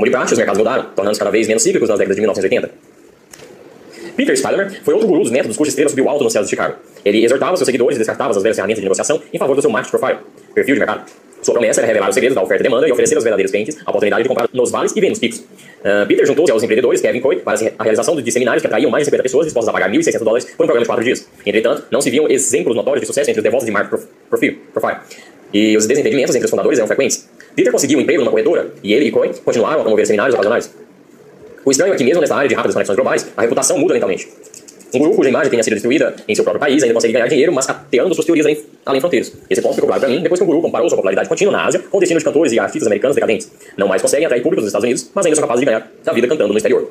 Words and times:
Como 0.00 0.06
de 0.06 0.12
praxe, 0.12 0.32
os 0.32 0.38
mercados 0.38 0.58
mudaram, 0.58 0.86
tornando-se 0.96 1.18
cada 1.18 1.30
vez 1.30 1.46
menos 1.46 1.62
cíclicos 1.62 1.86
nas 1.86 1.98
décadas 1.98 2.16
de 2.16 2.22
1980. 2.22 2.70
Peter 4.16 4.34
Spilmer 4.34 4.82
foi 4.82 4.94
outro 4.94 5.06
guru 5.06 5.20
dos 5.20 5.30
métodos 5.30 5.58
cuja 5.58 5.68
estrela 5.68 5.90
subiu 5.90 6.08
alto 6.08 6.24
no 6.24 6.30
céu 6.30 6.42
de 6.42 6.48
Chicago. 6.48 6.76
Ele 7.04 7.22
exortava 7.22 7.54
seus 7.58 7.66
seguidores 7.66 7.96
e 7.96 7.98
descartava 7.98 8.30
as 8.30 8.42
velhas 8.42 8.56
ferramentas 8.56 8.80
de 8.80 8.84
negociação 8.86 9.20
em 9.30 9.38
favor 9.38 9.54
do 9.54 9.60
seu 9.60 9.70
market 9.70 9.90
profile, 9.90 10.20
perfil 10.54 10.76
de 10.76 10.78
mercado. 10.78 11.04
Sua 11.42 11.52
promessa 11.52 11.82
era 11.82 11.86
revelar 11.86 12.08
os 12.08 12.14
segredos 12.14 12.34
da 12.34 12.42
oferta 12.42 12.62
e 12.62 12.64
demanda 12.64 12.88
e 12.88 12.92
oferecer 12.92 13.14
aos 13.14 13.24
verdadeiros 13.24 13.50
clientes 13.50 13.76
a 13.84 13.90
oportunidade 13.90 14.22
de 14.22 14.28
comprar 14.30 14.48
nos 14.54 14.70
vales 14.70 14.96
e 14.96 15.00
ver 15.02 15.10
nos 15.10 15.18
picos. 15.18 15.40
Uh, 15.40 16.06
Peter 16.08 16.24
juntou-se 16.24 16.50
aos 16.50 16.62
empreendedores 16.62 17.02
Kevin 17.02 17.20
Coy 17.20 17.36
para 17.36 17.58
a 17.78 17.82
realização 17.82 18.16
de 18.16 18.32
seminários 18.32 18.62
que 18.62 18.66
atraíam 18.66 18.90
mais 18.90 19.02
de 19.02 19.10
50 19.10 19.22
pessoas 19.22 19.44
dispostas 19.44 19.68
a 19.68 19.72
pagar 19.72 19.90
1.600 19.90 20.24
dólares 20.24 20.44
por 20.46 20.64
um 20.64 20.66
programa 20.66 20.80
de 20.80 20.86
4 20.86 21.04
dias. 21.04 21.28
Entretanto, 21.44 21.84
não 21.90 22.00
se 22.00 22.08
viam 22.08 22.26
exemplos 22.26 22.74
notórios 22.74 23.02
de 23.02 23.06
sucesso 23.06 23.28
entre 23.28 23.40
os 23.40 23.44
devotos 23.44 23.66
de 23.66 23.70
market 23.70 24.00
profile, 24.30 24.60
profile. 24.72 24.96
E 25.52 25.76
os 25.76 25.86
desentendimentos 25.86 26.34
entre 26.34 26.46
os 26.46 26.50
fundadores 26.50 26.78
eram 26.78 26.86
frequentes. 26.86 27.28
Peter 27.54 27.72
conseguiu 27.72 27.98
um 27.98 28.02
emprego 28.02 28.20
numa 28.20 28.30
corretora 28.30 28.70
e 28.82 28.92
ele 28.92 29.06
e 29.06 29.10
Coy 29.10 29.30
continuaram 29.44 29.80
a 29.80 29.82
promover 29.82 30.06
seminários 30.06 30.34
ocasionais. 30.34 30.74
O 31.64 31.70
estranho 31.70 31.92
é 31.92 31.96
que 31.96 32.04
mesmo 32.04 32.20
nessa 32.20 32.34
área 32.34 32.48
de 32.48 32.54
rápidas 32.54 32.74
conexões 32.74 32.96
globais, 32.96 33.26
a 33.36 33.42
reputação 33.42 33.78
muda 33.78 33.94
lentamente. 33.94 34.28
Um 34.92 34.98
grupo 34.98 35.16
cuja 35.16 35.28
imagem 35.28 35.50
tenha 35.50 35.62
sido 35.62 35.74
destruída 35.74 36.16
em 36.26 36.34
seu 36.34 36.42
próprio 36.42 36.58
país 36.58 36.82
ainda 36.82 36.92
consegue 36.92 37.12
ganhar 37.12 37.28
dinheiro, 37.28 37.52
mas 37.52 37.66
cateando 37.66 38.12
suas 38.12 38.26
teorias 38.26 38.44
além, 38.44 38.60
além 38.84 39.00
fronteiras. 39.00 39.32
Esse 39.48 39.62
ponto 39.62 39.74
ficou 39.74 39.86
claro 39.86 40.00
para 40.00 40.10
mim 40.10 40.20
depois 40.20 40.40
que 40.40 40.44
um 40.44 40.46
guru 40.46 40.62
comparou 40.62 40.88
sua 40.88 40.96
popularidade 40.96 41.28
contínua 41.28 41.52
na 41.52 41.66
Ásia 41.66 41.80
com 41.80 41.96
o 41.96 42.00
destino 42.00 42.18
de 42.18 42.24
cantores 42.24 42.52
e 42.52 42.58
artistas 42.58 42.86
americanos 42.86 43.14
decadentes. 43.14 43.52
Não 43.76 43.86
mais 43.86 44.02
conseguem 44.02 44.26
atrair 44.26 44.42
público 44.42 44.62
dos 44.62 44.68
Estados 44.68 44.84
Unidos, 44.84 45.10
mas 45.14 45.26
ainda 45.26 45.36
são 45.36 45.42
capazes 45.42 45.60
de 45.60 45.66
ganhar 45.66 45.88
da 46.02 46.12
vida 46.12 46.26
cantando 46.26 46.52
no 46.52 46.56
exterior. 46.56 46.90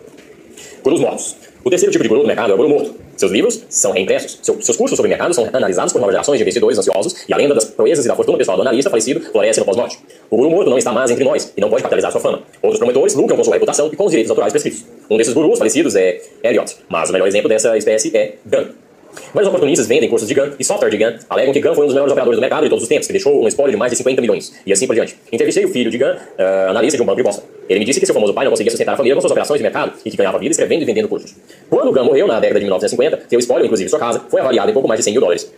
Gurus 0.84 1.00
mortos. 1.00 1.36
O 1.64 1.70
terceiro 1.70 1.92
tipo 1.92 2.04
de 2.04 2.10
guru 2.10 2.22
do 2.22 2.28
mercado 2.28 2.52
é 2.52 2.54
o 2.54 2.58
guru 2.58 2.70
morto. 2.70 2.96
Seus 3.18 3.32
livros 3.32 3.66
são 3.70 3.92
reimpressos. 3.92 4.40
Seu, 4.42 4.62
seus 4.62 4.78
cursos 4.78 4.96
sobre 4.96 5.10
mercado 5.10 5.34
são 5.34 5.50
analisados 5.52 5.92
por 5.92 6.00
novas 6.00 6.14
gerações 6.14 6.38
de 6.38 6.44
investidores 6.44 6.78
ansiosos 6.78 7.26
e 7.28 7.34
a 7.34 7.38
lenda 7.38 7.54
das 7.54 7.66
proezas 7.66 8.06
e 8.06 8.08
da 8.08 8.16
fortuna 8.16 8.38
pessoal 8.38 8.56
do 8.56 8.62
analista 8.62 8.90
falecido 8.90 9.20
floresce 9.20 9.60
no 9.60 9.66
pós-morte. 9.66 10.00
O 10.30 10.38
guru 10.38 10.50
morto 10.50 10.70
não 10.70 10.78
está 10.78 10.92
mais 10.94 11.12
entre 11.12 11.24
nós 11.24 11.52
e 11.56 11.60
não 11.60 11.70
pode 11.70 11.84
capitalizar 11.84 12.12
sua 12.12 12.22
fama. 12.22 12.44
Outros 12.62 12.80
promotores 12.80 13.14
lucram 13.14 13.36
com 13.36 13.44
sua 13.44 13.54
reputação 13.54 13.90
e 13.92 13.96
com 13.96 14.06
os 14.06 14.12
direitos 14.12 14.30
autorais 14.30 14.54
prescritos. 14.54 14.86
Um 15.10 15.18
desses 15.18 15.34
gurus 15.34 15.58
falecidos 15.58 15.96
é 15.96 16.22
Elliot, 16.44 16.78
mas 16.88 17.10
o 17.10 17.14
melhor 17.14 17.28
exemplo 17.28 17.50
dessa 17.50 17.78
espécie 17.78 18.16
é 18.16 18.36
Gunn. 18.46 18.89
Vários 19.34 19.48
oportunistas 19.48 19.88
vendem 19.88 20.10
cursos 20.10 20.28
de 20.28 20.34
GAN 20.34 20.54
e 20.60 20.64
software 20.64 20.90
de 20.90 20.98
GAN, 20.98 21.18
alegam 21.30 21.54
que 21.54 21.60
GAN 21.60 21.74
foi 21.74 21.84
um 21.84 21.88
dos 21.88 21.94
melhores 21.94 22.12
operadores 22.12 22.38
do 22.38 22.42
mercado 22.42 22.64
de 22.64 22.70
todos 22.70 22.84
os 22.84 22.90
tempos, 22.90 23.08
que 23.08 23.14
deixou 23.14 23.44
um 23.44 23.48
espólio 23.48 23.72
de 23.72 23.78
mais 23.78 23.92
de 23.92 23.98
50 23.98 24.22
milhões, 24.22 24.54
e 24.66 24.74
assim 24.74 24.88
por 24.88 24.96
diante. 24.96 25.16
Entrevistei 25.32 25.66
o 25.66 25.70
filho 25.70 25.92
de 25.92 25.98
GAN, 25.98 26.16
uh, 26.16 26.70
analista 26.70 26.98
de 26.98 27.04
um 27.04 27.06
banco 27.06 27.18
de 27.18 27.24
Boston. 27.24 27.44
Ele 27.68 27.80
me 27.80 27.86
disse 27.86 28.00
que 28.00 28.06
seu 28.06 28.14
famoso 28.14 28.34
pai 28.34 28.46
não 28.46 28.52
conseguia 28.52 28.72
sustentar 28.72 28.94
a 28.94 28.98
família 28.98 29.16
com 29.16 29.22
suas 29.22 29.32
operações 29.32 29.60
de 29.60 29.64
mercado 29.64 29.94
e 30.04 30.12
que 30.12 30.18
ganhava 30.18 30.40
vida 30.40 30.52
escrevendo 30.52 30.82
e 30.82 30.86
vendendo 30.86 31.08
cursos. 31.08 31.36
Quando 31.70 31.92
GAN 31.92 32.04
morreu 32.04 32.28
na 32.28 32.40
década 32.40 32.60
de 32.60 32.66
1950, 32.66 33.24
seu 33.30 33.40
espólio, 33.40 33.66
inclusive 33.66 33.90
sua 33.90 34.00
casa, 34.00 34.22
foi 34.30 34.42
avaliado 34.42 34.70
em 34.70 34.74
pouco 34.74 34.88
mais 34.88 35.00
de 35.00 35.04
100 35.04 35.14
mil 35.14 35.22
dólares. 35.22 35.52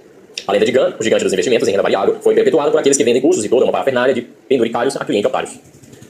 A 0.47 0.51
lenda 0.51 0.65
de 0.65 0.71
GAN, 0.71 0.93
o 0.99 1.03
gigante 1.03 1.23
dos 1.23 1.33
investimentos 1.33 1.67
em 1.67 1.71
renda 1.71 1.83
variável, 1.83 2.17
foi 2.21 2.33
perpetuada 2.33 2.71
por 2.71 2.79
aqueles 2.79 2.97
que 2.97 3.03
vendem 3.03 3.21
cursos 3.21 3.43
e 3.45 3.49
toda 3.49 3.63
uma 3.65 3.71
parafernália 3.71 4.13
de 4.13 4.21
penduricários 4.21 4.95
a 4.95 5.05
clientes 5.05 5.29
otários. 5.29 5.59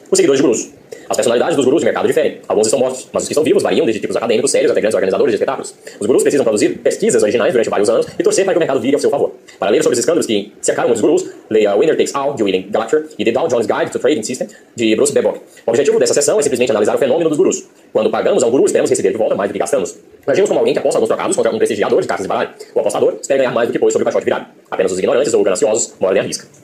Os 0.09 0.17
seguidores 0.17 0.41
de 0.41 0.47
gurus. 0.47 0.80
As 1.09 1.15
personalidades 1.17 1.55
dos 1.55 1.65
gurus 1.65 1.81
de 1.81 1.85
mercado 1.85 2.07
diferem. 2.07 2.39
Alguns 2.47 2.67
estão 2.67 2.79
mortos, 2.79 3.07
mas 3.11 3.23
os 3.23 3.27
que 3.27 3.33
estão 3.33 3.43
vivos 3.43 3.61
variam 3.61 3.85
desde 3.85 4.01
tipos 4.01 4.15
acadêmicos 4.15 4.51
sérios 4.51 4.71
até 4.71 4.79
grandes 4.79 4.95
organizadores 4.95 5.31
de 5.31 5.35
espetáculos. 5.35 5.73
Os 5.99 6.07
gurus 6.07 6.21
precisam 6.21 6.43
produzir 6.43 6.77
pesquisas 6.79 7.21
originais 7.21 7.51
durante 7.51 7.69
vários 7.69 7.89
anos 7.89 8.07
e 8.17 8.23
torcer 8.23 8.45
para 8.45 8.53
que 8.53 8.57
o 8.57 8.59
mercado 8.59 8.79
vire 8.79 8.95
ao 8.95 8.99
seu 8.99 9.09
favor. 9.09 9.33
Para 9.59 9.71
ler 9.71 9.83
sobre 9.83 9.93
os 9.93 9.99
escândalos 9.99 10.25
que 10.25 10.53
cercaram 10.61 10.89
muitos 10.89 11.01
gurus, 11.01 11.25
leia 11.49 11.75
Winner 11.75 11.95
Takes 11.97 12.15
All, 12.15 12.33
de 12.33 12.43
William 12.43 12.63
Gallagher, 12.69 13.05
e 13.17 13.25
The 13.25 13.31
Dow 13.31 13.47
Jones 13.47 13.67
Guide 13.67 13.91
to 13.91 13.99
Trading 13.99 14.23
System, 14.23 14.47
de 14.75 14.95
Bruce 14.95 15.13
Bebock. 15.13 15.39
O 15.65 15.69
objetivo 15.69 15.99
dessa 15.99 16.13
sessão 16.13 16.39
é 16.39 16.41
simplesmente 16.43 16.71
analisar 16.71 16.95
o 16.95 16.97
fenômeno 16.97 17.29
dos 17.29 17.37
gurus. 17.37 17.65
Quando 17.91 18.09
pagamos 18.09 18.43
a 18.43 18.47
um 18.47 18.51
guru, 18.51 18.65
esperamos 18.65 18.89
receber 18.89 19.11
de 19.11 19.17
volta 19.17 19.35
mais 19.35 19.49
do 19.49 19.53
que 19.53 19.59
gastamos. 19.59 19.97
Agimos 20.25 20.49
como 20.49 20.59
alguém 20.59 20.73
que 20.73 20.79
aposta 20.79 20.97
alguns 20.97 21.09
trocados 21.09 21.35
contra 21.35 21.51
um 21.51 21.57
prestigiador 21.57 22.01
de 22.01 22.07
cartas 22.07 22.25
de 22.25 22.29
baralho. 22.29 22.51
O 22.75 22.79
apostador 22.79 23.17
espera 23.19 23.39
ganhar 23.39 23.51
mais 23.51 23.67
do 23.67 23.73
que 23.73 23.79
pôs 23.79 23.91
sobre 23.91 24.03
o 24.03 24.05
caixote 24.05 24.25
virado. 24.25 24.45
Apenas 24.69 24.91
os 24.91 24.99
ignorantes 24.99 25.33
ou 25.33 25.43
gananciosos 25.43 25.93
moram 25.99 26.21
à 26.21 26.23
risca. 26.23 26.60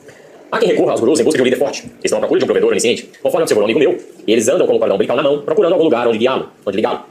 Há 0.49 0.59
quem 0.59 0.69
recorra 0.69 0.91
aos 0.91 1.01
gurus 1.01 1.19
em 1.19 1.23
busca 1.25 1.37
de 1.37 1.41
um 1.41 1.45
líder 1.45 1.57
forte. 1.57 1.83
Eles 1.83 2.05
estão 2.05 2.19
à 2.19 2.21
procura 2.21 2.39
de 2.39 2.45
um 2.45 2.47
provedor 2.47 2.71
onisciente. 2.71 3.09
Conforme 3.21 3.43
observou 3.43 3.63
um 3.63 3.65
amigo 3.65 3.79
meu, 3.79 3.97
eles 4.25 4.47
andam 4.47 4.65
com 4.65 4.75
o 4.75 4.79
cordão 4.79 4.95
umbilical 4.95 5.17
na 5.17 5.23
mão, 5.23 5.41
procurando 5.41 5.73
algum 5.73 5.83
lugar 5.83 6.07
onde 6.07 6.17
guiá-lo, 6.17 6.49
onde 6.65 6.77
ligá-lo. 6.77 7.01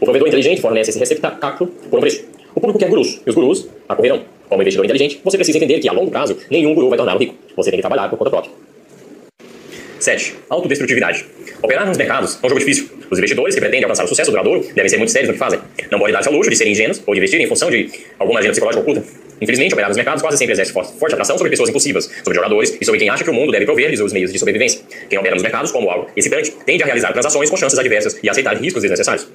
O 0.00 0.04
provedor 0.04 0.28
inteligente 0.28 0.60
fornece 0.60 0.90
esse 0.90 0.98
receptáculo 0.98 1.68
por 1.90 1.98
um 1.98 2.00
preço. 2.00 2.24
O 2.54 2.60
público 2.60 2.78
quer 2.78 2.88
gurus, 2.88 3.20
e 3.26 3.28
os 3.28 3.34
gurus 3.34 3.66
acorrerão. 3.88 4.22
Como 4.48 4.62
investidor 4.62 4.84
inteligente, 4.84 5.20
você 5.24 5.36
precisa 5.36 5.58
entender 5.58 5.80
que, 5.80 5.88
a 5.88 5.92
longo 5.92 6.10
prazo, 6.12 6.36
nenhum 6.48 6.74
guru 6.74 6.88
vai 6.88 6.96
torná-lo 6.96 7.18
rico. 7.18 7.34
Você 7.56 7.70
tem 7.70 7.78
que 7.78 7.82
trabalhar 7.82 8.08
por 8.08 8.16
conta 8.18 8.30
própria. 8.30 8.52
7. 9.98 10.34
Autodestrutividade. 10.48 11.24
Operar 11.62 11.86
nos 11.86 11.96
mercados 11.96 12.38
é 12.42 12.46
um 12.46 12.48
jogo 12.48 12.58
difícil. 12.60 12.90
Os 13.10 13.18
investidores 13.18 13.54
que 13.54 13.60
pretendem 13.60 13.84
alcançar 13.84 14.04
o 14.04 14.08
sucesso 14.08 14.30
duradouro 14.30 14.66
devem 14.74 14.88
ser 14.88 14.96
muito 14.96 15.10
sérios 15.10 15.28
no 15.28 15.32
que 15.34 15.38
fazem. 15.38 15.60
Não 15.90 15.98
pode 15.98 16.12
dar-se 16.12 16.28
ao 16.28 16.34
luxo 16.34 16.50
de 16.50 16.56
serem 16.56 16.72
ingênuos 16.72 17.02
ou 17.06 17.14
de 17.14 17.20
investir 17.20 17.40
em 17.40 17.46
função 17.46 17.70
de 17.70 17.88
alguma 18.18 18.40
agenda 18.40 18.52
psicológica 18.52 18.82
oculta. 18.82 19.04
Infelizmente, 19.40 19.72
operar 19.74 19.88
nos 19.88 19.96
mercados 19.96 20.22
quase 20.22 20.38
sempre 20.38 20.52
exerce 20.52 20.72
forte 20.72 21.12
atração 21.12 21.36
sobre 21.36 21.50
pessoas 21.50 21.68
impulsivas, 21.68 22.10
sobre 22.24 22.34
jogadores 22.34 22.76
e 22.80 22.84
sobre 22.84 22.98
quem 22.98 23.08
acha 23.08 23.22
que 23.22 23.30
o 23.30 23.34
mundo 23.34 23.52
deve 23.52 23.64
prover-lhes 23.64 24.00
os 24.00 24.12
meios 24.12 24.32
de 24.32 24.38
sobrevivência. 24.38 24.80
Quem 25.08 25.18
opera 25.18 25.34
nos 25.34 25.42
mercados 25.42 25.70
como 25.70 25.90
algo 25.90 26.10
excitante 26.16 26.52
tende 26.64 26.82
a 26.82 26.86
realizar 26.86 27.12
transações 27.12 27.50
com 27.50 27.56
chances 27.56 27.78
adversas 27.78 28.18
e 28.22 28.28
a 28.28 28.32
aceitar 28.32 28.56
riscos 28.56 28.82
desnecessários. 28.82 29.28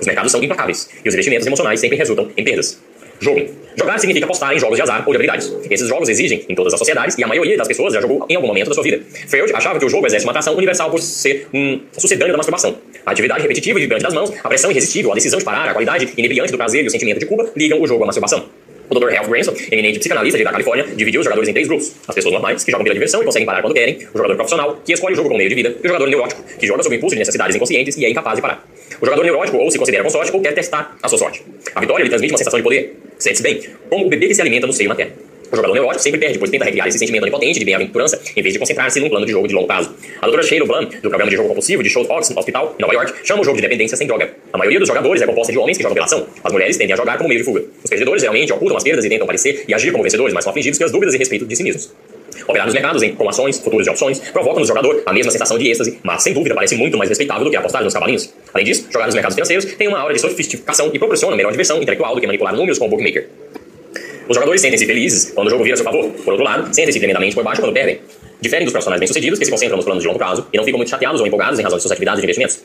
Os 0.00 0.06
mercados 0.06 0.30
são 0.30 0.42
implacáveis 0.42 0.88
e 1.04 1.08
os 1.08 1.14
investimentos 1.14 1.46
emocionais 1.46 1.80
sempre 1.80 1.96
resultam 1.96 2.30
em 2.36 2.44
perdas. 2.44 2.78
Jogo. 3.20 3.46
Jogar 3.76 3.98
significa 3.98 4.26
apostar 4.26 4.52
em 4.54 4.58
jogos 4.58 4.76
de 4.76 4.82
azar 4.82 5.04
ou 5.06 5.12
de 5.12 5.16
habilidades. 5.16 5.52
Esses 5.70 5.88
jogos 5.88 6.08
exigem 6.08 6.44
em 6.48 6.54
todas 6.54 6.72
as 6.72 6.78
sociedades 6.78 7.16
e 7.16 7.22
a 7.22 7.28
maioria 7.28 7.56
das 7.56 7.68
pessoas 7.68 7.94
já 7.94 8.00
jogou 8.00 8.26
em 8.28 8.34
algum 8.34 8.48
momento 8.48 8.68
da 8.68 8.74
sua 8.74 8.82
vida. 8.82 9.00
Freud 9.28 9.52
achava 9.54 9.78
que 9.78 9.84
o 9.84 9.88
jogo 9.88 10.06
exerce 10.06 10.26
uma 10.26 10.32
atração 10.32 10.54
universal 10.54 10.90
por 10.90 11.00
ser 11.00 11.46
um 11.54 11.80
sucedâneo 11.96 12.32
da 12.32 12.38
masturbação. 12.38 12.76
A 13.06 13.12
atividade 13.12 13.42
repetitiva 13.42 13.78
e 13.78 13.82
vibrante 13.82 14.02
das 14.02 14.12
mãos, 14.12 14.32
a 14.42 14.48
pressão 14.48 14.70
irresistível, 14.70 15.12
a 15.12 15.14
decisão 15.14 15.38
de 15.38 15.44
parar, 15.44 15.68
a 15.68 15.72
qualidade 15.72 16.12
inebriante 16.16 16.50
do 16.50 16.58
prazer 16.58 16.84
e 16.84 16.88
o 16.88 16.90
sentimento 16.90 17.20
de 17.20 17.26
culpa 17.26 17.50
ligam 17.56 17.80
o 17.80 17.86
jogo 17.86 18.02
à 18.02 18.06
masturbação. 18.06 18.48
O 18.90 18.98
Dr. 18.98 19.10
Ralph 19.10 19.28
Branson, 19.28 19.52
eminente 19.70 19.98
psicanalista 19.98 20.42
da 20.42 20.50
Califórnia, 20.50 20.86
dividiu 20.96 21.20
os 21.20 21.24
jogadores 21.24 21.48
em 21.48 21.52
três 21.52 21.68
grupos. 21.68 21.92
As 22.08 22.14
pessoas 22.14 22.32
normais, 22.32 22.64
que 22.64 22.70
jogam 22.70 22.84
pela 22.84 22.94
diversão 22.94 23.20
e 23.20 23.24
conseguem 23.24 23.44
parar 23.44 23.60
quando 23.60 23.74
querem, 23.74 23.98
o 24.14 24.16
jogador 24.16 24.34
profissional, 24.34 24.80
que 24.82 24.92
escolhe 24.92 25.12
o 25.12 25.16
jogo 25.16 25.28
como 25.28 25.38
meio 25.38 25.50
de 25.50 25.54
vida, 25.54 25.76
e 25.76 25.86
o 25.86 25.88
jogador 25.88 26.08
neurótico, 26.08 26.42
que 26.58 26.66
joga 26.66 26.82
sob 26.82 26.96
impulso 26.96 27.14
de 27.14 27.18
necessidades 27.18 27.54
inconscientes 27.54 27.96
e 27.98 28.04
é 28.06 28.10
incapaz 28.10 28.36
de 28.36 28.42
parar. 28.42 28.66
O 29.00 29.04
jogador 29.04 29.24
neurótico 29.24 29.58
ou 29.58 29.70
se 29.70 29.78
considera 29.78 30.02
com 30.02 30.10
sorte 30.10 30.32
ou 30.32 30.40
quer 30.40 30.52
testar 30.54 30.96
a 31.02 31.08
sua 31.08 31.18
sorte. 31.18 31.44
A 31.74 31.80
vitória 31.80 32.02
lhe 32.02 32.08
transmite 32.08 32.32
uma 32.32 32.38
sensação 32.38 32.58
de 32.58 32.64
poder. 32.64 32.96
Sente-se 33.18 33.42
bem, 33.42 33.60
como 33.90 34.06
o 34.06 34.08
bebê 34.08 34.28
que 34.28 34.34
se 34.34 34.40
alimenta 34.40 34.66
no 34.66 34.72
seio 34.72 34.88
materno. 34.88 35.12
O 35.50 35.56
jogador 35.56 35.72
neurótico 35.72 36.02
sempre 36.02 36.20
perde, 36.20 36.38
pois 36.38 36.50
tenta 36.50 36.64
recriar 36.66 36.86
esse 36.88 36.98
sentimento 36.98 37.22
onipotente 37.22 37.58
de 37.58 37.64
bem-aventurança, 37.64 38.20
em 38.36 38.42
vez 38.42 38.52
de 38.52 38.58
concentrar-se 38.58 39.00
num 39.00 39.08
plano 39.08 39.24
de 39.24 39.32
jogo 39.32 39.48
de 39.48 39.54
longo 39.54 39.66
prazo. 39.66 39.94
A 40.18 40.26
doutora 40.26 40.42
Sheila 40.42 40.66
Blum, 40.66 40.84
do 40.84 41.08
programa 41.08 41.30
de 41.30 41.36
jogo 41.36 41.48
compulsivo 41.48 41.82
de 41.82 41.88
Show 41.88 42.06
Ox 42.08 42.28
no 42.30 42.38
Hospital, 42.38 42.76
Nova 42.78 42.92
York, 42.92 43.14
chama 43.24 43.40
o 43.40 43.44
jogo 43.44 43.56
de 43.56 43.62
dependência 43.62 43.96
sem 43.96 44.06
droga. 44.06 44.30
A 44.52 44.58
maioria 44.58 44.78
dos 44.78 44.86
jogadores 44.86 45.22
é 45.22 45.26
composta 45.26 45.50
de 45.50 45.58
homens 45.58 45.78
que 45.78 45.82
jogam 45.82 45.94
pela 45.94 46.06
ação. 46.06 46.26
As 46.44 46.52
mulheres 46.52 46.76
tendem 46.76 46.92
a 46.92 46.96
jogar 46.96 47.16
como 47.16 47.30
meio 47.30 47.40
de 47.40 47.44
fuga. 47.46 47.64
Os 47.82 47.88
perdedores 47.88 48.20
geralmente 48.20 48.52
ocultam 48.52 48.76
as 48.76 48.84
perdas 48.84 49.04
e 49.04 49.08
tentam 49.08 49.26
parecer 49.26 49.64
e 49.66 49.72
agir 49.72 49.90
como 49.90 50.02
vencedores, 50.02 50.34
mas 50.34 50.44
são 50.44 50.50
afligidos 50.50 50.78
pelas 50.78 50.92
dúvidas 50.92 51.14
e 51.14 51.18
respeito 51.18 51.46
de 51.46 51.56
si 51.56 51.62
mesmos. 51.62 51.90
Operar 52.46 52.66
nos 52.66 52.74
mercados 52.74 53.02
em 53.02 53.14
com 53.14 53.28
ações, 53.28 53.58
futuros 53.58 53.84
de 53.84 53.90
opções, 53.90 54.18
provoca 54.18 54.60
no 54.60 54.66
jogador 54.66 55.02
a 55.04 55.12
mesma 55.12 55.32
sensação 55.32 55.58
de 55.58 55.68
êxtase, 55.68 55.98
mas 56.02 56.22
sem 56.22 56.32
dúvida 56.32 56.54
parece 56.54 56.74
muito 56.76 56.96
mais 56.96 57.08
respeitável 57.08 57.44
do 57.44 57.50
que 57.50 57.56
apostar 57.56 57.82
nos 57.82 57.92
cavalinhos. 57.92 58.32
Além 58.52 58.64
disso, 58.64 58.86
jogar 58.90 59.06
nos 59.06 59.14
mercados 59.14 59.34
financeiros 59.34 59.64
tem 59.64 59.88
uma 59.88 59.98
aura 59.98 60.14
de 60.14 60.20
sofisticação 60.20 60.90
e 60.92 60.98
proporciona 60.98 61.36
melhor 61.36 61.50
diversão 61.50 61.76
intelectual 61.78 62.14
do 62.14 62.20
que 62.20 62.26
manipular 62.26 62.54
números 62.54 62.78
com 62.78 62.86
o 62.86 62.88
bookmaker. 62.88 63.28
Os 64.28 64.34
jogadores 64.34 64.60
sentem-se 64.60 64.84
felizes 64.84 65.32
quando 65.32 65.46
o 65.46 65.50
jogo 65.50 65.64
vira 65.64 65.74
a 65.74 65.76
seu 65.76 65.84
favor. 65.84 66.10
Por 66.10 66.32
outro 66.32 66.44
lado, 66.44 66.74
sentem-se 66.74 66.98
tremendamente 66.98 67.34
por 67.34 67.42
baixo 67.42 67.62
quando 67.62 67.72
perdem. 67.72 68.00
Diferem 68.40 68.64
dos 68.64 68.72
profissionais 68.72 69.00
bem-sucedidos 69.00 69.38
que 69.38 69.44
se 69.44 69.50
concentram 69.50 69.76
nos 69.76 69.84
planos 69.84 70.02
de 70.02 70.06
longo 70.06 70.18
prazo 70.18 70.46
e 70.52 70.56
não 70.56 70.64
ficam 70.64 70.76
muito 70.76 70.90
chateados 70.90 71.20
ou 71.20 71.26
empolgados 71.26 71.58
em 71.58 71.62
razão 71.62 71.78
de 71.78 71.82
suas 71.82 71.92
atividades 71.92 72.20
de 72.20 72.26
investimentos. 72.26 72.60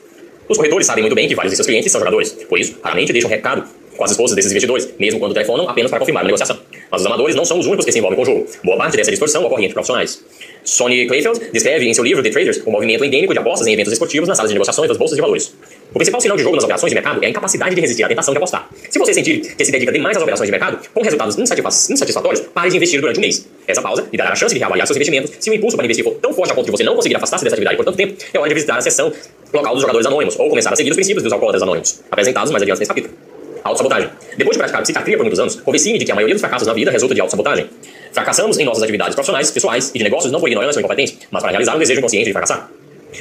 Os 0.48 0.58
corretores 0.58 0.86
sabem 0.86 1.02
muito 1.02 1.16
bem 1.16 1.28
que 1.28 1.36
vários 1.36 1.52
de 1.52 1.56
seus 1.56 1.66
clientes 1.66 1.90
são 1.92 2.00
jogadores, 2.00 2.34
por 2.34 2.60
isso, 2.60 2.78
raramente 2.84 3.14
deixam 3.14 3.30
recado 3.30 3.64
com 3.96 4.04
as 4.04 4.12
esposas 4.12 4.36
desses 4.36 4.52
investidores, 4.52 4.94
mesmo 5.00 5.20
quando 5.20 5.34
telefonam 5.34 5.70
apenas 5.70 5.90
para 5.90 6.00
confirmar 6.00 6.24
a 6.24 6.26
negociação. 6.26 6.60
Mas 6.94 7.02
os 7.02 7.08
amadores 7.08 7.36
não 7.36 7.44
são 7.44 7.58
os 7.58 7.66
únicos 7.66 7.86
que 7.86 7.92
se 7.92 7.98
envolvem 7.98 8.18
com 8.18 8.22
o 8.22 8.26
jogo. 8.26 8.46
Boa 8.64 8.78
parte 8.78 8.96
dessa 8.96 9.10
distorção 9.10 9.44
ocorre 9.44 9.64
entre 9.64 9.74
profissionais. 9.74 10.24
Sonny 10.64 11.08
Clayfield 11.08 11.50
descreve 11.52 11.90
em 11.90 11.94
seu 11.94 12.04
livro 12.04 12.22
The 12.22 12.30
Traders 12.30 12.62
o 12.68 12.70
movimento 12.70 13.04
endêmico 13.04 13.34
de 13.34 13.40
apostas 13.40 13.66
em 13.66 13.74
eventos 13.74 13.94
esportivos 13.94 14.30
nas 14.30 14.38
salas 14.38 14.52
de 14.52 14.54
negociações 14.54 14.88
das 14.88 14.96
bolsas 14.96 15.16
de 15.16 15.22
valores. 15.24 15.56
O 15.92 15.96
principal 15.96 16.22
sinal 16.22 16.38
de 16.38 16.44
jogo 16.44 16.56
nas 16.56 16.64
operações 16.64 16.92
de 16.92 16.94
mercado 16.94 17.24
é 17.24 17.26
a 17.26 17.30
incapacidade 17.32 17.74
de 17.74 17.82
resistir 17.82 18.04
à 18.04 18.08
tentação 18.08 18.32
de 18.32 18.38
apostar. 18.38 18.70
Se 18.92 19.00
você 19.00 19.12
sentir 19.12 19.40
que 19.40 19.66
se 19.66 19.72
dedica 19.72 19.92
demais 19.92 20.16
às 20.18 20.22
operações 20.22 20.46
de 20.46 20.52
mercado, 20.52 20.88
com 20.94 21.02
resultados 21.02 21.36
insatisfatórios, 21.36 22.42
pare 22.42 22.70
de 22.70 22.76
investir 22.76 23.02
durante 23.02 23.18
um 23.18 23.22
mês. 23.22 23.50
Essa 23.68 23.82
pausa 23.82 24.08
lhe 24.12 24.18
dará 24.18 24.34
a 24.34 24.36
chance 24.36 24.54
de 24.54 24.60
reavaliar 24.60 24.86
seus 24.86 24.96
investimentos. 24.96 25.32
Se 25.40 25.50
o 25.50 25.54
impulso 25.56 25.76
para 25.76 25.88
investir 25.88 26.06
for 26.06 26.14
tão 26.22 26.32
forte 26.32 26.52
a 26.52 26.54
ponto 26.54 26.66
de 26.66 26.72
você 26.72 26.84
não 26.84 26.94
conseguir 26.94 27.16
afastar-se 27.16 27.44
dessa 27.44 27.56
atividade 27.56 27.76
por 27.76 27.86
tanto 27.86 27.98
tempo, 27.98 28.14
é 28.32 28.38
hora 28.38 28.50
de 28.50 28.54
visitar 28.54 28.78
a 28.78 28.82
seção 28.82 29.12
local 29.52 29.74
dos 29.74 29.82
jogadores 29.82 30.06
anônimos 30.06 30.38
ou 30.38 30.48
começar 30.48 30.72
a 30.72 30.76
seguir 30.76 30.92
os 30.92 30.96
princípios 30.96 31.24
dos 31.24 31.34
alcoólatras 31.34 31.64
anônimos, 31.64 32.02
apresentados 32.12 32.52
mais 32.52 32.62
adiante 32.62 32.78
nesse 32.78 32.90
capítulo. 32.90 33.33
Autossabotagem. 33.64 34.10
Depois 34.38 34.56
de 34.56 34.60
praticar 34.60 34.82
psiquiatria 34.82 35.18
por 35.18 35.24
muitos 35.24 35.40
anos, 35.40 35.56
convenci-me 35.56 35.98
de 35.98 36.06
que 36.06 36.12
a 36.12 36.16
maioria 36.16 36.36
dos 36.36 36.42
fracassos 36.42 36.68
na 36.68 36.74
vida 36.74 36.92
resulta 36.92 37.16
de 37.16 37.22
autossabotagem. 37.22 37.70
Fracassamos 38.12 38.58
em 38.58 38.66
nossas 38.66 38.84
atividades 38.84 39.16
profissionais, 39.16 39.50
pessoais 39.52 39.92
e 39.94 39.98
de 39.98 40.04
negócios 40.04 40.32
não 40.32 40.40
por 40.40 40.48
ignorância 40.48 40.80
ou 40.80 40.82
incompetência, 40.82 41.18
mas 41.32 41.42
para 41.42 41.52
realizar 41.52 41.76
um 41.76 41.80
desejo 41.80 42.00
inconsciente 42.00 42.26
de 42.26 42.32
fracassar. 42.34 42.70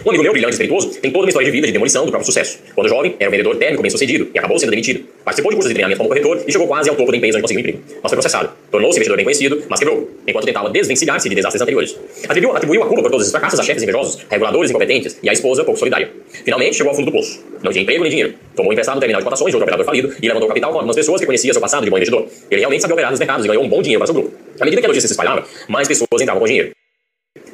Um 0.05 0.09
amigo 0.09 0.23
meu, 0.23 0.33
brilhante 0.33 0.53
e 0.53 0.55
espirituoso, 0.55 0.91
tem 1.01 1.11
toda 1.11 1.25
uma 1.25 1.29
história 1.29 1.47
de 1.47 1.53
vida 1.53 1.67
de 1.67 1.73
demolição 1.73 2.05
do 2.05 2.11
próprio 2.11 2.27
sucesso. 2.27 2.59
Quando 2.75 2.89
jovem, 2.89 3.15
era 3.19 3.29
um 3.29 3.31
vendedor 3.31 3.57
técnico 3.57 3.83
bem-sucedido 3.83 4.31
e 4.35 4.39
acabou 4.39 4.59
sendo 4.59 4.71
demitido. 4.71 5.05
Participou 5.25 5.51
de 5.51 5.57
cursos 5.57 5.69
de 5.69 5.75
treinamento 5.75 5.99
como 5.99 6.09
corretor 6.09 6.43
e 6.47 6.51
chegou 6.51 6.67
quase 6.67 6.89
ao 6.89 6.97
topo 6.97 7.11
da 7.11 7.17
empresa 7.17 7.37
onde 7.37 7.43
conseguiu 7.43 7.59
um 7.59 7.69
emprego. 7.69 7.85
Mas 8.03 8.11
foi 8.11 8.17
processado. 8.17 8.51
Tornou-se 8.71 8.97
investidor 8.97 9.17
bem 9.17 9.25
conhecido, 9.25 9.63
mas 9.69 9.79
quebrou, 9.79 10.09
enquanto 10.27 10.45
tentava 10.47 10.71
desvencilhar-se 10.71 11.29
de 11.29 11.35
desastres 11.35 11.61
anteriores. 11.61 11.97
Atribuiu, 12.29 12.57
atribuiu 12.57 12.83
a 12.83 12.87
culpa 12.87 13.03
por 13.03 13.11
todos 13.11 13.25
esses 13.25 13.33
fracassos 13.33 13.61
a 13.61 13.63
chefes 13.63 13.83
invejosos, 13.83 14.25
reguladores 14.31 14.71
incompetentes 14.71 15.19
e 15.23 15.29
a 15.29 15.33
esposa 15.33 15.65
pouco 15.65 15.79
solidária. 15.79 16.11
Finalmente, 16.45 16.77
chegou 16.77 16.91
ao 16.91 16.97
fundo 16.97 17.07
do 17.07 17.13
poço. 17.13 17.45
Não 17.63 17.71
tinha 17.71 17.83
emprego 17.83 18.03
nem 18.03 18.11
dinheiro. 18.11 18.35
Tomou 18.57 18.73
emprestado 18.73 18.97
um 18.97 19.01
terminal 19.01 19.21
de 19.21 19.25
cotações 19.25 19.51
de 19.51 19.57
outro 19.57 19.65
operador 19.65 19.85
falido 19.85 20.15
e 20.21 20.27
levantou 20.27 20.49
capital 20.49 20.71
com 20.71 20.79
algumas 20.79 20.97
pessoas 20.97 21.21
que 21.21 21.27
conhecia 21.27 21.53
seu 21.53 21.61
passado 21.61 21.85
de 21.85 21.91
bom 21.91 21.97
investidor. 21.97 22.27
Ele 22.51 22.61
realmente 22.61 22.81
sabia 22.81 22.95
operar 22.95 23.11
nos 23.11 23.21
mercados 23.21 23.45
e 23.45 23.49
ganhou 23.49 23.63
um 23.63 23.69
bom 23.69 23.83
dinheiro 23.83 24.01
para 24.01 24.07
seu 24.07 24.15
grupo. 24.15 24.33
À 24.61 24.65
medida 24.65 24.81
que 24.81 24.87
a 24.87 24.89
notícia 24.89 25.09
se 25.09 25.13
espalhava, 25.13 25.45
mais 25.69 25.87
pessoas 25.87 26.21
entravam 26.21 26.41
com 26.41 26.47
dinheiro. 26.47 26.71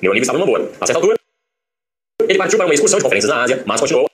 Meu 0.01 0.13
amigo 0.13 0.23
estava 0.23 0.39
numa 0.39 0.47
boa. 0.47 0.71
A 0.81 0.87
certa 0.87 0.99
altura, 0.99 1.18
ele 2.29 2.39
partiu 2.39 2.59
para 2.59 2.67
uma 2.67 2.75
excursão 2.75 2.99
de 2.99 3.03
conferências 3.03 3.33
na 3.33 3.43
Ásia, 3.43 3.63
mas 3.65 3.81
continuou 3.81 4.07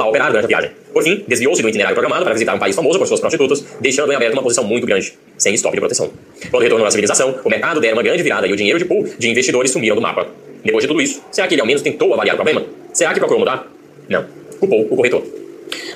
a 0.00 0.06
operar 0.06 0.28
durante 0.28 0.44
a 0.44 0.48
viagem. 0.48 0.70
Por 0.92 1.02
fim, 1.02 1.24
desviou-se 1.26 1.60
do 1.60 1.68
itinerário 1.68 1.94
programado 1.94 2.24
para 2.24 2.32
visitar 2.32 2.54
um 2.54 2.58
país 2.58 2.76
famoso 2.76 2.98
por 2.98 3.06
suas 3.06 3.20
prostitutas, 3.20 3.64
deixando 3.80 4.12
em 4.12 4.16
aberto 4.16 4.34
uma 4.34 4.42
posição 4.42 4.62
muito 4.62 4.86
grande, 4.86 5.18
sem 5.36 5.54
estoque 5.54 5.74
de 5.74 5.80
proteção. 5.80 6.12
Quando 6.50 6.62
retornou 6.62 6.86
à 6.86 6.90
civilização, 6.90 7.40
o 7.44 7.50
mercado 7.50 7.80
dera 7.80 7.94
uma 7.94 8.02
grande 8.02 8.22
virada 8.22 8.46
e 8.46 8.52
o 8.52 8.56
dinheiro 8.56 8.78
de 8.78 8.84
pool 8.84 9.04
de 9.18 9.28
investidores 9.28 9.70
sumiram 9.70 9.96
do 9.96 10.02
mapa. 10.02 10.28
Depois 10.64 10.82
de 10.82 10.88
tudo 10.88 11.00
isso, 11.00 11.22
será 11.32 11.48
que 11.48 11.54
ele 11.54 11.60
ao 11.60 11.66
menos 11.66 11.82
tentou 11.82 12.12
avaliar 12.14 12.34
o 12.34 12.38
problema? 12.38 12.64
Será 12.92 13.12
que 13.12 13.18
procurou 13.18 13.40
mudar? 13.40 13.66
Não. 14.08 14.24
Culpou 14.60 14.82
o 14.82 14.96
corretor. 14.96 15.43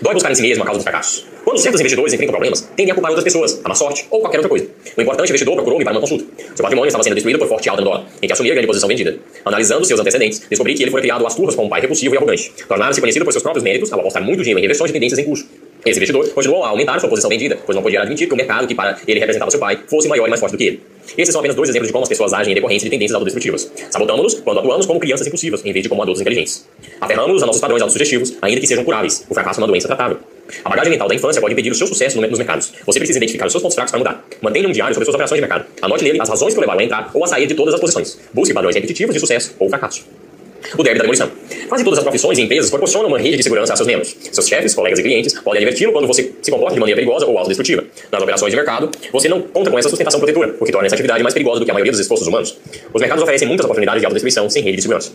Dói 0.01 0.15
buscar 0.15 0.31
em 0.31 0.35
si 0.35 0.43
mesmo 0.43 0.63
a 0.63 0.67
causa 0.67 0.79
dos 0.79 0.85
fracassos. 0.85 1.27
Quando 1.45 1.59
certos 1.59 1.81
investidores 1.81 2.13
enfrentam 2.13 2.33
problemas, 2.33 2.61
tendem 2.77 2.93
a 2.93 2.95
culpar 2.95 3.11
outras 3.11 3.25
pessoas, 3.25 3.61
a 3.65 3.69
má 3.69 3.75
sorte 3.75 4.07
ou 4.11 4.21
qualquer 4.21 4.39
outra 4.39 4.49
coisa. 4.51 4.67
O 4.97 5.03
importante 5.03 5.31
investidor 5.31 5.55
procurou-me 5.55 5.85
para 5.85 5.95
uma 5.95 6.01
consulta. 6.01 6.25
Seu 6.55 6.63
patrimônio 6.63 6.89
estava 6.89 7.03
sendo 7.03 7.15
destruído 7.15 7.39
por 7.39 7.49
forte 7.49 7.69
alta 7.69 7.83
no 7.83 7.89
dólar, 7.89 8.07
em 8.21 8.27
que 8.27 8.33
assumia 8.33 8.53
grande 8.53 8.67
posição 8.67 8.89
vendida. 8.89 9.19
Analisando 9.45 9.85
seus 9.85 9.99
antecedentes, 9.99 10.43
descobri 10.49 10.75
que 10.75 10.83
ele 10.83 10.91
foi 10.91 11.01
criado 11.01 11.27
às 11.27 11.35
turras 11.35 11.55
como 11.55 11.67
um 11.67 11.71
pai 11.71 11.81
repulsivo 11.81 12.15
e 12.15 12.19
arrogante. 12.19 12.53
Tornara-se 12.69 13.01
conhecido 13.01 13.25
por 13.25 13.33
seus 13.33 13.43
próprios 13.43 13.65
méritos 13.65 13.93
ao 13.93 14.01
apostar 14.01 14.23
muito 14.23 14.41
dinheiro 14.41 14.59
em 14.59 14.63
reversões 14.63 14.89
de 14.89 14.93
tendências 14.93 15.19
em 15.19 15.25
curso. 15.25 15.47
Esse 15.85 15.99
investidor 15.99 16.29
continuou 16.31 16.65
a 16.65 16.69
aumentar 16.69 16.99
sua 16.99 17.09
posição 17.09 17.31
vendida, 17.31 17.59
pois 17.65 17.75
não 17.75 17.83
podia 17.83 18.03
admitir 18.03 18.27
que 18.27 18.35
o 18.35 18.37
mercado 18.37 18.67
que 18.67 18.75
para 18.75 18.99
ele 19.07 19.21
representava 19.21 19.51
seu 19.51 19.61
pai 19.61 19.79
fosse 19.87 20.09
maior 20.09 20.27
e 20.27 20.29
mais 20.29 20.41
forte 20.41 20.53
do 20.53 20.59
que 20.59 20.65
ele. 20.65 20.81
Esses 21.17 21.33
são 21.33 21.41
apenas 21.41 21.57
dois 21.57 21.69
exemplos 21.69 21.89
de 21.89 21.93
como 21.93 22.03
as 22.03 22.09
pessoas 22.09 22.33
agem 22.33 22.53
em 22.53 22.55
decorrência 22.55 22.85
de 22.85 22.91
tendências 22.91 23.15
autodestrutivas. 23.15 23.71
Sabotamos-nos 23.91 24.35
quando 24.41 24.59
atuamos 24.59 24.87
como 24.87 25.01
crianças 25.01 25.27
impulsivas, 25.27 25.65
em 25.65 25.73
vez 25.73 25.83
de 25.83 25.89
como 25.89 26.03
adultos 26.03 26.21
inteligentes. 26.21 26.69
Aferramos-nos 27.01 27.43
a 27.43 27.47
nossos 27.47 27.61
padrões 27.61 27.81
autossugestivos, 27.81 28.37
ainda 28.43 28.61
que 28.61 28.67
sejam 28.67 28.85
curáveis. 28.85 29.25
O 29.29 29.35
fracasso 29.35 29.61
é 29.61 29.63
uma 29.63 29.69
doença 29.69 29.87
tratável. 29.87 30.19
A 30.65 30.69
bagagem 30.69 30.91
mental 30.91 31.09
da 31.09 31.15
infância 31.15 31.41
pode 31.41 31.53
impedir 31.53 31.71
o 31.71 31.75
seu 31.75 31.87
sucesso 31.87 32.21
nos 32.21 32.39
mercados. 32.39 32.73
Você 32.85 32.99
precisa 32.99 33.19
identificar 33.19 33.47
os 33.47 33.53
seus 33.53 33.63
pontos 33.63 33.75
fracos 33.75 33.91
para 33.91 33.99
mudar. 33.99 34.25
Mantenha 34.41 34.69
um 34.69 34.73
diário 34.73 34.95
sobre 34.95 35.05
suas 35.05 35.15
operações 35.15 35.39
de 35.39 35.43
mercado. 35.43 35.67
Anote 35.81 36.05
nele 36.05 36.21
as 36.21 36.29
razões 36.29 36.55
que 36.55 36.59
o 36.59 36.61
levaram 36.61 36.81
a 36.81 36.85
entrar 36.85 37.11
ou 37.15 37.25
a 37.25 37.27
sair 37.27 37.47
de 37.47 37.55
todas 37.55 37.75
as 37.75 37.81
posições. 37.81 38.19
Busque 38.33 38.55
padrões 38.55 38.75
repetitivos 38.75 39.15
de 39.15 39.21
sucesso 39.21 39.55
ou 39.59 39.69
fracasso. 39.69 40.05
O 40.77 40.83
derby 40.83 40.99
da 40.99 41.03
demolição. 41.03 41.31
Quase 41.69 41.85
todas 41.85 41.99
as 41.99 42.05
profissões 42.05 42.39
e 42.39 42.43
empresas 42.43 42.71
proporcionam 42.71 43.09
uma 43.09 43.19
rede 43.19 43.37
de 43.37 43.43
segurança 43.43 43.73
a 43.73 43.77
seus 43.77 43.87
membros. 43.87 44.17
Seus 44.33 44.49
chefes, 44.49 44.75
colegas 44.75 44.99
e 44.99 45.03
clientes 45.03 45.35
podem 45.41 45.63
adverti-lo 45.63 45.93
quando 45.93 46.07
você 46.07 46.33
se 46.43 46.51
comporta 46.51 46.75
de 46.75 46.81
maneira 46.81 47.01
perigosa 47.01 47.27
ou 47.27 47.37
autodestrutiva. 47.37 47.85
Nas 48.11 48.23
operações 48.23 48.51
de 48.51 48.57
mercado, 48.57 48.91
você 49.13 49.29
não 49.29 49.41
conta 49.43 49.71
com 49.71 49.79
essa 49.79 49.89
sustentação 49.89 50.21
protetora, 50.21 50.55
o 50.59 50.65
que 50.65 50.73
torna 50.73 50.87
essa 50.87 50.95
atividade 50.95 51.23
mais 51.23 51.33
perigosa 51.33 51.61
do 51.61 51.65
que 51.65 51.71
a 51.71 51.75
maioria 51.75 51.93
dos 51.93 52.01
esforços 52.01 52.27
humanos. 52.27 52.57
Os 52.93 53.01
mercados 53.01 53.23
oferecem 53.23 53.47
muitas 53.47 53.65
oportunidades 53.65 54.01
de 54.01 54.07
autodestruição 54.07 54.49
sem 54.51 54.63
rede 54.63 54.77
de 54.77 54.83
segurança. 54.83 55.13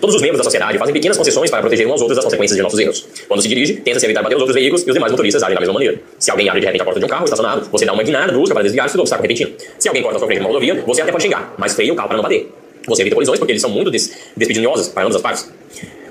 Todos 0.00 0.14
os 0.14 0.22
membros 0.22 0.38
da 0.38 0.44
sociedade 0.44 0.78
fazem 0.78 0.92
pequenas 0.92 1.16
concessões 1.16 1.50
para 1.50 1.60
proteger 1.60 1.86
uns 1.86 1.92
aos 1.92 2.00
outros 2.00 2.16
das 2.16 2.24
consequências 2.24 2.56
de 2.56 2.62
nossos 2.62 2.78
erros. 2.78 3.06
Quando 3.26 3.42
se 3.42 3.48
dirige, 3.48 3.74
tenta-se 3.74 4.06
evitar 4.06 4.22
bater 4.22 4.34
nos 4.34 4.42
outros 4.42 4.54
veículos 4.54 4.82
e 4.82 4.88
os 4.88 4.94
demais 4.94 5.10
motoristas 5.10 5.42
agem 5.42 5.54
da 5.54 5.60
mesma 5.60 5.74
maneira. 5.74 6.00
Se 6.18 6.30
alguém 6.30 6.48
abre 6.48 6.60
de 6.60 6.66
repente 6.66 6.82
a 6.82 6.84
porta 6.84 7.00
de 7.00 7.06
um 7.06 7.08
carro 7.08 7.24
estacionado, 7.24 7.68
você 7.70 7.84
dá 7.84 7.92
uma 7.92 8.02
guinada 8.02 8.32
brusca 8.32 8.54
para 8.54 8.62
desviar-se 8.62 8.96
do 8.96 9.00
obstáculo 9.00 9.28
repentino. 9.28 9.50
Se 9.78 9.88
alguém 9.88 10.02
corta 10.02 10.16
a 10.16 10.18
sua 10.20 10.28
frente 10.28 10.38
numa 10.40 10.48
rodovia, 10.48 10.82
você 10.86 11.02
até 11.02 11.10
pode 11.10 11.24
xingar, 11.24 11.54
mas 11.58 11.74
freia 11.74 11.92
o 11.92 11.96
carro 11.96 12.08
para 12.08 12.16
não 12.16 12.22
bater. 12.22 12.48
Você 12.88 13.02
evita 13.02 13.14
colisões 13.14 13.38
porque 13.38 13.52
eles 13.52 13.62
são 13.62 13.70
muito 13.70 13.90
des 13.90 14.12
despedinhosos 14.36 14.88
para 14.88 15.02
ambas 15.02 15.16
as 15.16 15.22
partes. 15.22 15.52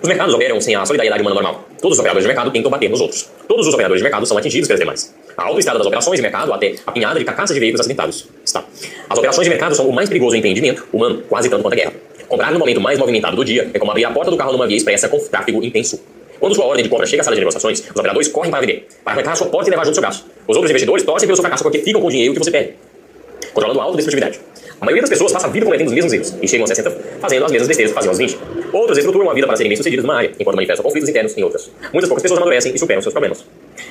Os 0.01 0.07
mercados 0.07 0.33
operam 0.33 0.61
sem 0.61 0.75
a 0.75 0.85
solidariedade 0.85 1.21
humana 1.21 1.35
normal. 1.35 1.65
Todos 1.81 1.97
os 1.97 1.99
operadores 1.99 2.23
de 2.23 2.27
mercado 2.27 2.51
tentam 2.51 2.69
bater 2.69 2.89
nos 2.89 3.01
outros. 3.01 3.29
Todos 3.47 3.67
os 3.67 3.73
operadores 3.73 3.99
de 3.99 4.03
mercado 4.03 4.25
são 4.25 4.37
atingidos 4.37 4.67
pelos 4.67 4.79
demais. 4.79 5.13
A 5.35 5.45
autoestrada 5.45 5.79
das 5.79 5.87
operações 5.87 6.17
de 6.17 6.21
mercado 6.21 6.53
até 6.53 6.75
a 6.85 6.91
pinhada 6.91 7.19
de 7.19 7.25
carcaças 7.25 7.53
de 7.53 7.59
veículos 7.59 7.81
acidentados. 7.81 8.27
Está. 8.45 8.63
As 9.09 9.17
operações 9.17 9.45
de 9.45 9.49
mercado 9.49 9.75
são 9.75 9.87
o 9.87 9.93
mais 9.93 10.07
perigoso 10.07 10.35
empreendimento 10.35 10.87
humano, 10.93 11.23
quase 11.27 11.49
tanto 11.49 11.63
quanto 11.63 11.73
a 11.73 11.75
guerra. 11.75 11.93
Comprar 12.27 12.51
no 12.51 12.59
momento 12.59 12.79
mais 12.79 12.99
movimentado 12.99 13.35
do 13.35 13.43
dia 13.43 13.69
é 13.73 13.79
como 13.79 13.89
abrir 13.89 14.05
a 14.05 14.11
porta 14.11 14.29
do 14.29 14.37
carro 14.37 14.51
numa 14.51 14.67
via 14.67 14.77
expressa 14.77 15.09
com 15.09 15.17
tráfego 15.19 15.63
intenso. 15.63 15.99
Quando 16.39 16.53
sua 16.53 16.65
ordem 16.65 16.83
de 16.83 16.89
compra 16.89 17.05
chega 17.07 17.21
à 17.21 17.23
sala 17.23 17.35
de 17.35 17.41
negociações, 17.41 17.79
os 17.79 17.95
operadores 17.95 18.27
correm 18.27 18.51
para 18.51 18.59
vender, 18.59 18.87
para 19.03 19.13
arrancar 19.13 19.35
sua 19.35 19.47
porta 19.47 19.69
e 19.69 19.71
levar 19.71 19.85
junto 19.85 19.95
seu 19.95 20.01
braço. 20.01 20.25
Os 20.47 20.55
outros 20.55 20.69
investidores 20.69 21.03
torcem 21.03 21.27
pelo 21.27 21.35
seu 21.35 21.41
fracasso 21.41 21.63
porque 21.63 21.79
ficam 21.79 21.99
com 21.99 22.07
o 22.07 22.11
dinheiro 22.11 22.33
que 22.33 22.39
você 22.39 22.51
perde. 22.51 22.73
Controlando 23.53 23.79
a 23.79 23.83
autodestrutividade. 23.83 24.39
A 24.79 24.85
maioria 24.85 25.01
das 25.01 25.09
pessoas 25.09 25.31
passa 25.31 25.47
a 25.47 25.49
vida 25.49 25.65
cometendo 25.65 25.87
os 25.87 25.93
mesmos 25.93 26.13
erros 26.13 26.35
e 26.39 26.47
chegam 26.47 26.65
a 26.65 26.67
60 26.67 26.91
fazendo 27.19 27.45
as 27.45 27.51
mesmas 27.51 27.67
besteiras 27.67 27.91
que 27.91 27.95
faziam 27.95 28.11
aos 28.11 28.17
20. 28.19 28.37
Outros 28.71 28.97
estruturam 28.97 29.29
a 29.29 29.33
vida 29.33 29.47
para 29.47 29.55
serem 29.55 29.69
bem-sucedidos 29.69 30.05
numa 30.05 30.17
área, 30.17 30.31
enquanto 30.39 30.55
manifestam 30.55 30.83
conflitos 30.83 31.09
internos 31.09 31.35
em 31.35 31.43
outras. 31.43 31.71
Muitas 31.91 32.07
poucas 32.07 32.21
pessoas 32.21 32.37
amadurecem 32.37 32.75
e 32.75 32.77
superam 32.77 33.01
seus 33.01 33.11
problemas. 33.11 33.43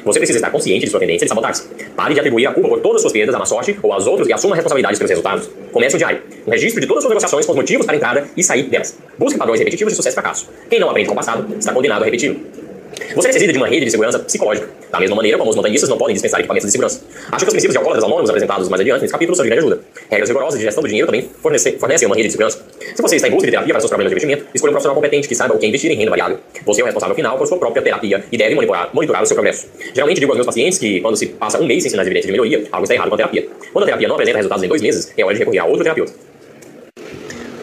Você 0.05 0.21
precisa 0.21 0.39
estar 0.39 0.51
consciente 0.51 0.85
de 0.85 0.91
sua 0.91 1.01
tendência 1.01 1.25
de 1.25 1.29
sabotar-se. 1.29 1.69
Pare 1.97 2.15
de 2.15 2.21
atribuir 2.21 2.47
a 2.47 2.53
culpa 2.53 2.69
por 2.69 2.81
todas 2.81 2.97
as 2.97 3.03
suas 3.03 3.13
perdas 3.13 3.35
à 3.35 3.39
má 3.39 3.47
sorte 3.47 3.77
ou 3.83 3.93
aos 3.93 4.07
outros 4.07 4.29
e 4.29 4.33
assuma 4.33 4.55
responsabilidades 4.55 4.99
pelos 4.99 5.11
resultados. 5.11 5.51
Comece 5.73 5.97
um 5.97 5.99
diário, 5.99 6.23
um 6.47 6.51
registro 6.51 6.81
de 6.81 6.87
todas 6.87 6.99
as 6.99 7.03
suas 7.03 7.11
negociações 7.11 7.47
com 7.47 7.53
os 7.53 7.57
motivos 7.57 7.85
para 7.85 7.97
entrada 7.97 8.29
e 8.37 8.45
sair 8.45 8.65
delas. 8.65 8.97
Busque 9.19 9.37
padrões 9.37 9.59
repetitivos 9.59 9.93
de 9.93 9.97
sucesso 9.97 10.15
e 10.15 10.21
fracasso. 10.21 10.49
Quem 10.71 10.79
não 10.79 10.89
aprende 10.89 11.09
com 11.09 11.15
o 11.15 11.17
passado 11.17 11.53
está 11.59 11.73
condenado 11.73 12.03
a 12.03 12.05
repeti-lo. 12.05 12.66
Você 13.15 13.29
necessita 13.29 13.53
de 13.53 13.59
uma 13.59 13.67
rede 13.67 13.85
de 13.85 13.91
segurança 13.91 14.19
psicológica, 14.19 14.69
da 14.91 14.99
mesma 14.99 15.17
maneira 15.17 15.37
como 15.37 15.51
os 15.51 15.57
montanhistas 15.57 15.89
não 15.89 15.99
podem 15.99 16.15
dispensar 16.15 16.41
equipamentos 16.41 16.67
de 16.67 16.73
segurança. 16.73 17.03
Acho 17.31 17.45
que 17.45 17.49
os 17.49 17.55
princípios 17.55 17.73
de 17.73 17.79
alcoólatras 17.79 18.05
anônimos 18.05 18.31
apresentados 18.31 18.69
mais 18.69 18.81
adiante 18.81 19.03
nesse 19.03 19.13
capítulo 19.13 19.37
são 19.37 19.45
de 19.45 19.51
grande 19.51 19.67
ajuda. 19.67 19.83
Regras 20.11 20.29
rigorosas 20.29 20.59
de 20.59 20.65
gestão 20.65 20.83
do 20.83 20.89
dinheiro 20.89 21.07
também 21.07 21.29
fornecem, 21.43 21.79
fornecem 21.79 22.07
uma 22.07 22.17
rede 22.17 22.29
de 22.29 22.33
segurança. 22.33 22.65
Se 22.95 23.03
você 23.03 23.17
está 23.17 23.29
em 23.29 23.31
busca 23.31 23.47
de 23.47 23.53
terapia 23.53 23.75
para 23.75 23.81
seus 23.81 23.91
problemas 23.91 24.11
de 24.11 24.15
investimento, 24.15 24.47
escolha 24.55 24.71
um 24.71 24.73
profissional 24.73 24.95
competente 24.95 25.29
que 25.29 25.35
saiba 25.35 25.55
o 25.55 25.59
que 25.59 25.67
investir 25.67 25.91
em 25.91 25.97
renda 25.97 26.11
variável. 26.11 26.39
Você 26.65 26.81
é 26.81 26.85
o 26.85 26.87
responsável 26.87 27.15
final 27.15 27.37
por 27.37 27.47
sua 27.47 27.59
própria 27.59 27.83
terapia 27.83 28.25
e 28.33 28.37
deve 28.37 28.55
monitorar, 28.55 28.91
monitorar 28.93 29.23
o 29.23 29.27
seu 29.27 29.35
progresso. 29.35 29.67
Geralmente 29.95 30.19
digo 30.19 30.33
aos 30.33 30.37
meus 30.37 30.47
pacientes 30.47 30.79
que 30.79 31.01
quando 31.01 31.17
se 31.17 31.27
passa 31.27 31.61
um 31.61 31.67
mês 31.67 31.83
sem 31.83 31.91
sinais 31.91 32.07
evidentes 32.07 32.27
de 32.27 32.33
melhoria, 32.33 32.67
algo 32.73 32.85
está 32.85 32.95
errado 32.95 33.09
com 33.09 33.15
a 33.15 33.19
terapia. 33.19 33.47
Quando 33.73 33.83
a 33.83 33.87
terapia 33.87 34.09
não 34.09 34.15
apresenta 34.15 34.39
resultados 34.39 34.65
em 34.65 34.69
dois 34.69 34.81
meses, 34.83 35.13
é 35.17 35.25
hora 35.25 35.35
de 35.35 35.41
recorrer 35.41 35.59
a 35.59 35.65
outro 35.65 35.83
terapeuta. 35.83 36.13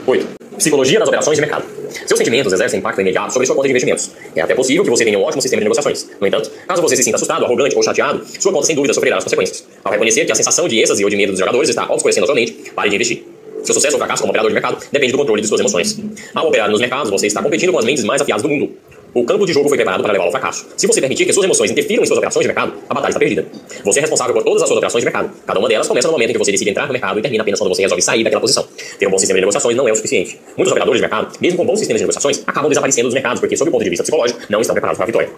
8. 0.05 0.27
Psicologia 0.57 1.00
nas 1.00 1.07
operações 1.07 1.38
de 1.38 1.41
mercado. 1.41 1.65
Seus 2.05 2.17
sentimentos 2.17 2.51
exercem 2.51 2.79
impacto 2.79 3.01
imediato 3.01 3.31
sobre 3.31 3.45
sua 3.45 3.55
conta 3.55 3.67
de 3.67 3.71
investimentos. 3.71 4.11
É 4.35 4.41
até 4.41 4.53
possível 4.53 4.83
que 4.83 4.89
você 4.89 5.03
tenha 5.03 5.17
um 5.17 5.23
ótimo 5.23 5.41
sistema 5.41 5.59
de 5.61 5.65
negociações. 5.65 6.09
No 6.19 6.27
entanto, 6.27 6.51
caso 6.67 6.81
você 6.81 6.95
se 6.95 7.03
sinta 7.03 7.15
assustado, 7.15 7.45
arrogante 7.45 7.75
ou 7.75 7.83
chateado, 7.83 8.21
sua 8.39 8.51
conta 8.51 8.65
sem 8.65 8.75
dúvida 8.75 8.94
sofrerá 8.94 9.17
as 9.17 9.23
consequências. 9.23 9.65
Ao 9.83 9.91
reconhecer 9.91 10.25
que 10.25 10.31
a 10.31 10.35
sensação 10.35 10.67
de 10.67 10.79
êxtase 10.79 11.03
ou 11.03 11.09
de 11.09 11.15
medo 11.15 11.31
dos 11.31 11.39
jogadores 11.39 11.69
está 11.69 11.85
obscurecendo 11.89 12.25
a 12.25 12.27
sua 12.27 12.35
mente, 12.35 12.71
pare 12.75 12.89
de 12.89 12.95
investir. 12.95 13.23
Seu 13.63 13.73
sucesso 13.73 13.95
ou 13.95 14.00
fracasso 14.00 14.21
como 14.21 14.31
operador 14.31 14.51
de 14.51 14.53
mercado 14.53 14.77
depende 14.91 15.13
do 15.13 15.17
controle 15.17 15.41
de 15.41 15.47
suas 15.47 15.61
emoções. 15.61 16.00
Ao 16.35 16.47
operar 16.47 16.69
nos 16.69 16.81
mercados, 16.81 17.09
você 17.09 17.27
está 17.27 17.41
competindo 17.41 17.71
com 17.71 17.79
as 17.79 17.85
mentes 17.85 18.03
mais 18.03 18.21
afiadas 18.21 18.44
do 18.44 18.49
mundo. 18.49 18.71
O 19.15 19.24
campo 19.25 19.45
de 19.45 19.54
jogo 19.54 19.69
foi 19.69 19.77
preparado 19.77 20.01
para 20.01 20.12
levá-lo 20.12 20.30
ao 20.30 20.31
fracasso. 20.31 20.65
Se 20.75 20.88
você 20.88 21.00
permitir 21.00 21.25
que 21.25 21.33
suas 21.33 21.45
emoções 21.45 21.69
interfiram 21.69 22.01
em 22.01 22.06
suas 22.07 22.18
operações 22.18 22.42
de 22.42 22.48
mercado, 22.48 22.74
a 22.89 22.94
batalha 22.95 23.12
está 23.12 23.19
perdida. 23.19 23.45
Você 23.86 24.00
é 24.00 24.01
responsável 24.01 24.33
por 24.33 24.44
todas 24.44 24.63
as 24.63 24.68
suas 24.68 24.77
operações 24.77 25.04
de 25.04 25.06
mercado. 25.06 25.31
Cada 25.45 25.60
uma 25.60 25.69
delas 25.69 25.88
começa 25.88 26.07
no 26.07 26.13
momento 26.13 26.31
em 26.31 26.33
que 26.33 26.39
você 26.39 26.51
decide 26.51 26.71
entrar 26.71 26.88
no 26.88 26.94
mercado 26.94 27.19
e 27.19 27.21
termina 27.21 27.44
apenas 27.44 27.60
quando 27.60 27.69
você 27.69 27.83
resolve 27.83 28.01
sair 28.01 28.24
daquela 28.24 28.42
posição. 28.42 28.68
Ter 28.98 29.06
um 29.06 29.12
bom 29.12 29.19
sistema 29.19 29.38
de 29.38 29.42
negociações 29.42 29.77
não 29.77 29.88
é 29.88 29.92
o 29.92 29.95
suficiente. 29.95 30.39
Muitos 30.57 30.71
operadores 30.71 30.98
de 30.98 31.01
mercado, 31.04 31.38
mesmo 31.39 31.57
com 31.60 31.65
bons 31.65 31.77
sistemas 31.77 32.00
de 32.00 32.06
negociações, 32.06 32.42
acabam 32.48 32.69
desaparecendo 32.69 33.07
dos 33.07 33.13
mercados 33.13 33.39
porque, 33.39 33.56
sob 33.56 33.69
o 33.69 33.71
ponto 33.71 33.83
de 33.83 33.89
vista 33.92 34.04
psicológico, 34.04 34.39
não 34.50 34.62
estão 34.62 34.74
preparados 34.74 34.98
para 34.98 35.06
a 35.06 35.07
vitória. 35.07 35.30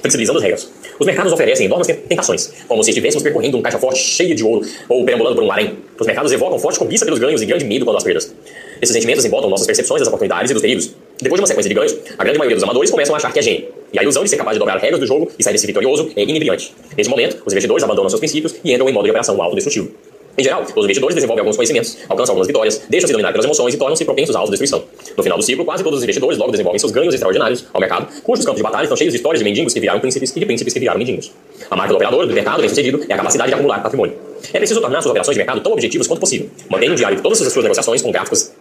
Flexibilizando 0.00 0.38
as 0.38 0.44
regras. 0.44 0.70
Os 0.96 1.04
mercados 1.04 1.32
oferecem 1.32 1.66
enormes 1.66 1.88
tentações, 2.08 2.52
como 2.68 2.84
se 2.84 2.90
estivéssemos 2.90 3.24
percorrendo 3.24 3.58
um 3.58 3.62
caixa 3.62 3.80
forte 3.80 3.98
cheio 3.98 4.32
de 4.32 4.44
ouro 4.44 4.64
ou 4.88 5.04
perambulando 5.04 5.34
por 5.34 5.42
um 5.42 5.50
harém. 5.50 5.76
Os 5.98 6.06
mercados 6.06 6.30
evocam 6.30 6.56
forte 6.60 6.78
cobiça 6.78 7.04
pelos 7.04 7.18
ganhos 7.18 7.42
e 7.42 7.46
grande 7.46 7.64
medo 7.64 7.84
quando 7.84 7.96
as 7.96 8.04
perdas. 8.04 8.32
Esses 8.80 8.94
sentimentos 8.94 9.24
embotam 9.24 9.50
nossas 9.50 9.66
percepções 9.66 9.98
das 9.98 10.06
oportunidades 10.06 10.52
e 10.52 10.54
dos 10.54 10.62
perigos. 10.62 10.94
Depois 11.20 11.38
de 11.38 11.42
uma 11.42 11.46
sequência 11.48 11.68
de 11.68 11.74
ganhos, 11.74 11.96
a 12.16 12.22
grande 12.22 12.38
maioria 12.38 12.54
dos 12.54 12.62
amadores 12.62 12.90
começam 12.90 13.14
a 13.14 13.18
achar 13.18 13.32
que 13.32 13.40
é 13.40 13.42
gênio. 13.42 13.68
E 13.92 13.98
a 13.98 14.02
ilusão 14.02 14.22
de 14.22 14.30
ser 14.30 14.36
capaz 14.36 14.54
de 14.54 14.60
dobrar 14.60 14.76
as 14.76 14.82
regras 14.82 15.00
do 15.00 15.06
jogo 15.06 15.30
e 15.36 15.42
sair 15.42 15.52
desse 15.52 15.66
vitorioso 15.66 16.10
é 16.14 16.22
inebriante. 16.22 16.72
Nesse 16.96 17.10
momento, 17.10 17.42
os 17.44 17.52
investidores 17.52 17.82
abandonam 17.82 18.08
seus 18.08 18.20
princípios 18.20 18.54
e 18.62 18.72
entram 18.72 18.88
em 18.88 18.92
modo 18.92 19.04
de 19.04 19.10
operação 19.10 19.40
autodestrutivo. 19.42 19.90
Em 20.38 20.44
geral, 20.44 20.62
os 20.62 20.84
investidores 20.84 21.16
desenvolvem 21.16 21.40
alguns 21.40 21.56
conhecimentos, 21.56 21.98
alcançam 22.08 22.32
algumas 22.32 22.46
vitórias, 22.46 22.80
deixam-se 22.88 23.12
dominar 23.12 23.32
pelas 23.32 23.44
emoções 23.44 23.74
e 23.74 23.76
tornam-se 23.76 24.04
propensos 24.04 24.36
à 24.36 24.38
autodestruição. 24.38 24.84
No 25.16 25.22
final 25.24 25.36
do 25.36 25.42
ciclo, 25.42 25.64
quase 25.64 25.82
todos 25.82 25.98
os 25.98 26.04
investidores 26.04 26.38
logo 26.38 26.52
desenvolvem 26.52 26.78
seus 26.78 26.92
ganhos 26.92 27.12
extraordinários 27.12 27.64
ao 27.72 27.80
mercado, 27.80 28.06
cujos 28.22 28.44
campos 28.44 28.58
de 28.58 28.62
batalha 28.62 28.84
estão 28.84 28.96
cheios 28.96 29.12
de 29.12 29.16
histórias 29.16 29.40
de 29.40 29.44
mendigos 29.44 29.74
que 29.74 29.80
viraram 29.80 29.98
príncipes 29.98 30.30
e 30.36 30.38
de 30.38 30.46
príncipes 30.46 30.72
que 30.72 30.78
viraram 30.78 31.00
mendigos. 31.00 31.32
A 31.68 31.74
marca 31.74 31.92
do 31.92 31.96
operador 31.96 32.24
do 32.24 32.32
mercado 32.32 32.60
bem-sucedido 32.60 33.04
é 33.08 33.14
a 33.14 33.16
capacidade 33.16 33.48
de 33.48 33.54
acumular 33.54 33.82
patrimônio. 33.82 34.14
É 34.52 34.58
preciso 34.58 34.80
tornar 34.80 35.02
suas 35.02 35.10
operações 35.10 35.34
de 35.34 35.38
mercado 35.38 35.60
tão 35.60 35.72
objetivas 35.72 36.06
quanto 36.06 36.20
possível. 36.20 36.48
Mantenha 36.70 36.92
um 36.92 36.94
diário 36.94 37.16
de 37.16 37.22
todas 37.22 37.42
as 37.42 37.52
suas 37.52 37.64
negociações 37.64 38.00
com 38.00 38.12
gráficos 38.12 38.52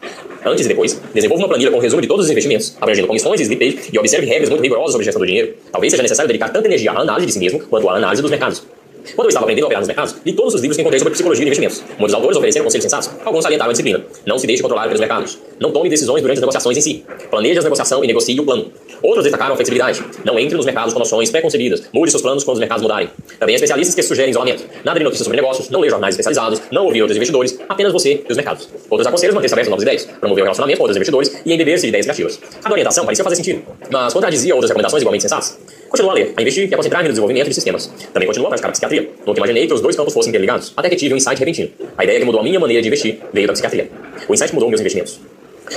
antes 0.43 0.65
e 0.65 0.67
depois. 0.67 0.96
Desenvolva 1.17 1.45
uma 1.45 1.49
planilha 1.49 1.71
com 1.71 1.77
um 1.77 1.81
resumo 1.81 1.99
de 1.99 2.07
todos 2.07 2.25
os 2.25 2.31
investimentos, 2.31 2.77
abrangendo 2.79 3.07
comissões 3.07 3.39
e 3.39 3.43
slippage 3.43 3.89
e 3.91 3.97
observe 3.97 4.27
regras 4.27 4.51
muito 4.51 4.61
rigorosas 4.61 4.91
sobre 4.91 5.03
gestão 5.03 5.19
do 5.19 5.25
dinheiro. 5.25 5.55
Talvez 5.71 5.89
seja 5.89 6.03
necessário 6.03 6.27
dedicar 6.27 6.49
tanta 6.49 6.67
energia 6.67 6.91
à 6.91 7.01
análise 7.01 7.25
de 7.25 7.33
si 7.33 7.39
mesmo 7.39 7.59
quanto 7.61 7.89
à 7.89 7.95
análise 7.95 8.21
dos 8.21 8.29
mercados. 8.29 8.76
Quando 9.15 9.25
eu 9.25 9.29
estava 9.29 9.45
aprendendo 9.45 9.65
a 9.65 9.67
operar 9.67 9.81
nos 9.81 9.87
mercados, 9.87 10.15
li 10.25 10.33
todos 10.33 10.53
os 10.53 10.61
livros 10.61 10.75
que 10.75 10.81
encontrei 10.81 10.99
sobre 10.99 11.13
psicologia 11.13 11.43
e 11.43 11.47
investimentos. 11.47 11.83
Muitos 11.97 12.13
autores 12.13 12.37
ofereceram 12.37 12.65
conselhos 12.65 12.83
sensatos, 12.83 13.09
alguns 13.23 13.43
salientaram 13.43 13.69
a 13.69 13.73
disciplina. 13.73 14.03
Não 14.25 14.37
se 14.37 14.47
deixe 14.47 14.61
controlar 14.61 14.83
pelos 14.83 14.99
mercados. 14.99 15.39
Não 15.59 15.71
tome 15.71 15.89
decisões 15.89 16.21
durante 16.21 16.37
as 16.37 16.41
negociações 16.41 16.77
em 16.77 16.81
si. 16.81 17.05
Planeje 17.29 17.59
a 17.59 17.63
negociação 17.63 18.03
e 18.03 18.07
negocie 18.07 18.39
o 18.39 18.43
plano. 18.43 18.71
Outros 19.01 19.23
destacaram 19.23 19.53
a 19.53 19.55
flexibilidade. 19.55 20.03
Não 20.25 20.39
entre 20.39 20.55
nos 20.55 20.65
mercados 20.65 20.93
com 20.93 20.99
noções 20.99 21.29
pré-concebidas. 21.29 21.83
Mude 21.93 22.11
seus 22.11 22.21
planos 22.21 22.43
quando 22.43 22.55
os 22.55 22.59
mercados 22.59 22.81
mudarem. 22.81 23.09
Também 23.39 23.53
há 23.53 23.57
especialistas 23.57 23.95
que 23.95 24.03
sugerem 24.03 24.31
isolamento. 24.31 24.63
Nada 24.83 24.97
de 24.99 25.03
notícias 25.03 25.25
sobre 25.25 25.39
negócios, 25.39 25.69
não 25.69 25.79
ler 25.79 25.89
jornais 25.89 26.15
especializados, 26.15 26.61
não 26.71 26.85
ouvir 26.85 27.01
outros 27.01 27.15
investidores, 27.15 27.59
apenas 27.69 27.93
você 27.93 28.23
e 28.27 28.31
os 28.31 28.35
mercados. 28.35 28.67
Outros 28.89 29.07
aconselham 29.07 29.35
manter-se 29.35 29.53
aberto 29.53 29.67
a 29.67 29.71
novas 29.71 29.83
ideias, 29.83 30.05
promover 30.19 30.41
o 30.41 30.45
relacionamento 30.45 30.77
com 30.77 30.83
outros 30.83 30.97
investidores 30.97 31.41
e 31.45 31.53
embeber-se 31.53 31.83
de 31.83 31.89
ideias 31.89 32.05
criativas. 32.05 32.39
Cada 32.61 32.73
orientação 32.73 33.05
parecia 33.05 33.23
fazer 33.23 33.35
sentido, 33.35 33.63
mas 33.91 34.13
contradizia 34.13 34.53
outras 34.53 34.69
recomendações 34.69 35.01
igualmente 35.01 35.21
sensatas. 35.21 35.57
Continua 35.89 36.11
a 36.11 36.15
ler, 36.15 36.33
a 36.35 36.41
investir 36.41 36.69
e 36.69 36.73
a 36.73 36.77
concentrar 36.77 37.03
no 37.03 37.09
desenvolvimento 37.09 37.47
de 37.47 37.53
sistemas. 37.53 37.89
Também 38.13 38.27
continua 38.27 38.47
a 38.47 38.57
praticar 38.57 38.69
a 38.69 38.71
psiquiatria. 38.97 39.09
Nunca 39.25 39.39
imaginei 39.39 39.67
que 39.67 39.73
os 39.73 39.81
dois 39.81 39.95
campos 39.95 40.13
fossem 40.13 40.29
interligados, 40.29 40.73
até 40.75 40.89
que 40.89 40.95
tive 40.95 41.13
um 41.13 41.17
insight 41.17 41.39
repentino. 41.39 41.69
A 41.97 42.03
ideia 42.03 42.19
que 42.19 42.25
mudou 42.25 42.41
a 42.41 42.43
minha 42.43 42.59
maneira 42.59 42.81
de 42.81 42.87
investir 42.87 43.19
veio 43.31 43.47
da 43.47 43.53
psiquiatria. 43.53 43.89
O 44.27 44.33
insight 44.33 44.53
mudou 44.53 44.69
meus 44.69 44.81
investimentos. 44.81 45.19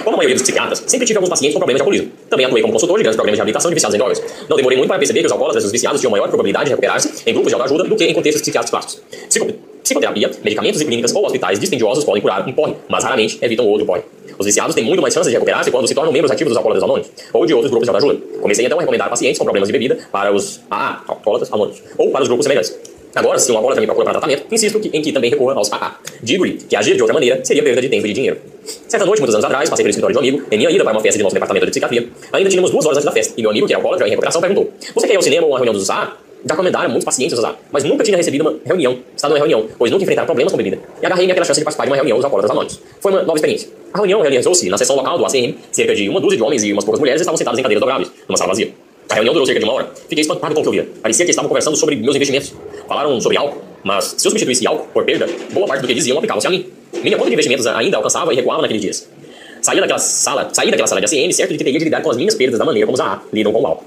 Como 0.04 0.14
a 0.14 0.18
maioria 0.18 0.36
dos 0.36 0.42
psiquiatras, 0.42 0.84
sempre 0.86 1.04
tive 1.04 1.16
alguns 1.16 1.30
pacientes 1.30 1.54
com 1.54 1.58
problemas 1.58 1.78
de 1.78 1.82
alcoolismo. 1.82 2.12
Também 2.28 2.46
atuei 2.46 2.62
como 2.62 2.72
consultor 2.72 2.96
de 2.98 3.02
grandes 3.02 3.16
programas 3.16 3.36
de 3.36 3.40
reabilitação 3.40 3.70
de 3.70 3.74
viciados 3.74 3.94
em 3.94 3.98
drogas. 3.98 4.22
Não 4.48 4.56
demorei 4.56 4.78
muito 4.78 4.88
para 4.88 4.98
perceber 4.98 5.20
que 5.20 5.26
os 5.26 5.32
alcoólatras 5.32 5.64
e 5.64 5.66
os 5.66 5.72
viciados 5.72 6.00
tinham 6.00 6.12
maior 6.12 6.28
probabilidade 6.28 6.66
de 6.66 6.70
recuperar-se 6.70 7.22
em 7.26 7.32
grupos 7.32 7.50
de 7.50 7.54
autoajuda 7.54 7.84
do 7.84 7.96
que 7.96 8.04
em 8.04 8.14
contextos 8.14 8.42
psiquiátricos 8.42 8.70
clássicos. 8.70 9.02
Psico 9.28 9.52
Psicoterapia, 9.82 10.30
medicamentos 10.44 10.80
e 10.80 10.84
clínicas 10.84 11.12
ou 11.12 11.24
hospitais 11.24 11.58
dispendiosos 11.58 12.04
podem 12.04 12.22
curar 12.22 12.46
um 12.46 12.52
porre, 12.52 12.76
mas 12.88 13.02
raramente 13.02 13.38
evitam 13.42 13.66
outro 13.66 13.84
porre. 13.84 14.02
Os 14.38 14.46
viciados 14.46 14.74
têm 14.74 14.84
muito 14.84 15.02
mais 15.02 15.12
chances 15.12 15.28
de 15.28 15.34
recuperar-se 15.34 15.70
quando 15.70 15.88
se 15.88 15.94
tornam 15.94 16.12
membros 16.12 16.30
ativos 16.30 16.50
dos 16.50 16.56
alcoólatras 16.56 16.84
anônimos 16.84 17.10
ou 17.32 17.44
de 17.44 17.52
outros 17.52 17.70
grupos 17.70 17.88
de 17.88 17.94
autoajuda. 17.94 18.20
Comecei 18.40 18.64
então 18.64 18.78
a 18.78 18.80
recomendar 18.82 19.10
pacientes 19.10 19.38
com 19.38 19.44
problemas 19.44 19.68
de 19.68 19.72
bebida 19.72 19.98
para 20.12 20.32
os 20.32 20.60
AA, 20.70 21.02
alcoólatras 21.08 21.52
anônimos, 21.52 21.82
ou 21.98 22.10
para 22.10 22.22
os 22.22 22.28
grupos 22.28 22.44
semelhantes. 22.44 22.78
Agora, 23.14 23.38
se 23.38 23.50
um 23.50 23.56
alcoólatra 23.56 23.80
me 23.80 23.86
procura 23.86 24.04
para 24.04 24.20
tratamento, 24.20 24.46
insisto 24.52 24.78
que, 24.78 24.88
em 24.96 25.02
que 25.02 25.12
também 25.12 25.30
recorra 25.30 25.54
aos 25.54 25.72
AA. 25.72 25.96
Digo-lhe 26.22 26.54
que 26.54 26.76
agir 26.76 26.94
de 26.94 27.02
outra 27.02 27.14
maneira 27.14 27.44
seria 27.44 27.62
perda 27.62 27.80
de 27.80 27.88
tempo 27.88 28.06
e 28.06 28.08
de 28.08 28.14
dinheiro. 28.14 28.38
Certa 28.86 29.04
noite, 29.04 29.20
muitos 29.20 29.34
anos 29.34 29.44
atrás, 29.44 29.68
passei 29.68 29.82
pelo 29.82 29.90
escritório 29.90 30.14
de 30.14 30.18
um 30.18 30.20
amigo, 30.20 30.46
em 30.50 30.58
minha 30.58 30.70
ida 30.70 30.84
para 30.84 30.92
uma 30.92 31.00
festa 31.00 31.18
de 31.18 31.24
nosso 31.24 31.34
departamento 31.34 31.66
de 31.66 31.70
psiquiatria. 31.72 32.08
Ainda 32.32 32.50
tínhamos 32.50 32.70
duas 32.70 32.84
horas 32.84 32.98
antes 32.98 33.06
da 33.06 33.12
festa, 33.12 33.34
e 33.36 33.42
meu 33.42 33.50
amigo, 33.50 33.66
que 33.66 33.72
é 33.72 33.76
alcoólatra 33.76 34.06
em 34.06 34.10
recuperação, 34.10 34.40
perguntou: 34.40 34.72
Você 34.94 35.06
quer 35.06 35.14
ir 35.14 35.16
ao 35.16 35.22
cinema 35.22 35.46
ou 35.46 35.52
uma 35.52 35.58
reunião 35.58 35.74
dos 35.74 35.90
AA? 35.90 36.16
Já 36.42 36.54
recomendaram 36.54 36.88
muitos 36.88 37.04
pacientes 37.04 37.38
usar, 37.38 37.54
mas 37.70 37.84
nunca 37.84 38.02
tinha 38.02 38.16
recebido 38.16 38.40
uma 38.42 38.58
reunião, 38.64 38.98
estado 39.14 39.32
numa 39.32 39.40
reunião, 39.40 39.68
pois 39.76 39.90
nunca 39.90 40.04
enfrentaram 40.04 40.26
problemas 40.26 40.50
com 40.50 40.56
bebida. 40.56 40.78
E 41.02 41.04
agarrei-me 41.04 41.32
aquela 41.32 41.44
chance 41.44 41.60
de 41.60 41.64
participar 41.64 41.84
de 41.84 41.90
uma 41.90 41.96
reunião 41.96 42.16
dos 42.16 42.24
alcoólatras 42.24 42.50
anônimos. 42.50 42.80
Foi 42.98 43.12
uma 43.12 43.22
nova 43.22 43.36
experiência. 43.36 43.68
A 43.92 43.98
reunião 43.98 44.22
realizou-se 44.22 44.68
na 44.70 44.78
sessão 44.78 44.96
local 44.96 45.18
do 45.18 45.26
ACM, 45.26 45.54
cerca 45.70 45.94
de 45.94 46.08
uma 46.08 46.18
dúzia 46.18 46.38
de 46.38 46.42
homens 46.42 46.64
e 46.64 46.72
umas 46.72 46.84
poucas 46.84 46.98
mulheres 46.98 47.20
estavam 47.20 47.36
sentados 47.36 47.58
em 47.58 47.62
cadeiras 47.62 47.80
dobráveis, 47.80 48.10
numa 48.26 48.38
sala 48.38 48.48
vazia. 48.48 48.72
A 49.10 49.14
reunião 49.14 49.32
durou 49.34 49.44
cerca 49.44 49.58
de 49.58 49.64
uma 49.64 49.74
hora. 49.74 49.90
Fiquei 50.08 50.20
espantado 50.20 50.54
com 50.54 50.60
o 50.60 50.62
que 50.62 50.68
eu 50.68 50.72
via. 50.72 50.88
Parecia 51.02 51.24
que 51.24 51.30
estavam 51.30 51.48
conversando 51.48 51.76
sobre 51.76 51.96
meus 51.96 52.14
investimentos. 52.14 52.54
Falaram 52.86 53.20
sobre 53.20 53.36
álcool, 53.36 53.60
mas 53.82 54.14
se 54.16 54.26
eu 54.26 54.30
substituísse 54.30 54.66
álcool 54.66 54.86
por 54.92 55.04
perda, 55.04 55.26
boa 55.52 55.66
parte 55.66 55.82
do 55.82 55.88
que 55.88 55.94
diziam 55.94 56.16
aplicava-se 56.16 56.46
a 56.46 56.50
mim. 56.50 56.66
Minha 57.02 57.16
conta 57.16 57.28
de 57.28 57.34
investimentos 57.34 57.66
ainda 57.66 57.96
alcançava 57.96 58.32
e 58.32 58.36
recuava 58.36 58.62
naqueles 58.62 58.80
dias. 58.80 59.08
Saí 59.60 59.80
daquela 59.80 59.98
sala, 59.98 60.48
saí 60.52 60.70
daquela 60.70 60.86
sala 60.86 61.00
de 61.00 61.06
ACM 61.06 61.32
certo 61.32 61.50
de 61.50 61.58
que 61.58 61.64
teria 61.64 61.78
de 61.78 61.84
lidar 61.84 62.02
com 62.02 62.10
as 62.10 62.16
minhas 62.16 62.34
perdas 62.34 62.58
da 62.58 62.64
maneira 62.64 62.86
como 62.86 62.94
os 62.94 63.00
AA 63.00 63.20
lidam 63.32 63.52
com 63.52 63.60
o 63.60 63.66
álcool. 63.66 63.84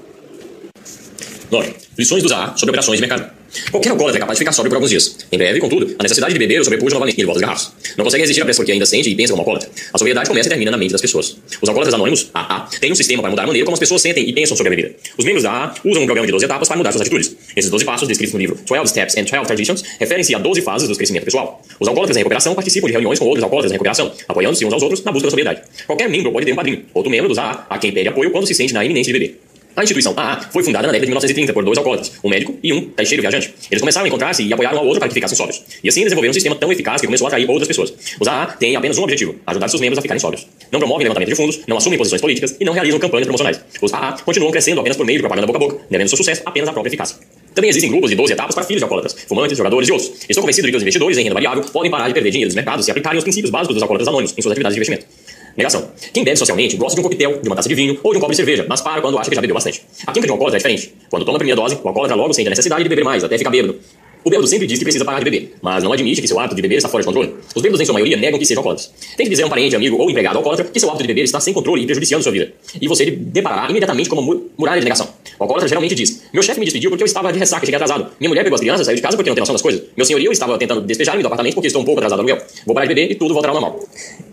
9. 1.50 1.74
Lições 1.98 2.22
dos 2.22 2.30
AA 2.30 2.56
sobre 2.56 2.70
operações 2.70 3.00
de 3.00 3.06
mercado. 3.06 3.30
Qualquer 3.70 3.90
alcoólatra 3.90 4.18
é 4.18 4.20
capaz 4.20 4.36
de 4.36 4.40
ficar 4.40 4.52
sóbrio 4.52 4.70
por 4.70 4.76
alguns 4.76 4.90
dias. 4.90 5.16
Em 5.30 5.38
breve, 5.38 5.60
contudo, 5.60 5.94
a 5.98 6.02
necessidade 6.02 6.32
de 6.32 6.38
beber 6.38 6.60
o 6.60 6.64
sobrepuja 6.64 6.94
novamente 6.94 7.18
ele 7.18 7.26
volta 7.26 7.40
de 7.40 7.46
garrafas. 7.46 7.72
Não 7.96 8.04
consegue 8.04 8.22
resistir 8.22 8.42
à 8.42 8.44
pressa 8.44 8.58
porque 8.58 8.72
ainda 8.72 8.86
sente 8.86 9.10
e 9.10 9.14
pensa 9.14 9.32
como 9.32 9.42
alcoólatra. 9.42 9.70
A 9.92 9.98
sobriedade 9.98 10.28
começa 10.28 10.48
e 10.48 10.50
termina 10.50 10.70
na 10.70 10.76
mente 10.76 10.92
das 10.92 11.00
pessoas. 11.00 11.36
Os 11.62 11.68
alcoólatras 11.68 11.94
anônimos, 11.94 12.30
AA, 12.34 12.68
têm 12.80 12.92
um 12.92 12.94
sistema 12.94 13.22
para 13.22 13.30
mudar 13.30 13.44
a 13.44 13.46
maneira 13.46 13.64
como 13.64 13.74
as 13.74 13.80
pessoas 13.80 14.02
sentem 14.02 14.28
e 14.28 14.32
pensam 14.32 14.56
sobre 14.56 14.72
a 14.72 14.76
bebida. 14.76 14.94
Os 15.16 15.24
membros 15.24 15.42
da 15.42 15.50
AA 15.50 15.74
usam 15.84 16.02
um 16.02 16.06
programa 16.06 16.26
de 16.26 16.32
12 16.32 16.44
etapas 16.44 16.68
para 16.68 16.76
mudar 16.76 16.92
suas 16.92 17.02
atitudes. 17.02 17.36
Esses 17.56 17.70
12 17.70 17.84
passos, 17.84 18.08
descritos 18.08 18.32
no 18.32 18.40
livro 18.40 18.58
12 18.66 18.90
Steps 18.90 19.16
and 19.16 19.24
12 19.24 19.46
Traditions, 19.46 19.82
referem-se 20.00 20.34
a 20.34 20.38
12 20.38 20.62
fases 20.62 20.88
do 20.88 20.96
crescimento 20.96 21.24
pessoal. 21.24 21.62
Os 21.78 21.86
alcoólatras 21.86 22.16
em 22.16 22.20
recuperação 22.20 22.54
participam 22.54 22.86
de 22.86 22.92
reuniões 22.92 23.18
com 23.18 23.26
outros 23.26 23.44
alcoólatras 23.44 23.70
em 23.70 23.74
recuperação, 23.74 24.12
apoiando-se 24.28 24.64
uns 24.64 24.72
aos 24.72 24.82
outros 24.82 25.02
na 25.04 25.12
busca 25.12 25.26
da 25.26 25.30
sobriedade. 25.30 25.62
Qualquer 25.86 26.08
membro 26.08 26.32
pode 26.32 26.46
ter 26.46 26.52
um 26.52 26.56
padrinho, 26.56 26.84
outro 26.92 27.10
membro 27.10 27.28
dos 27.28 27.38
AA, 27.38 27.66
a 27.70 27.78
quem 27.78 27.92
pede 27.92 28.08
apoio 28.08 28.30
quando 28.30 28.46
se 28.46 28.54
sente 28.54 28.74
na 28.74 28.84
iminência 28.84 29.12
de 29.12 29.18
beber. 29.18 29.53
A 29.76 29.82
instituição 29.82 30.14
AA 30.16 30.40
foi 30.52 30.62
fundada 30.62 30.86
na 30.86 30.92
década 30.92 31.06
de 31.06 31.10
1930 31.10 31.52
por 31.52 31.64
dois 31.64 31.76
alcoólatras, 31.76 32.12
um 32.22 32.28
médico 32.28 32.56
e 32.62 32.72
um 32.72 32.90
caixeiro 32.90 33.22
viajante. 33.22 33.52
Eles 33.68 33.80
começaram 33.80 34.04
a 34.04 34.08
encontrar-se 34.08 34.44
e 34.44 34.52
apoiaram 34.52 34.76
um 34.76 34.80
ao 34.80 34.86
outro 34.86 35.00
para 35.00 35.08
que 35.08 35.14
ficassem 35.14 35.36
sóbrios. 35.36 35.62
E 35.82 35.88
assim 35.88 36.04
desenvolveram 36.04 36.30
um 36.30 36.34
sistema 36.34 36.54
tão 36.54 36.70
eficaz 36.70 37.00
que 37.00 37.08
começou 37.08 37.26
a 37.26 37.28
atrair 37.28 37.50
outras 37.50 37.66
pessoas. 37.66 37.92
Os 38.20 38.28
AA 38.28 38.46
têm 38.52 38.76
apenas 38.76 38.98
um 38.98 39.02
objetivo: 39.02 39.34
ajudar 39.44 39.66
seus 39.66 39.80
membros 39.80 39.98
a 39.98 40.02
ficarem 40.02 40.20
sóbrios. 40.20 40.46
Não 40.70 40.78
promovem 40.78 41.04
levantamento 41.04 41.28
de 41.28 41.34
fundos, 41.34 41.60
não 41.66 41.76
assumem 41.76 41.98
posições 41.98 42.20
políticas 42.20 42.56
e 42.60 42.64
não 42.64 42.72
realizam 42.72 43.00
campanhas 43.00 43.26
promocionais. 43.26 43.60
Os 43.82 43.92
AA 43.92 44.12
continuam 44.24 44.52
crescendo 44.52 44.78
apenas 44.78 44.96
por 44.96 45.04
meio 45.04 45.18
de 45.18 45.22
propaganda 45.22 45.46
boca 45.46 45.58
a 45.58 45.60
boca, 45.60 45.86
devendo 45.90 46.08
seu 46.08 46.18
sucesso 46.18 46.42
apenas 46.46 46.68
à 46.68 46.72
própria 46.72 46.90
eficácia. 46.90 47.16
Também 47.52 47.70
existem 47.70 47.90
grupos 47.90 48.10
de 48.10 48.16
12 48.16 48.32
etapas 48.32 48.54
para 48.54 48.64
filhos 48.64 48.80
de 48.80 48.84
alcoólatras, 48.84 49.16
fumantes, 49.28 49.56
jogadores 49.56 49.88
e 49.88 49.92
outros. 49.92 50.12
Estou 50.28 50.42
convencido 50.42 50.66
de 50.66 50.72
que 50.72 50.76
os 50.76 50.82
investidores 50.82 51.18
em 51.18 51.22
renda 51.22 51.34
variável 51.34 51.62
podem 51.72 51.90
parar 51.90 52.08
de 52.08 52.14
perder 52.14 52.30
dinheiro 52.30 52.48
dos 52.48 52.56
mercados 52.56 52.84
se 52.84 52.90
aplicarem 52.90 53.18
os 53.18 53.24
princípios 53.24 53.50
básicos 53.50 53.74
dos 53.74 53.82
alcoólatras 53.82 54.08
anônimos 54.08 54.34
em 54.36 54.42
suas 54.42 54.52
atividades 54.52 54.74
de 54.74 54.80
investimento. 54.80 55.23
Negação. 55.56 55.88
Quem 56.12 56.24
bebe 56.24 56.36
socialmente 56.36 56.76
gosta 56.76 56.94
de 56.94 57.00
um 57.00 57.04
coquetel, 57.04 57.40
de 57.40 57.48
uma 57.48 57.54
taça 57.54 57.68
de 57.68 57.74
vinho 57.74 57.98
ou 58.02 58.12
de 58.12 58.18
um 58.18 58.20
copo 58.20 58.32
de 58.32 58.36
cerveja, 58.36 58.66
mas 58.68 58.80
para 58.80 59.00
quando 59.00 59.18
acha 59.18 59.28
que 59.28 59.36
já 59.36 59.40
bebeu 59.40 59.54
bastante. 59.54 59.82
A 60.06 60.12
química 60.12 60.26
de 60.26 60.32
um 60.32 60.34
alcoólatra 60.34 60.56
é 60.56 60.60
diferente. 60.60 60.94
Quando 61.08 61.24
toma 61.24 61.36
a 61.36 61.38
primeira 61.38 61.60
dose, 61.60 61.78
o 61.82 61.88
alcoólatra 61.88 62.16
logo 62.16 62.32
sente 62.32 62.48
a 62.48 62.50
necessidade 62.50 62.82
de 62.82 62.88
beber 62.88 63.04
mais, 63.04 63.22
até 63.22 63.38
ficar 63.38 63.50
bêbado. 63.50 63.78
O 64.24 64.30
bêbado 64.30 64.48
sempre 64.48 64.66
diz 64.66 64.78
que 64.78 64.84
precisa 64.84 65.04
parar 65.04 65.18
de 65.18 65.24
beber, 65.24 65.52
mas 65.60 65.84
não 65.84 65.92
admite 65.92 66.22
que 66.22 66.26
seu 66.26 66.38
hábito 66.38 66.56
de 66.56 66.62
beber 66.62 66.76
está 66.76 66.88
fora 66.88 67.02
de 67.02 67.06
controle. 67.06 67.34
Os 67.54 67.60
bêbados, 67.60 67.78
em 67.78 67.84
sua 67.84 67.92
maioria, 67.92 68.16
negam 68.16 68.38
que 68.38 68.46
sejam 68.46 68.60
alcoólatras. 68.60 68.90
Tem 69.18 69.26
que 69.26 69.30
dizer 69.30 69.42
a 69.42 69.46
um 69.46 69.50
parente, 69.50 69.76
amigo 69.76 69.98
ou 69.98 70.08
empregado 70.08 70.36
alcoólatra 70.38 70.64
que 70.64 70.80
seu 70.80 70.88
hábito 70.88 71.02
de 71.02 71.08
beber 71.08 71.24
está 71.24 71.38
sem 71.40 71.52
controle 71.52 71.82
e 71.82 71.84
prejudiciando 71.84 72.22
sua 72.22 72.32
vida. 72.32 72.50
E 72.80 72.88
você 72.88 73.10
deparará 73.10 73.68
imediatamente 73.68 74.08
com 74.08 74.16
uma 74.16 74.40
muralha 74.56 74.80
de 74.80 74.84
negação. 74.84 75.06
O 75.38 75.42
alcoólatra 75.42 75.68
geralmente 75.68 75.94
diz: 75.94 76.22
Meu 76.32 76.42
chefe 76.42 76.58
me 76.58 76.64
despediu 76.64 76.88
porque 76.88 77.02
eu 77.02 77.06
estava 77.06 77.30
de 77.34 77.38
ressaca 77.38 77.66
cheguei 77.66 77.76
atrasado. 77.76 78.12
Minha 78.18 78.30
mulher 78.30 78.44
pegou 78.44 78.54
as 78.54 78.60
crianças, 78.62 78.86
saiu 78.86 78.96
de 78.96 79.02
casa 79.02 79.14
porque 79.14 79.28
não 79.28 79.34
tem 79.34 79.42
noção 79.42 79.54
das 79.54 79.62
coisas. 79.62 79.82
Meu 79.94 80.06
senhorio 80.06 80.32
estava 80.32 80.56
tentando 80.56 80.80
despejar-me 80.80 81.22
do 81.22 81.26
apartamento 81.26 81.54
porque 81.54 81.66
estou 81.66 81.82
um 81.82 81.84
pouco 81.84 82.00
atrasado 82.00 82.22
no 82.22 82.28
aluguel. 82.28 82.46
Vou 82.64 82.74
parar 82.74 82.86
de 82.86 82.94
beber 82.94 83.10
e 83.10 83.14
tudo 83.14 83.34
voltará 83.34 83.52
ao 83.52 83.60
normal. 83.60 83.80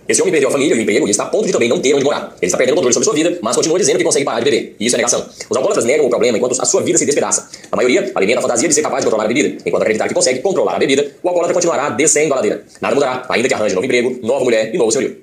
Esse 0.08 0.22
homem 0.22 0.32
perdeu 0.32 0.50
a 0.50 0.52
família 0.52 0.76
e 0.76 0.78
o 0.78 0.82
emprego 0.82 1.08
e 1.08 1.12
está 1.12 1.24
a 1.24 1.28
ponto 1.28 1.46
de 1.46 1.54
também 1.54 1.70
não 1.70 1.80
ter 1.80 1.94
onde 1.94 2.04
morar. 2.04 2.36
Ele 2.42 2.48
está 2.48 2.58
perdendo 2.58 2.74
o 2.74 2.76
controle 2.78 2.94
sobre 2.94 3.06
sua 3.06 3.14
vida, 3.14 3.40
mas 3.42 3.56
continua 3.56 3.80
dizendo 3.80 3.98
que 3.98 4.04
consegue 4.04 4.26
parar 4.26 4.40
de 4.40 4.46
beber. 4.46 4.76
E 4.80 4.86
isso 4.86 4.96
é 4.96 4.98
negação. 4.98 5.26
Os 5.50 5.56
alcoólatras 5.56 5.86
negam 5.86 6.06
o 6.06 6.10
problema 6.10 6.38
enquanto 6.38 6.60
a 6.60 6.66
sua 6.66 6.82
vida 6.82 6.98
se 6.98 7.06
despedaça. 7.06 7.50
A 7.72 7.76
maioria 7.76 8.12
alimenta 8.14 8.40
a 8.40 8.42
fantasia 8.42 8.68
de 8.68 8.74
ser 8.74 8.82
capaz 8.82 9.02
de 9.02 9.06
controlar 9.06 9.26
a 9.26 9.28
bebida. 9.28 9.58
Enquanto 9.66 9.81
acreditar 9.84 10.08
que 10.08 10.14
consegue 10.14 10.40
controlar 10.40 10.76
a 10.76 10.80
bebida, 10.80 11.12
o 11.22 11.28
alcoólatra 11.28 11.54
continuará 11.54 11.90
descendo 11.90 12.34
a 12.34 12.38
ladeira. 12.38 12.64
Nada 12.80 12.96
mudará, 12.96 13.26
ainda 13.30 13.48
que 13.48 13.54
arranje 13.54 13.76
novo 13.76 13.86
emprego, 13.86 14.20
nova 14.22 14.44
mulher 14.44 14.74
e 14.74 14.78
novo 14.78 14.92
senhorio. 14.92 15.18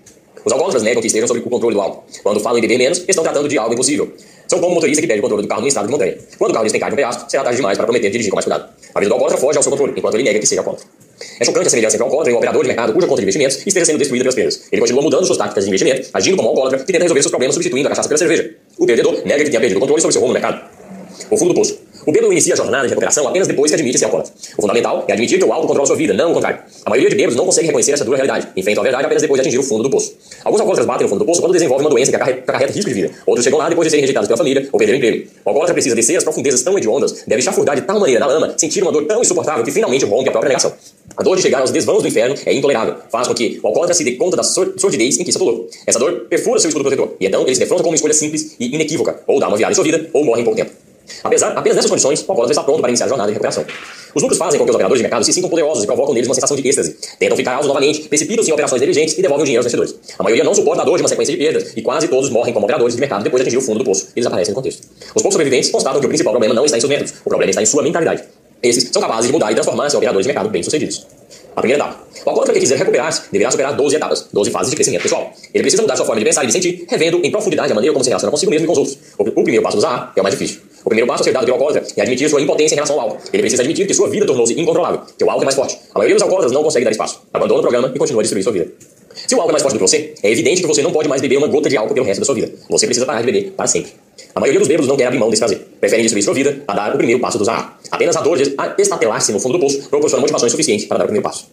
Os 0.45 0.53
alcoólatras 0.53 0.83
negam 0.83 1.01
que 1.01 1.09
estejam 1.09 1.29
sob 1.29 1.41
o 1.41 1.43
controle 1.43 1.75
do 1.75 1.81
álcool. 1.81 2.05
Quando 2.23 2.41
falam 2.41 2.59
em 2.59 2.63
beber 2.63 2.79
menos, 2.79 3.05
estão 3.07 3.23
tratando 3.23 3.49
de 3.49 3.59
algo 3.59 3.75
impossível. 3.75 4.11
São 4.47 4.61
como 4.61 4.73
o 4.73 4.75
motorista 4.77 5.03
que 5.03 5.07
perde 5.07 5.21
o 5.21 5.23
controle 5.23 5.43
do 5.43 5.49
carro 5.49 5.61
no 5.61 5.69
estado 5.69 5.87
de 5.87 5.93
montanha. 5.93 6.17
Quando 6.39 6.53
o 6.53 6.55
carro 6.55 6.65
despencar 6.65 6.89
de 6.89 6.95
um 6.95 6.97
penhasco, 6.97 7.31
será 7.31 7.43
tarde 7.43 7.57
demais 7.57 7.77
para 7.77 7.87
prometer 7.87 8.09
dirigir 8.09 8.31
com 8.31 8.37
mais 8.37 8.47
cuidado. 8.47 8.71
A 8.95 8.99
vida 8.99 9.11
do 9.11 9.15
alcoólatra 9.15 9.39
foge 9.39 9.59
ao 9.59 9.63
seu 9.63 9.71
controle, 9.71 9.93
enquanto 9.95 10.15
ele 10.15 10.23
nega 10.23 10.39
que 10.39 10.47
seja 10.47 10.63
alcoólatra. 10.63 10.87
É 11.39 11.45
chocante 11.45 11.67
a 11.67 11.71
semelhança 11.71 11.97
entre 11.97 12.03
o 12.03 12.07
alcoólatra 12.07 12.33
e 12.33 12.35
um 12.35 12.39
operador 12.39 12.63
de 12.63 12.69
mercado 12.69 12.93
cuja 12.95 13.07
conta 13.07 13.21
de 13.21 13.25
investimentos 13.25 13.67
esteja 13.67 13.85
sendo 13.85 13.99
destruída 13.99 14.25
pelas 14.25 14.35
perdas. 14.35 14.63
Ele 14.73 14.81
continua 14.81 15.03
mudando 15.03 15.27
suas 15.27 15.37
táticas 15.37 15.65
de 15.65 15.71
investimento, 15.71 16.09
agindo 16.15 16.37
como 16.37 16.49
um 16.49 16.51
alcoólatra 16.53 16.79
que 16.79 16.93
tenta 16.93 17.05
resolver 17.05 17.23
seus 17.23 17.31
problemas 17.31 17.55
substituindo 17.55 17.89
a 17.89 17.91
cachaça 17.91 18.09
pela 18.09 18.19
cerveja. 18.19 18.55
O 18.79 18.87
perdedor 18.87 19.21
nega 19.27 19.45
que 19.45 19.51
tenha 19.51 19.61
perdido 19.61 19.77
o 19.77 19.81
controle 19.81 20.01
sobre 20.01 20.13
seu 20.13 20.23
rumo 20.23 20.33
no 20.33 20.41
mercado. 20.41 20.65
O 21.31 21.37
fundo 21.37 21.53
do 21.53 21.55
poço. 21.55 21.79
O 22.09 22.11
bêbado 22.11 22.33
inicia 22.33 22.55
a 22.55 22.57
jornada 22.57 22.85
de 22.85 22.89
recuperação 22.89 23.29
apenas 23.29 23.47
depois 23.47 23.71
que 23.71 23.75
admite 23.75 23.99
ser 23.99 24.07
alcoólatra. 24.07 24.33
O 24.57 24.63
fundamental 24.63 25.05
é 25.07 25.13
admitir 25.13 25.39
que 25.39 25.45
o 25.45 25.53
álcool 25.53 25.67
controla 25.67 25.87
sua 25.87 25.95
vida, 25.95 26.15
não 26.15 26.31
o 26.31 26.35
contrário. 26.35 26.61
A 26.87 26.89
maioria 26.89 27.11
de 27.11 27.15
bêbados 27.15 27.37
não 27.37 27.45
consegue 27.45 27.67
reconhecer 27.67 27.93
essa 27.93 28.03
dura 28.03 28.17
realidade, 28.17 28.49
enfrentam 28.57 28.81
a 28.81 28.85
verdade 28.85 29.05
apenas 29.05 29.21
depois 29.21 29.37
de 29.39 29.47
atingir 29.47 29.59
o 29.59 29.63
fundo 29.63 29.83
do 29.83 29.91
poço. 29.91 30.17
Alguns 30.43 30.59
alcoólatras 30.59 30.87
batem 30.87 31.03
no 31.03 31.11
fundo 31.11 31.19
do 31.19 31.27
poço 31.27 31.43
quando 31.43 31.53
desenvolvem 31.53 31.87
uma 31.87 31.91
doença 31.91 32.11
que 32.11 32.17
acarreta, 32.17 32.73
risco 32.73 32.89
de 32.89 32.95
vida. 32.95 33.11
Outros 33.27 33.45
chegam 33.45 33.59
lá 33.59 33.69
depois 33.69 33.85
de 33.85 33.91
serem 33.91 34.01
rejeitados 34.01 34.27
pela 34.27 34.39
família 34.39 34.67
ou 34.73 34.79
perderem 34.79 34.99
emprego. 34.99 35.29
O 35.45 35.51
alcoólatra 35.51 35.75
precisa 35.75 35.95
descer 35.95 36.17
as 36.17 36.25
profundezas 36.25 36.63
tão 36.63 36.79
hediondas, 36.79 37.25
deve 37.27 37.43
chafurdar 37.43 37.77
de 37.77 37.83
tal 37.83 38.01
maneira 38.01 38.21
na 38.21 38.27
lama, 38.27 38.55
sentir 38.57 38.83
uma 38.83 38.91
dor 38.91 39.05
tão 39.05 39.21
insuportável 39.21 39.63
que 39.63 39.71
finalmente 39.71 40.07
rompe 40.07 40.31
a 40.31 40.33
própria 40.33 40.49
negação. 40.49 40.73
A 41.15 41.23
dor 41.23 41.37
de 41.37 41.43
chegar 41.43 41.61
aos 41.61 41.71
desvãos 41.71 42.01
do 42.01 42.09
inferno 42.09 42.35
é 42.47 42.55
intolerável. 42.55 42.95
Faz 43.13 43.29
com 43.29 43.35
que 43.35 43.61
o 43.63 43.67
alcoólatra 43.67 43.93
se 43.93 44.03
dê 44.03 44.13
conta 44.13 44.35
da 44.35 44.43
sordidez 44.43 45.19
em 45.19 45.25
que 45.25 45.31
se 45.31 45.37
atolou. 45.37 45.69
Essa 45.87 45.99
dor 45.99 46.21
perfura 46.21 46.59
seu 46.59 46.69
escudo 46.69 46.85
protetor. 46.85 47.17
E 47.21 47.27
então 47.27 47.43
ele 47.43 47.55
se 47.55 47.61
defronta 47.61 47.83
com 47.83 47.91
uma 47.91 47.97
escolha 47.97 48.15
simples 48.15 48.57
e 48.59 48.75
inequívoca. 48.75 49.21
Ou 49.27 49.39
dá 49.39 49.49
uma 49.49 49.59
virada 49.59 49.73
em 49.73 49.75
sua 49.75 49.85
vida, 49.85 50.09
ou 50.15 50.25
morre 50.25 50.41
em 50.41 50.45
pouco 50.45 50.57
tempo. 50.57 50.88
Apesar, 51.23 51.53
apenas 51.53 51.77
nessas 51.77 51.91
condições, 51.91 52.21
o 52.21 52.23
alcoólatra 52.23 52.53
está 52.53 52.63
pronto 52.63 52.81
para 52.81 52.91
iniciar 52.91 53.07
a 53.07 53.09
jornada 53.09 53.29
de 53.29 53.35
recuperação. 53.35 53.65
Os 54.15 54.23
lucros 54.23 54.39
fazem 54.39 54.59
com 54.59 54.65
que 54.65 54.71
os 54.71 54.75
operadores 54.75 54.99
de 54.99 55.03
mercado 55.03 55.25
se 55.25 55.33
sintam 55.33 55.51
poderosos 55.51 55.85
e 55.85 55.87
provocam 55.87 56.15
neles 56.15 56.29
uma 56.29 56.35
sensação 56.35 56.57
de 56.57 56.67
êxtase. 56.67 56.97
Tentam 57.19 57.37
ficar 57.37 57.53
altos 57.53 57.69
novamente, 57.69 58.09
precipitam-se 58.09 58.51
em 58.51 58.53
operações 58.53 58.81
negligentes 58.81 59.17
e 59.19 59.23
devolvem 59.23 59.43
o 59.43 59.47
dinheiro 59.47 59.65
aos 59.65 59.73
investidores. 59.73 60.15
A 60.19 60.23
maioria 60.23 60.45
não 60.45 60.55
suporta 60.55 60.83
a 60.83 60.85
dor 60.85 60.97
de 60.97 61.03
uma 61.03 61.09
sequência 61.09 61.37
de 61.37 61.39
perdas 61.39 61.73
e 61.77 61.83
quase 61.83 62.09
todos 62.09 62.31
morrem 62.31 62.53
como 62.53 62.65
operadores 62.65 62.95
de 62.95 63.01
mercado 63.01 63.23
depois 63.23 63.43
de 63.43 63.49
atingir 63.49 63.59
o 63.59 63.67
fundo 63.67 63.79
do 63.79 63.85
poço 63.85 64.09
e 64.13 64.21
desaparecem 64.21 64.53
no 64.53 64.57
contexto. 64.57 64.83
Os 64.83 65.23
poucos 65.23 65.33
sobreviventes 65.33 65.71
constatam 65.71 66.01
que 66.01 66.07
o 66.07 66.09
principal 66.09 66.33
problema 66.33 66.55
não 66.55 66.65
está 66.65 66.77
em 66.77 66.81
seus 66.81 66.91
métodos, 66.91 67.15
o 67.25 67.29
problema 67.29 67.51
está 67.51 67.63
em 67.63 67.67
sua 67.67 67.83
mentalidade. 67.83 68.25
Esses 68.63 68.91
são 68.91 69.01
capazes 69.01 69.27
de 69.27 69.33
mudar 69.33 69.53
e 69.53 69.55
transformar-se 69.55 69.95
em 69.95 69.99
operadores 69.99 70.27
de 70.27 70.29
mercado 70.33 70.51
bem-sucedidos. 70.51 71.07
A 71.59 71.61
primeira 71.61 71.83
etapa. 71.83 71.99
O 72.25 72.31
alcoólatra 72.31 72.55
que 72.55 72.61
quiser 72.61 72.79
recuperar-se 72.79 73.23
deverá 73.33 73.51
superar 73.51 73.75
12 73.75 73.97
etapas, 73.97 74.29
12 74.33 74.51
fases 74.53 74.71
de 74.71 74.77
crescimento 74.77 75.03
pessoal. 75.03 75.33
Ele 75.53 75.63
precisa 75.63 75.83
mudar 75.83 75.97
sua 75.97 76.07
forma 76.07 76.21
de 76.21 76.25
pensar 76.25 76.45
e 76.45 76.47
de 76.47 76.53
sentir, 76.53 76.87
revendo 76.89 77.21
em 77.25 77.33
profundidade 77.33 77.73
a 77.73 77.75
maneira 77.75 77.93
como 77.93 78.05
se 78.05 78.11
relaciona 78.11 78.31
consigo 78.31 78.51
mesmo 78.51 78.65
e 78.65 78.67
com 78.67 78.73
os 78.75 78.79
outros. 78.79 78.99
O, 79.19 79.25
o 79.25 79.43
primeiro 79.43 79.63
passo 79.63 79.77
dos 79.77 79.85
AA 79.85 80.13
é 80.15 80.21
o 80.21 80.23
mais 80.23 80.37
difícil. 80.37 80.61
O 80.85 80.89
primeiro 80.89 81.09
passo 81.09 81.23
a 81.23 81.25
ser 81.25 81.33
dado 81.33 81.47
pelo 81.47 81.55
alcoólatra 81.57 81.85
é 81.97 82.03
admitir 82.03 82.31
sua 82.31 82.41
impotência 82.41 82.75
em 82.75 82.77
relação 82.77 82.95
ao 82.95 83.09
álcool. 83.09 83.19
Ele 83.33 83.43
precisa 83.43 83.63
admitir 83.63 83.89
que 83.89 83.95
sua 83.95 84.09
vida 84.09 84.25
tornou-se 84.25 84.53
incontrolável, 84.53 85.01
que 85.19 85.25
o 85.25 85.31
álcool 85.31 85.43
é 85.43 85.47
mais 85.47 85.57
forte. 85.57 85.77
A 85.93 85.99
maioria 85.99 86.15
dos 86.15 86.23
alcoólatras 86.23 86.53
não 86.53 86.63
consegue 86.63 86.85
dar 86.85 86.93
espaço, 86.93 87.23
abandona 87.33 87.59
o 87.59 87.63
programa 87.63 87.93
e 87.93 87.99
continua 87.99 88.21
a 88.21 88.23
destruir 88.23 88.45
sua 88.45 88.53
vida. 88.53 88.71
Se 89.27 89.35
o 89.35 89.39
álcool 89.39 89.51
é 89.51 89.53
mais 89.53 89.63
forte 89.63 89.75
do 89.75 89.79
que 89.79 89.89
você, 89.89 90.15
é 90.23 90.31
evidente 90.31 90.61
que 90.61 90.67
você 90.67 90.83
não 90.83 90.93
pode 90.93 91.09
mais 91.09 91.21
beber 91.21 91.37
uma 91.39 91.47
gota 91.47 91.69
de 91.69 91.77
álcool 91.77 91.95
pelo 91.95 92.07
resto 92.07 92.21
da 92.21 92.27
sua 92.27 92.35
vida. 92.35 92.53
Você 92.69 92.87
precisa 92.87 93.07
parar 93.07 93.21
de 93.21 93.27
beber 93.27 93.53
para 93.53 93.67
sempre. 93.67 93.93
A 94.35 94.41
maioria 94.41 94.59
dos 94.59 94.69
bêbados 94.69 94.89
não 94.89 94.97
quer 94.97 95.07
abrir 95.07 95.19
mão 95.19 95.31
desse 95.31 95.41
prazer. 95.41 95.59
Preferem 95.81 96.03
destruir 96.03 96.23
sua 96.23 96.35
vida 96.35 96.63
a 96.67 96.75
dar 96.75 96.95
o 96.95 96.97
primeiro 96.97 97.21
passo 97.21 97.39
dos 97.39 97.49
AA. 97.49 97.79
Apenas 97.91 98.17
a 98.17 98.21
dor 98.21 98.37
de 98.37 98.55
estatelar-se 98.79 99.33
no 99.33 99.41
fundo 99.41 99.59
do 99.59 99.61
poço 99.61 99.89
proporciona 99.89 100.21
motivações 100.21 100.53
suficientes 100.53 100.87
para 100.87 100.99
dar 100.99 101.05
o 101.05 101.07
primeiro 101.07 101.25
passo. 101.25 101.49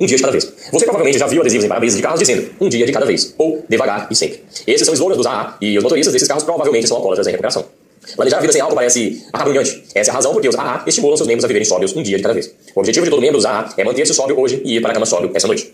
Um 0.00 0.06
dia 0.06 0.16
de 0.16 0.22
cada 0.22 0.32
vez. 0.32 0.52
Você 0.72 0.84
provavelmente 0.84 1.18
já 1.18 1.26
viu 1.26 1.40
adesivos 1.40 1.64
em 1.64 1.68
para-brisas 1.68 1.96
de 1.96 2.02
carros 2.02 2.20
dizendo 2.20 2.50
um 2.60 2.68
dia 2.68 2.86
de 2.86 2.92
cada 2.92 3.06
vez, 3.06 3.34
ou 3.38 3.64
devagar 3.68 4.08
e 4.10 4.16
sempre. 4.16 4.42
Esses 4.66 4.84
são 4.84 4.94
slogans 4.94 5.16
dos 5.16 5.26
AA, 5.26 5.56
e 5.60 5.76
os 5.76 5.84
motoristas 5.84 6.12
desses 6.12 6.26
carros 6.26 6.44
provavelmente 6.44 6.88
são 6.88 6.96
alcoólatras 6.96 7.26
em 7.26 7.30
recuperação. 7.30 7.64
Planejar 8.16 8.38
a 8.38 8.40
vida 8.40 8.52
sem 8.52 8.60
álcool 8.60 8.74
parece 8.74 9.24
acabrunhante. 9.32 9.84
Essa 9.94 10.10
é 10.10 10.12
a 10.12 10.14
razão 10.14 10.32
porque 10.32 10.48
os 10.48 10.56
AA 10.56 10.82
estimulam 10.86 11.16
seus 11.16 11.26
membros 11.26 11.44
a 11.44 11.48
viverem 11.48 11.64
sóbrios 11.64 11.94
um 11.94 12.02
dia 12.02 12.16
de 12.16 12.22
cada 12.22 12.34
vez. 12.34 12.52
O 12.74 12.80
objetivo 12.80 13.04
de 13.04 13.10
todo 13.10 13.20
membro 13.20 13.36
dos 13.36 13.44
AA 13.44 13.74
é 13.76 13.84
manter-se 13.84 14.12
sóbrio 14.12 14.38
hoje 14.40 14.60
e 14.64 14.76
ir 14.76 14.80
para 14.80 14.90
a 14.90 14.94
cama 14.94 15.06
sóbrio 15.06 15.30
essa 15.34 15.46
noite. 15.46 15.70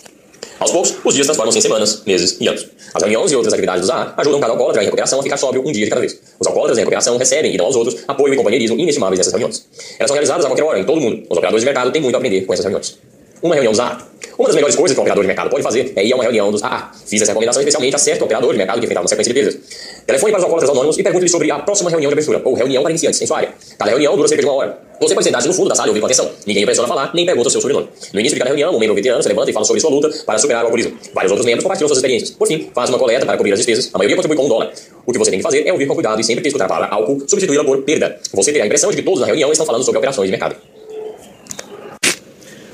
Aos 0.59 0.73
poucos, 0.73 0.95
os 1.05 1.15
dias 1.15 1.27
transformam-se 1.27 1.59
em 1.59 1.61
semanas, 1.61 2.03
meses 2.05 2.37
e 2.41 2.49
anos. 2.49 2.67
As 2.93 3.03
reuniões 3.03 3.31
e 3.31 3.37
outras 3.37 3.53
atividades 3.53 3.83
dos 3.83 3.91
AA 3.91 4.15
ajudam 4.17 4.41
cada 4.41 4.53
alcoólatra 4.53 4.83
em 4.83 4.87
recuperação 4.87 5.21
a 5.21 5.23
ficar 5.23 5.37
sóbrio 5.37 5.63
um 5.65 5.71
dia 5.71 5.85
de 5.85 5.91
cada 5.91 6.01
vez. 6.01 6.19
Os 6.39 6.47
alcoólatras 6.47 6.79
em 6.79 6.81
recuperação 6.81 7.17
recebem 7.17 7.55
e 7.55 7.57
dão 7.57 7.67
aos 7.67 7.77
outros 7.77 8.03
apoio 8.09 8.35
e 8.35 8.37
companheirismo 8.37 8.77
inestimáveis 8.79 9.19
nessas 9.19 9.33
reuniões. 9.33 9.67
Elas 9.99 10.09
são 10.09 10.15
realizadas 10.15 10.45
a 10.45 10.49
qualquer 10.49 10.65
hora, 10.65 10.81
em 10.81 10.85
todo 10.85 10.99
o 10.99 11.01
mundo. 11.01 11.23
Os 11.31 11.37
operadores 11.37 11.63
de 11.63 11.67
mercado 11.67 11.93
têm 11.93 12.03
muito 12.03 12.15
a 12.15 12.19
aprender 12.19 12.43
com 12.43 12.53
essas 12.53 12.65
reuniões. 12.65 12.99
Uma 13.43 13.55
reunião 13.55 13.73
dos 13.73 13.81
AA. 13.81 13.99
Uma 14.37 14.49
das 14.49 14.55
melhores 14.55 14.77
coisas 14.77 14.95
que 14.95 15.01
um 15.01 15.03
operador 15.03 15.23
de 15.23 15.29
mercado 15.29 15.51
pode 15.51 15.63
fazer 15.63 15.93
é 15.95 16.05
ir 16.05 16.13
a 16.13 16.17
uma 16.17 16.25
reunião 16.25 16.51
dos 16.51 16.63
AA. 16.63 16.93
Fiz 17.07 17.23
essa 17.23 17.33
recomendação 17.33 17.61
especialmente 17.61 17.95
a 17.95 17.99
certo 17.99 18.25
operador 18.25 18.53
de 18.53 18.59
mercado 18.59 18.79
que 18.79 18.85
enfrentava 18.85 19.05
uma 19.05 19.09
sequência 19.09 19.33
de 19.33 19.41
perdas. 19.41 19.61
Telefone 20.07 20.33
para 20.33 20.39
os 20.39 20.45
alcoólatras 20.45 20.71
anônimos 20.71 20.99
e 20.99 21.03
pergunte-lhe 21.03 21.31
sobre 21.31 21.51
a 21.51 21.59
próxima 21.59 21.91
reunião 21.91 22.09
de 22.09 22.15
abertura, 22.15 22.41
ou 22.45 22.55
reunião 22.55 22.83
para 22.83 22.91
iniciantes 22.91 23.21
em 23.21 23.27
sua 23.27 23.39
área. 23.39 23.51
Cada 23.79 23.91
reunião 23.91 24.17
dura 24.17 24.29
cerca 24.29 24.43
de 24.43 24.49
uma 24.49 24.57
hora. 24.57 24.79
Você 25.01 25.15
pode 25.15 25.25
sentar-se 25.25 25.47
no 25.47 25.55
fundo 25.55 25.69
da 25.69 25.75
sala 25.75 25.89
e 25.89 25.91
ouvir 25.91 26.01
com 26.01 26.07
atenção. 26.07 26.31
Ninguém 26.47 26.65
o 26.65 26.67
pressiona 26.67 26.87
a 26.87 26.89
falar, 26.89 27.11
nem 27.15 27.25
pergunta 27.27 27.49
o 27.49 27.51
seu 27.51 27.61
sobrenome. 27.61 27.89
No 28.13 28.21
início 28.21 28.35
de 28.35 28.39
cada 28.41 28.51
reunião, 28.51 28.75
um 28.75 28.79
membro 28.79 28.95
veterano 28.95 29.23
se 29.23 29.29
levanta 29.29 29.51
e 29.51 29.53
fala 29.53 29.65
sobre 29.65 29.81
sua 29.81 29.91
luta 29.91 30.09
para 30.25 30.39
superar 30.39 30.63
o 30.63 30.67
alcoolismo. 30.67 30.97
Vários 31.15 31.31
outros 31.31 31.47
membros 31.47 31.63
compartilham 31.63 31.89
suas 31.89 31.99
experiências. 31.99 32.31
Por 32.31 32.49
fim, 32.49 32.71
faz 32.75 32.91
uma 32.91 32.99
coleta 32.99 33.25
para 33.25 33.37
cobrir 33.37 33.53
as 33.53 33.59
despesas. 33.59 33.91
A 33.93 33.99
maioria 33.99 34.17
contribui 34.17 34.37
com 34.37 34.47
um 34.47 34.49
dólar. 34.49 34.73
O 35.05 35.13
que 35.13 35.19
você 35.19 35.31
tem 35.31 35.39
que 35.39 35.45
fazer 35.45 35.67
é 35.67 35.73
ouvir 35.73 35.87
com 35.87 35.95
cuidado 35.95 36.21
e 36.21 36.25
sempre 36.25 36.43
que 36.43 36.49
escutar 36.49 36.65
a 36.65 36.69
palavra 36.69 36.95
álcool, 36.95 37.23
substituí-la 37.27 37.65
por 37.65 37.83
perda. 37.83 38.19
Você 38.33 38.53
terá 38.53 38.65
a 38.65 38.67
impressão 38.67 38.91
de 38.91 38.97
que 38.97 39.03
todos 39.03 39.21
na 39.21 39.27
reunião 39.27 39.51
estão 39.51 39.67
falando 39.67 39.85
sobre 39.85 39.99
operações 39.99 40.27
de 40.27 40.31
mercado. 40.31 40.57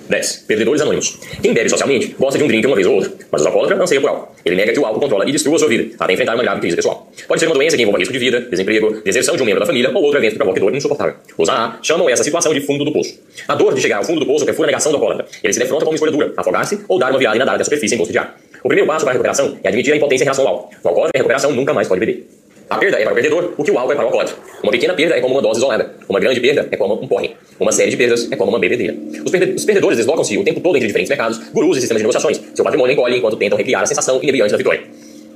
10. 0.09 0.45
Perdedores 0.47 0.83
anônimos. 0.83 1.19
Quem 1.43 1.53
bebe 1.53 1.69
socialmente 1.69 2.15
gosta 2.19 2.39
de 2.39 2.45
um 2.45 2.49
drink 2.49 2.67
uma 2.67 2.77
vez 2.77 2.87
ou 2.87 2.97
outra, 2.97 3.13
mas 3.31 3.43
o 3.43 3.47
alcoólatra 3.47 3.83
anseia 3.83 4.01
por 4.01 4.11
álcool. 4.11 4.35
Ele 4.45 4.57
nega 4.57 4.73
que 4.73 4.79
o 4.79 4.85
álcool 4.85 5.01
controla 5.01 5.29
e 5.29 5.33
destrua 5.33 5.59
sua 5.59 5.69
vida, 5.69 5.95
até 5.99 6.13
enfrentar 6.13 6.35
uma 6.35 6.43
grave 6.43 6.61
crise 6.61 6.77
pessoal. 6.77 7.11
Pode 7.27 7.41
ser 7.41 7.47
uma 7.47 7.55
doença 7.55 7.77
que 7.77 7.83
envolva 7.83 7.99
risco 7.99 8.13
de 8.13 8.19
vida, 8.19 8.41
desemprego, 8.41 9.01
deserção 9.03 9.37
de 9.37 9.43
um 9.43 9.47
membro 9.47 9.61
da 9.61 9.67
família 9.67 9.91
ou 9.91 10.03
outro 10.03 10.19
evento 10.19 10.33
que 10.33 10.39
provoque 10.39 10.61
dor 10.61 10.75
insuportável. 10.75 11.15
Os 11.39 11.49
AA 11.49 11.79
chamam 11.83 12.09
essa 12.09 12.23
situação 12.23 12.53
de 12.53 12.61
fundo 12.61 12.85
do 12.85 12.93
poço. 12.93 13.19
A 13.49 13.55
dor 13.55 13.75
de 13.75 13.81
chegar 13.81 13.99
ao 13.99 14.05
fundo 14.05 14.21
do 14.21 14.27
poço 14.27 14.45
perfura 14.45 14.67
a 14.67 14.71
negação 14.71 14.93
do 14.93 14.97
alcoólatra. 14.97 15.27
Ele 15.43 15.53
se 15.53 15.59
defronta 15.59 15.85
com 15.85 15.91
uma 15.91 15.95
escolha 15.95 16.13
dura, 16.13 16.33
afogar-se 16.37 16.81
ou 16.89 16.99
dar 16.99 17.11
uma 17.11 17.19
viagem 17.19 17.39
nadar 17.39 17.55
até 17.55 17.63
a 17.63 17.65
superfície 17.65 17.95
em 17.95 17.99
bolsa 17.99 18.13
de 18.13 18.19
ar. 18.19 18.37
O 18.63 18.69
primeiro 18.69 18.87
passo 18.87 19.05
para 19.05 19.13
a 19.13 19.15
recuperação 19.15 19.59
é 19.63 19.69
admitir 19.69 19.93
a 19.93 19.97
impotência 19.97 20.25
em 20.25 20.27
relação 20.27 20.47
ao 20.47 20.55
álcool. 20.55 20.71
O 20.83 20.89
alcoólatra 20.89 21.19
em 21.19 21.21
recuperação 21.21 21.53
nunca 21.53 21.75
mais 21.75 21.87
pode 21.87 22.01
beber. 22.01 22.27
A 22.69 22.79
perda 22.79 22.99
é 22.99 23.03
para 23.03 23.13
o 23.13 23.15
perdedor 23.15 23.53
o 23.59 23.63
que 23.63 23.71
o 23.71 23.79
álcool 23.79 23.93
é 23.93 23.95
para 23.95 24.05
o 24.05 24.07
alcoólatra. 24.07 24.37
Uma 24.63 24.73
pequena 24.73 24.95
perda 24.95 25.17
é 25.17 25.21
como 25.21 25.35
uma 25.35 25.43
dose 25.43 25.59
isolada. 25.59 25.91
Uma 26.09 26.19
grande 26.19 26.41
perda 26.41 26.67
é 26.71 26.77
como 26.77 26.95
um 26.95 27.07
porre. 27.07 27.37
Uma 27.61 27.71
série 27.71 27.91
de 27.91 27.97
perdas 27.97 28.31
é 28.33 28.37
como 28.37 28.51
uma 28.51 28.59
bebedeira. 28.59 28.95
Os, 29.25 29.31
perde 29.31 29.53
os 29.53 29.65
perdedores 29.65 29.99
deslocam-se 29.99 30.39
o 30.39 30.45
tempo 30.45 30.61
todo 30.61 30.75
entre 30.77 30.87
diferentes 30.87 31.11
mercados, 31.11 31.39
gurus 31.53 31.77
e 31.77 31.81
sistemas 31.81 32.01
de 32.01 32.05
negociações. 32.05 32.41
Seu 32.55 32.65
patrimônio 32.65 32.95
encolhe 32.95 33.19
enquanto 33.19 33.37
tentam 33.37 33.59
recriar 33.59 33.83
a 33.83 33.87
sensação 33.87 34.19
inebriante 34.23 34.53
da 34.53 34.57
vitória. 34.57 34.83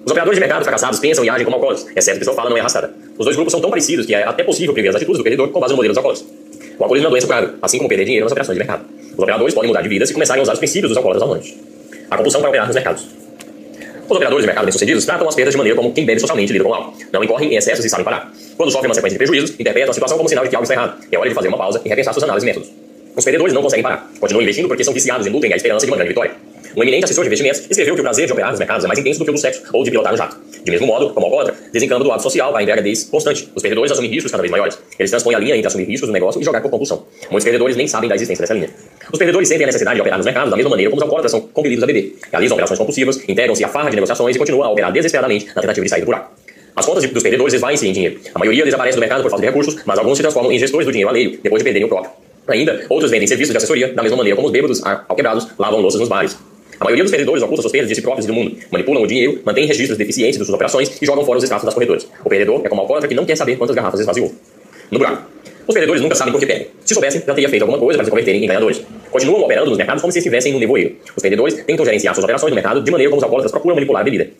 Os 0.04 0.10
operadores 0.10 0.38
de 0.38 0.40
mercado 0.40 0.62
fracassados 0.62 0.98
pensam 1.00 1.22
e 1.22 1.28
agem 1.28 1.44
como 1.44 1.56
alcoólatras, 1.56 1.86
exceto 1.94 2.18
que 2.18 2.24
sua 2.24 2.32
fala 2.32 2.48
não 2.48 2.56
é 2.56 2.60
arrastada. 2.60 2.90
Os 3.18 3.24
dois 3.26 3.36
grupos 3.36 3.52
são 3.52 3.60
tão 3.60 3.68
parecidos 3.68 4.06
que 4.06 4.14
é 4.14 4.24
até 4.24 4.42
possível 4.42 4.72
prever 4.72 4.88
as 4.88 4.96
atitudes 4.96 5.18
do 5.18 5.22
perdedor 5.22 5.48
com 5.48 5.60
base 5.60 5.72
no 5.72 5.76
modelo 5.76 5.92
dos 5.92 5.98
alcoólatras. 5.98 6.26
O 6.78 6.82
alcoolismo 6.82 7.06
é 7.06 7.08
uma 7.08 7.10
doença 7.10 7.26
curável, 7.26 7.50
assim 7.60 7.76
como 7.76 7.88
perder 7.88 8.04
dinheiro 8.04 8.24
nas 8.24 8.32
operações 8.32 8.56
de 8.56 8.58
mercado. 8.58 8.84
Os 9.12 9.18
operadores 9.18 9.52
podem 9.52 9.68
mudar 9.68 9.82
de 9.82 9.88
vida 9.88 10.06
se 10.06 10.14
começarem 10.14 10.40
a 10.40 10.44
usar 10.44 10.54
os 10.54 10.58
princípios 10.58 10.88
dos 10.88 10.96
alcoólatras 10.96 11.22
anônimos. 11.22 11.54
A 12.10 12.16
compulsão 12.16 12.40
para 12.40 12.48
operar 12.48 12.66
nos 12.66 12.74
mercados. 12.74 13.17
Os 14.08 14.16
operadores 14.16 14.42
de 14.42 14.46
mercado 14.46 14.64
bem-sucedidos 14.64 15.04
tratam 15.04 15.28
as 15.28 15.34
perdas 15.34 15.52
de 15.52 15.58
maneira 15.58 15.76
como 15.76 15.92
quem 15.92 16.06
bebe 16.06 16.18
socialmente 16.18 16.50
lida 16.50 16.64
com 16.64 16.70
o 16.70 16.74
álcool. 16.74 16.96
Não 17.12 17.22
incorrem 17.22 17.52
em 17.52 17.56
excessos 17.56 17.84
e 17.84 17.90
sabem 17.90 18.04
parar. 18.04 18.32
Quando 18.56 18.70
sofrem 18.70 18.88
uma 18.88 18.94
sequência 18.94 19.18
de 19.18 19.18
prejuízos, 19.18 19.60
interpretam 19.60 19.90
a 19.90 19.92
situação 19.92 20.16
como 20.16 20.26
sinal 20.30 20.44
de 20.44 20.50
que 20.50 20.56
algo 20.56 20.64
está 20.64 20.74
errado. 20.74 20.98
É 21.12 21.18
hora 21.18 21.28
de 21.28 21.34
fazer 21.34 21.48
uma 21.48 21.58
pausa 21.58 21.78
e 21.84 21.88
repensar 21.90 22.14
suas 22.14 22.24
análises 22.24 22.44
e 22.44 22.46
métodos. 22.46 22.72
Os 23.14 23.22
perdedores 23.22 23.52
não 23.52 23.60
conseguem 23.60 23.82
parar. 23.82 24.10
Continuam 24.18 24.42
investindo 24.42 24.66
porque 24.66 24.82
são 24.82 24.94
viciados 24.94 25.26
e 25.26 25.30
a 25.30 25.56
esperança 25.56 25.84
de 25.84 25.92
uma 25.92 25.96
grande 25.96 26.08
vitória. 26.08 26.47
Um 26.76 26.82
eminente 26.82 27.04
assessor 27.04 27.24
de 27.24 27.28
investimentos 27.28 27.60
escreveu 27.68 27.94
que 27.94 28.00
o 28.00 28.04
prazer 28.04 28.26
de 28.26 28.32
operar 28.32 28.50
nos 28.50 28.58
mercados 28.58 28.84
é 28.84 28.88
mais 28.88 28.98
intenso 28.98 29.18
do 29.18 29.24
que 29.24 29.30
o 29.30 29.34
do 29.34 29.40
sexo 29.40 29.62
ou 29.72 29.84
de 29.84 29.90
pilotar 29.90 30.12
um 30.12 30.16
jato. 30.16 30.36
De 30.64 30.70
mesmo 30.70 30.86
modo, 30.86 31.10
como 31.10 31.26
alcoólatra, 31.26 31.54
desencama 31.72 32.04
do 32.04 32.08
lado 32.10 32.22
social 32.22 32.54
a 32.54 32.62
embriaguez 32.62 33.04
constante. 33.04 33.48
Os 33.54 33.62
perdedores 33.62 33.92
assumem 33.92 34.10
riscos 34.10 34.30
cada 34.30 34.42
vez 34.42 34.50
maiores. 34.50 34.78
Eles 34.98 35.10
transpõem 35.10 35.34
a 35.34 35.38
linha 35.38 35.56
entre 35.56 35.66
assumir 35.66 35.84
riscos 35.84 36.08
no 36.08 36.12
negócio 36.12 36.40
e 36.40 36.44
jogar 36.44 36.60
por 36.60 36.70
compulsão. 36.70 37.04
Muitos 37.30 37.44
perdedores 37.44 37.76
nem 37.76 37.86
sabem 37.86 38.08
da 38.08 38.14
existência 38.14 38.42
dessa 38.42 38.54
linha. 38.54 38.68
Os 39.12 39.18
perdedores 39.18 39.48
sentem 39.48 39.64
a 39.64 39.66
necessidade 39.66 39.96
de 39.96 40.00
operar 40.00 40.18
nos 40.18 40.26
mercados 40.26 40.50
da 40.50 40.56
mesma 40.56 40.70
maneira 40.70 40.90
como 40.90 40.98
os 40.98 41.02
alcoólatras 41.02 41.30
são 41.30 41.40
compelidos 41.40 41.82
a 41.82 41.86
beber. 41.86 42.16
Realizam 42.30 42.54
operações 42.54 42.78
compulsivas, 42.78 43.28
integram-se 43.28 43.64
à 43.64 43.68
farra 43.68 43.90
de 43.90 43.96
negociações 43.96 44.36
e 44.36 44.38
continuam 44.38 44.68
a 44.68 44.72
operar 44.72 44.92
desesperadamente 44.92 45.46
na 45.46 45.62
tentativa 45.62 45.84
de 45.84 45.90
sair 45.90 46.00
do 46.00 46.06
buraco. 46.06 46.32
As 46.76 46.86
contas 46.86 47.04
dos 47.10 47.22
perdedores 47.22 47.54
esvaem-se 47.54 47.88
em 47.88 47.92
dinheiro. 47.92 48.20
A 48.34 48.38
maioria 48.38 48.64
desaparece 48.64 48.96
do 48.96 49.00
mercado 49.00 49.22
por 49.22 49.30
falta 49.30 49.42
de 49.42 49.48
recursos, 49.48 49.76
mas 49.84 49.98
alguns 49.98 50.16
se 50.16 50.22
transformam 50.22 50.52
em 50.52 50.58
gestores 50.58 50.86
do 50.86 50.92
dinheiro 50.92 51.10
alheio, 51.10 51.38
depois 51.42 51.60
de 51.60 51.64
perderem 51.64 51.86
o 51.86 51.88
próprio. 51.88 52.12
Ainda, 52.46 52.86
outros 52.88 53.10
vendem 53.10 53.26
serviços 53.26 53.52
de 53.52 53.56
assessoria, 53.56 53.92
da 53.92 54.02
mesma 54.02 54.16
maneira 54.16 54.36
como 54.36 54.46
os 54.46 54.52
bêbados, 54.52 54.80
alquebrados, 54.84 55.48
lavam 55.58 55.80
louças 55.80 56.00
nos 56.00 56.08
bares. 56.08 56.36
A 56.80 56.84
maioria 56.84 57.02
dos 57.02 57.10
perdedores 57.10 57.42
oculta 57.42 57.62
suas 57.62 57.72
perdas 57.72 57.88
de 57.88 57.94
si 57.96 58.02
próprios 58.02 58.24
e 58.24 58.28
do 58.28 58.34
mundo, 58.34 58.56
manipulam 58.70 59.02
o 59.02 59.06
dinheiro, 59.06 59.40
mantêm 59.44 59.66
registros 59.66 59.98
deficientes 59.98 60.38
de 60.38 60.44
suas 60.44 60.54
operações 60.54 60.96
e 61.02 61.04
jogam 61.04 61.24
fora 61.24 61.38
os 61.38 61.42
extratos 61.42 61.64
das 61.64 61.74
corretoras. 61.74 62.06
O 62.24 62.28
perdedor 62.28 62.62
é 62.64 62.68
como 62.68 62.80
alcoólatra 62.80 63.08
que 63.08 63.14
não 63.14 63.24
quer 63.24 63.36
saber 63.36 63.56
quantas 63.56 63.74
garrafas 63.74 63.98
esvaziou. 63.98 64.32
No 64.90 64.98
buraco. 64.98 65.22
Os 65.66 65.74
perdedores 65.74 66.00
nunca 66.00 66.14
sabem 66.14 66.32
por 66.32 66.38
que 66.38 66.46
perdem. 66.46 66.68
Se 66.84 66.94
soubessem, 66.94 67.20
já 67.26 67.34
teria 67.34 67.48
feito 67.48 67.62
alguma 67.62 67.78
coisa 67.78 67.98
para 67.98 68.04
se 68.04 68.10
converterem 68.10 68.42
em 68.42 68.46
ganhadores. 68.46 68.80
Continuam 69.10 69.42
operando 69.42 69.68
nos 69.68 69.76
mercados 69.76 70.00
como 70.00 70.12
se 70.12 70.18
estivessem 70.18 70.52
no 70.52 70.60
nevoeiro. 70.60 70.94
Os 71.16 71.20
perdedores 71.20 71.54
tentam 71.64 71.84
gerenciar 71.84 72.14
suas 72.14 72.24
operações 72.24 72.50
no 72.50 72.54
mercado 72.54 72.80
de 72.80 72.90
maneira 72.90 73.10
como 73.10 73.18
os 73.18 73.24
alcoólatras 73.24 73.50
procuram 73.50 73.74
manipular 73.74 74.00
a 74.00 74.04
bebida. 74.04 74.30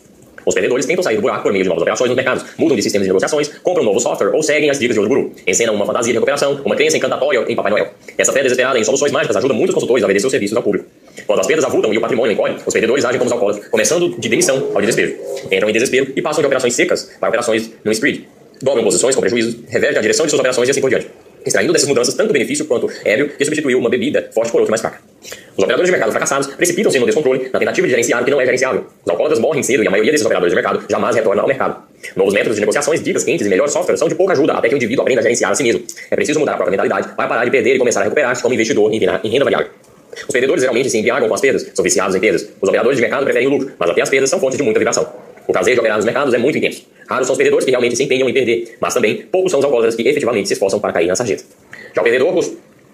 Os 0.45 0.55
perdedores 0.55 0.85
tentam 0.85 1.03
sair 1.03 1.17
do 1.17 1.21
buraco 1.21 1.43
por 1.43 1.51
meio 1.51 1.63
de 1.63 1.69
novas 1.69 1.81
operações 1.81 2.09
nos 2.09 2.15
mercados, 2.15 2.45
mudam 2.57 2.75
de 2.75 2.81
sistemas 2.81 3.05
de 3.05 3.09
negociações, 3.09 3.49
compram 3.61 3.83
novo 3.83 3.99
software 3.99 4.33
ou 4.33 4.41
seguem 4.41 4.69
as 4.69 4.79
dicas 4.79 4.95
de 4.95 4.99
outro 4.99 5.13
guru. 5.13 5.31
Encenam 5.45 5.75
uma 5.75 5.85
fantasia 5.85 6.13
de 6.13 6.17
recuperação, 6.17 6.61
uma 6.65 6.75
crença 6.75 6.97
encantatória 6.97 7.45
em 7.47 7.55
Papai 7.55 7.71
Noel. 7.71 7.89
Essa 8.17 8.31
fé 8.31 8.41
desesperada 8.41 8.79
em 8.79 8.83
soluções 8.83 9.11
mágicas 9.11 9.35
ajuda 9.35 9.53
muitos 9.53 9.73
consultores 9.73 10.03
a 10.03 10.07
vender 10.07 10.21
seus 10.21 10.31
serviços 10.31 10.57
ao 10.57 10.63
público. 10.63 10.85
Quando 11.25 11.39
as 11.39 11.47
perdas 11.47 11.65
avultam 11.65 11.93
e 11.93 11.97
o 11.97 12.01
patrimônio 12.01 12.33
encolhe, 12.33 12.55
os 12.65 12.73
perdedores 12.73 13.05
agem 13.05 13.17
como 13.17 13.27
os 13.27 13.31
alcoólatras, 13.31 13.67
começando 13.67 14.15
de 14.17 14.29
demissão 14.29 14.71
ao 14.73 14.81
desespero. 14.81 15.15
Entram 15.51 15.69
em 15.69 15.73
desespero 15.73 16.11
e 16.15 16.21
passam 16.21 16.41
de 16.41 16.47
operações 16.47 16.73
secas 16.73 17.11
para 17.19 17.29
operações 17.29 17.71
no 17.83 17.91
spread. 17.91 18.27
Dobram 18.61 18.83
posições 18.83 19.15
com 19.15 19.21
prejuízo, 19.21 19.63
revertem 19.67 19.99
a 19.99 20.01
direção 20.01 20.25
de 20.25 20.31
suas 20.31 20.39
operações 20.39 20.67
e 20.67 20.71
assim 20.71 20.81
por 20.81 20.89
diante 20.89 21.07
extraindo 21.45 21.73
dessas 21.73 21.87
mudanças 21.87 22.13
tanto 22.13 22.33
benefício 22.33 22.65
quanto 22.65 22.89
ébrio 23.03 23.29
que 23.29 23.43
substituiu 23.45 23.79
uma 23.79 23.89
bebida 23.89 24.29
forte 24.33 24.51
por 24.51 24.59
outra 24.59 24.71
mais 24.71 24.81
fraca. 24.81 24.99
Os 25.57 25.63
operadores 25.63 25.87
de 25.87 25.91
mercado 25.91 26.11
fracassados 26.11 26.47
precipitam-se 26.47 26.99
no 26.99 27.05
descontrole 27.05 27.49
na 27.51 27.59
tentativa 27.59 27.85
de 27.85 27.91
gerenciar 27.91 28.21
o 28.21 28.25
que 28.25 28.31
não 28.31 28.39
é 28.39 28.45
gerenciável. 28.45 28.85
Os 29.03 29.09
alcoólatras 29.09 29.39
morrem 29.39 29.61
cedo 29.61 29.83
e 29.83 29.87
a 29.87 29.91
maioria 29.91 30.11
desses 30.11 30.25
operadores 30.25 30.51
de 30.51 30.55
mercado 30.55 30.83
jamais 30.89 31.15
retorna 31.15 31.41
ao 31.41 31.47
mercado. 31.47 31.83
Novos 32.15 32.33
métodos 32.33 32.55
de 32.55 32.61
negociações, 32.61 33.03
dicas 33.03 33.23
quentes 33.23 33.45
e 33.45 33.49
melhores 33.49 33.73
softwares 33.73 33.99
são 33.99 34.07
de 34.07 34.15
pouca 34.15 34.33
ajuda 34.33 34.53
até 34.53 34.69
que 34.69 34.75
o 34.75 34.77
indivíduo 34.77 35.01
aprenda 35.01 35.19
a 35.19 35.23
gerenciar 35.23 35.51
a 35.51 35.55
si 35.55 35.63
mesmo. 35.63 35.83
É 36.09 36.15
preciso 36.15 36.39
mudar 36.39 36.53
a 36.53 36.55
própria 36.55 36.71
mentalidade 36.71 37.15
para 37.15 37.27
parar 37.27 37.43
de 37.43 37.51
perder 37.51 37.75
e 37.75 37.79
começar 37.79 38.01
a 38.01 38.03
recuperar-se 38.03 38.41
como 38.41 38.53
investidor 38.53 38.93
em 38.93 38.99
renda 38.99 39.43
variável. 39.43 39.67
Os 40.15 40.31
perdedores 40.31 40.61
geralmente 40.61 40.89
se 40.89 40.97
embriagam 40.97 41.27
com 41.27 41.33
as 41.33 41.41
perdas, 41.41 41.69
são 41.73 41.83
viciados 41.83 42.15
em 42.15 42.19
perdas. 42.19 42.49
Os 42.61 42.67
operadores 42.67 42.97
de 42.97 43.01
mercado 43.01 43.23
preferem 43.23 43.47
o 43.47 43.51
lucro, 43.51 43.71
mas 43.77 43.89
até 43.89 44.01
as 44.01 44.09
perdas 44.09 44.29
são 44.29 44.39
fontes 44.39 44.57
de 44.57 44.63
muita 44.63 44.79
vibração. 44.79 45.07
O 45.47 45.51
prazer 45.51 45.73
de 45.73 45.79
operar 45.79 45.97
nos 45.97 46.05
mercados 46.05 46.33
é 46.33 46.37
muito 46.37 46.57
intenso. 46.57 46.83
Raros 47.07 47.25
são 47.25 47.33
os 47.33 47.37
perdedores 47.37 47.65
que 47.65 47.71
realmente 47.71 47.95
se 47.95 48.03
empenham 48.03 48.29
em 48.29 48.33
perder, 48.33 48.75
mas 48.79 48.93
também 48.93 49.23
poucos 49.31 49.51
são 49.51 49.59
os 49.59 49.65
alcoólatras 49.65 49.95
que 49.95 50.07
efetivamente 50.07 50.47
se 50.47 50.53
esforçam 50.53 50.79
para 50.79 50.93
cair 50.93 51.07
na 51.07 51.15
sarjeta. 51.15 51.43
Já 51.95 52.01
o 52.01 52.03
perdedor, 52.03 52.39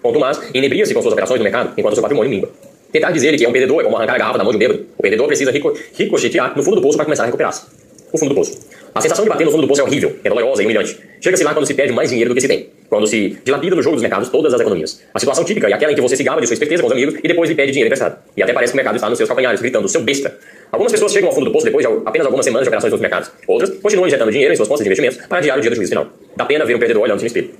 quanto 0.00 0.18
mais, 0.18 0.40
inebria-se 0.54 0.94
com 0.94 1.02
suas 1.02 1.12
operações 1.12 1.38
no 1.38 1.44
mercado, 1.44 1.74
enquanto 1.76 1.94
seu 1.94 2.02
patrimônio 2.02 2.30
mingua. 2.30 2.50
Tentar 2.90 3.10
dizer 3.10 3.36
que 3.36 3.44
é 3.44 3.48
um 3.48 3.52
perdedor 3.52 3.80
é 3.80 3.84
como 3.84 3.96
arrancar 3.96 4.14
a 4.14 4.18
garrafa 4.18 4.38
da 4.38 4.44
mão 4.44 4.52
de 4.52 4.56
um 4.56 4.58
bêbado. 4.58 4.86
O 4.96 5.02
perdedor 5.02 5.26
precisa 5.26 5.50
rico, 5.50 5.74
ricochetear 5.92 6.56
no 6.56 6.62
fundo 6.62 6.76
do 6.76 6.82
poço 6.82 6.96
para 6.96 7.04
começar 7.04 7.24
a 7.24 7.26
recuperar-se. 7.26 7.66
O 8.10 8.16
fundo 8.16 8.30
do 8.30 8.34
poço. 8.34 8.58
A 8.94 9.00
sensação 9.02 9.22
de 9.22 9.28
bater 9.28 9.44
no 9.44 9.50
fundo 9.50 9.62
do 9.62 9.68
poço 9.68 9.82
é 9.82 9.84
horrível, 9.84 10.16
é 10.24 10.28
dolorosa 10.30 10.62
e 10.62 10.64
humilhante. 10.64 10.98
Chega-se 11.20 11.44
lá 11.44 11.52
quando 11.52 11.66
se 11.66 11.74
perde 11.74 11.92
mais 11.92 12.08
dinheiro 12.08 12.30
do 12.30 12.34
que 12.34 12.40
se 12.40 12.48
tem. 12.48 12.70
Quando 12.88 13.06
se 13.06 13.38
dilapida 13.44 13.74
no 13.74 13.82
jogo 13.82 13.96
dos 13.96 14.02
mercados 14.02 14.28
todas 14.28 14.52
as 14.54 14.60
economias. 14.60 15.02
A 15.12 15.18
situação 15.18 15.44
típica 15.44 15.68
é 15.68 15.72
aquela 15.72 15.92
em 15.92 15.94
que 15.94 16.00
você 16.00 16.16
se 16.16 16.22
gaba 16.22 16.40
de 16.40 16.46
sua 16.46 16.54
esperteza 16.54 16.82
com 16.82 16.88
os 16.88 16.92
amigos 16.92 17.14
e 17.22 17.28
depois 17.28 17.48
lhe 17.50 17.56
pede 17.56 17.72
dinheiro 17.72 17.88
emprestado. 17.88 18.18
E 18.36 18.42
até 18.42 18.52
parece 18.52 18.72
que 18.72 18.76
o 18.76 18.78
mercado 18.78 18.96
está 18.96 19.08
nos 19.08 19.18
seus 19.18 19.28
calcanhares, 19.28 19.60
gritando, 19.60 19.88
seu 19.88 20.02
besta. 20.02 20.36
Algumas 20.70 20.92
pessoas 20.92 21.12
chegam 21.12 21.28
ao 21.28 21.34
fundo 21.34 21.46
do 21.46 21.52
poço 21.52 21.64
depois 21.64 21.86
de 21.86 21.92
apenas 22.04 22.26
algumas 22.26 22.44
semanas 22.44 22.64
de 22.64 22.68
operações 22.68 22.92
nos 22.92 23.00
mercados. 23.00 23.30
Outras 23.46 23.70
continuam 23.70 24.06
injetando 24.06 24.30
dinheiro 24.30 24.52
em 24.52 24.56
suas 24.56 24.68
contas 24.68 24.84
de 24.84 24.88
investimentos 24.88 25.26
para 25.26 25.38
adiar 25.38 25.58
o 25.58 25.60
dia 25.60 25.70
do 25.70 25.76
juízo 25.76 25.90
final. 25.90 26.08
Dá 26.36 26.44
pena 26.44 26.64
ver 26.64 26.74
um 26.74 26.78
perdedor 26.78 27.02
olhando-se 27.02 27.24
no 27.24 27.28
espelho. 27.28 27.50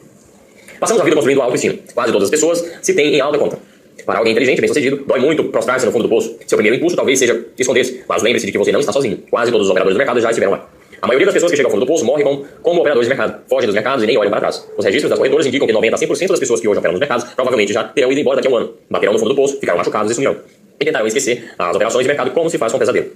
Passamos 0.78 1.00
a 1.00 1.04
vida 1.04 1.16
construindo 1.16 1.40
autoestima. 1.40 1.74
Quase 1.94 2.12
todas 2.12 2.26
as 2.26 2.30
pessoas 2.30 2.64
se 2.82 2.94
têm 2.94 3.14
em 3.14 3.20
alta 3.20 3.38
conta. 3.38 3.58
Para 4.04 4.18
alguém 4.18 4.32
inteligente, 4.32 4.60
bem 4.60 4.68
sucedido, 4.68 5.04
dói 5.04 5.18
muito 5.18 5.44
prostrar-se 5.44 5.84
no 5.84 5.90
fundo 5.90 6.02
do 6.02 6.08
poço. 6.08 6.36
Seu 6.46 6.56
primeiro 6.56 6.76
impulso 6.76 6.94
talvez 6.94 7.18
seja 7.18 7.44
esconder-se, 7.58 8.04
mas 8.08 8.22
lembre-se 8.22 8.46
de 8.46 8.52
que 8.52 8.58
você 8.58 8.70
não 8.70 8.78
está 8.78 8.92
sozinho. 8.92 9.18
Quase 9.28 9.50
todos 9.50 9.66
os 9.66 9.70
operadores 9.70 9.96
do 9.96 9.98
mercado 9.98 10.20
já 10.20 10.30
estiveram 10.30 10.52
lá. 10.52 10.68
A 11.00 11.06
maioria 11.06 11.26
das 11.26 11.34
pessoas 11.34 11.50
que 11.50 11.56
chegam 11.56 11.68
ao 11.68 11.72
fundo 11.72 11.84
do 11.84 11.88
poço 11.88 12.04
morrem 12.04 12.24
como, 12.24 12.46
como 12.62 12.80
operadores 12.80 13.08
de 13.08 13.14
mercado, 13.14 13.42
fogem 13.48 13.66
dos 13.66 13.74
mercados 13.74 14.02
e 14.02 14.06
nem 14.06 14.16
olham 14.16 14.30
para 14.30 14.40
trás. 14.40 14.66
Os 14.76 14.84
registros 14.84 15.10
das 15.10 15.18
corretoras 15.18 15.46
indicam 15.46 15.66
que 15.66 15.72
90 15.72 15.96
a 15.96 15.98
100% 15.98 16.28
das 16.28 16.40
pessoas 16.40 16.60
que 16.60 16.68
hoje 16.68 16.78
operam 16.78 16.92
nos 16.92 17.00
mercados 17.00 17.24
provavelmente 17.34 17.72
já 17.72 17.84
terão 17.84 18.10
ido 18.10 18.20
embora 18.20 18.36
daqui 18.36 18.48
a 18.48 18.50
um 18.50 18.56
ano. 18.56 18.74
Baterão 18.88 19.12
no 19.12 19.18
fundo 19.18 19.30
do 19.30 19.36
poço, 19.36 19.58
ficaram 19.58 19.78
machucados 19.78 20.10
e 20.10 20.14
sumirão. 20.14 20.36
E 20.80 20.84
tentarão 20.84 21.06
esquecer 21.06 21.52
as 21.58 21.76
operações 21.76 22.04
de 22.04 22.08
mercado 22.08 22.30
como 22.30 22.50
se 22.50 22.58
faz 22.58 22.72
com 22.72 22.76
um 22.76 22.80
pesadelo. 22.80 23.06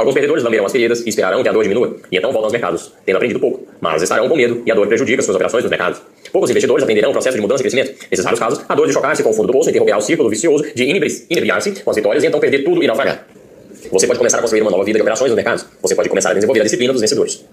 Alguns 0.00 0.14
perdedores 0.14 0.42
lamberão 0.42 0.64
as 0.64 0.72
feridas 0.72 1.04
e 1.04 1.10
esperarão 1.10 1.42
que 1.42 1.48
a 1.50 1.52
dor 1.52 1.62
diminua, 1.62 1.94
e 2.10 2.16
então 2.16 2.32
voltam 2.32 2.46
aos 2.46 2.52
mercados, 2.52 2.90
tendo 3.04 3.16
aprendido 3.16 3.38
pouco, 3.38 3.66
mas 3.82 4.00
estarão 4.00 4.30
com 4.30 4.34
medo 4.34 4.62
e 4.64 4.72
a 4.72 4.74
dor 4.74 4.86
prejudica 4.86 5.20
suas 5.20 5.34
operações 5.34 5.62
nos 5.62 5.70
mercados. 5.70 6.00
Poucos 6.32 6.48
investidores 6.48 6.82
aprenderão 6.82 7.10
o 7.10 7.12
processo 7.12 7.36
de 7.36 7.42
mudança 7.42 7.60
e 7.60 7.64
crescimento. 7.64 8.06
Nesses 8.10 8.24
raros 8.24 8.40
casos, 8.40 8.64
a 8.66 8.74
dor 8.74 8.86
de 8.86 8.94
chocar-se 8.94 9.22
com 9.22 9.28
o 9.28 9.34
fundo 9.34 9.48
do 9.48 9.52
bolso 9.52 9.68
interromperá 9.68 9.98
o 9.98 10.00
círculo 10.00 10.30
vicioso 10.30 10.64
de 10.74 10.84
inebriar-se 10.84 11.82
com 11.82 11.90
as 11.90 11.96
vitórias 11.96 12.24
e 12.24 12.28
então 12.28 12.40
perder 12.40 12.64
tudo 12.64 12.82
e 12.82 12.86
naufragar. 12.86 13.26
Você 13.90 14.06
pode 14.06 14.18
começar 14.18 14.38
a 14.38 14.40
construir 14.40 14.62
uma 14.62 14.70
nova 14.70 14.84
vida 14.84 14.98
de 14.98 15.02
operações 15.02 15.30
nos 15.30 15.36
mercados. 15.36 15.64
Você 15.80 15.94
pode 15.94 16.08
começar 16.08 16.30
a 16.30 16.34
desenvolver 16.34 16.60
a 16.60 16.64
disciplina 16.64 16.92
dos 16.92 17.00
vencedores. 17.00 17.44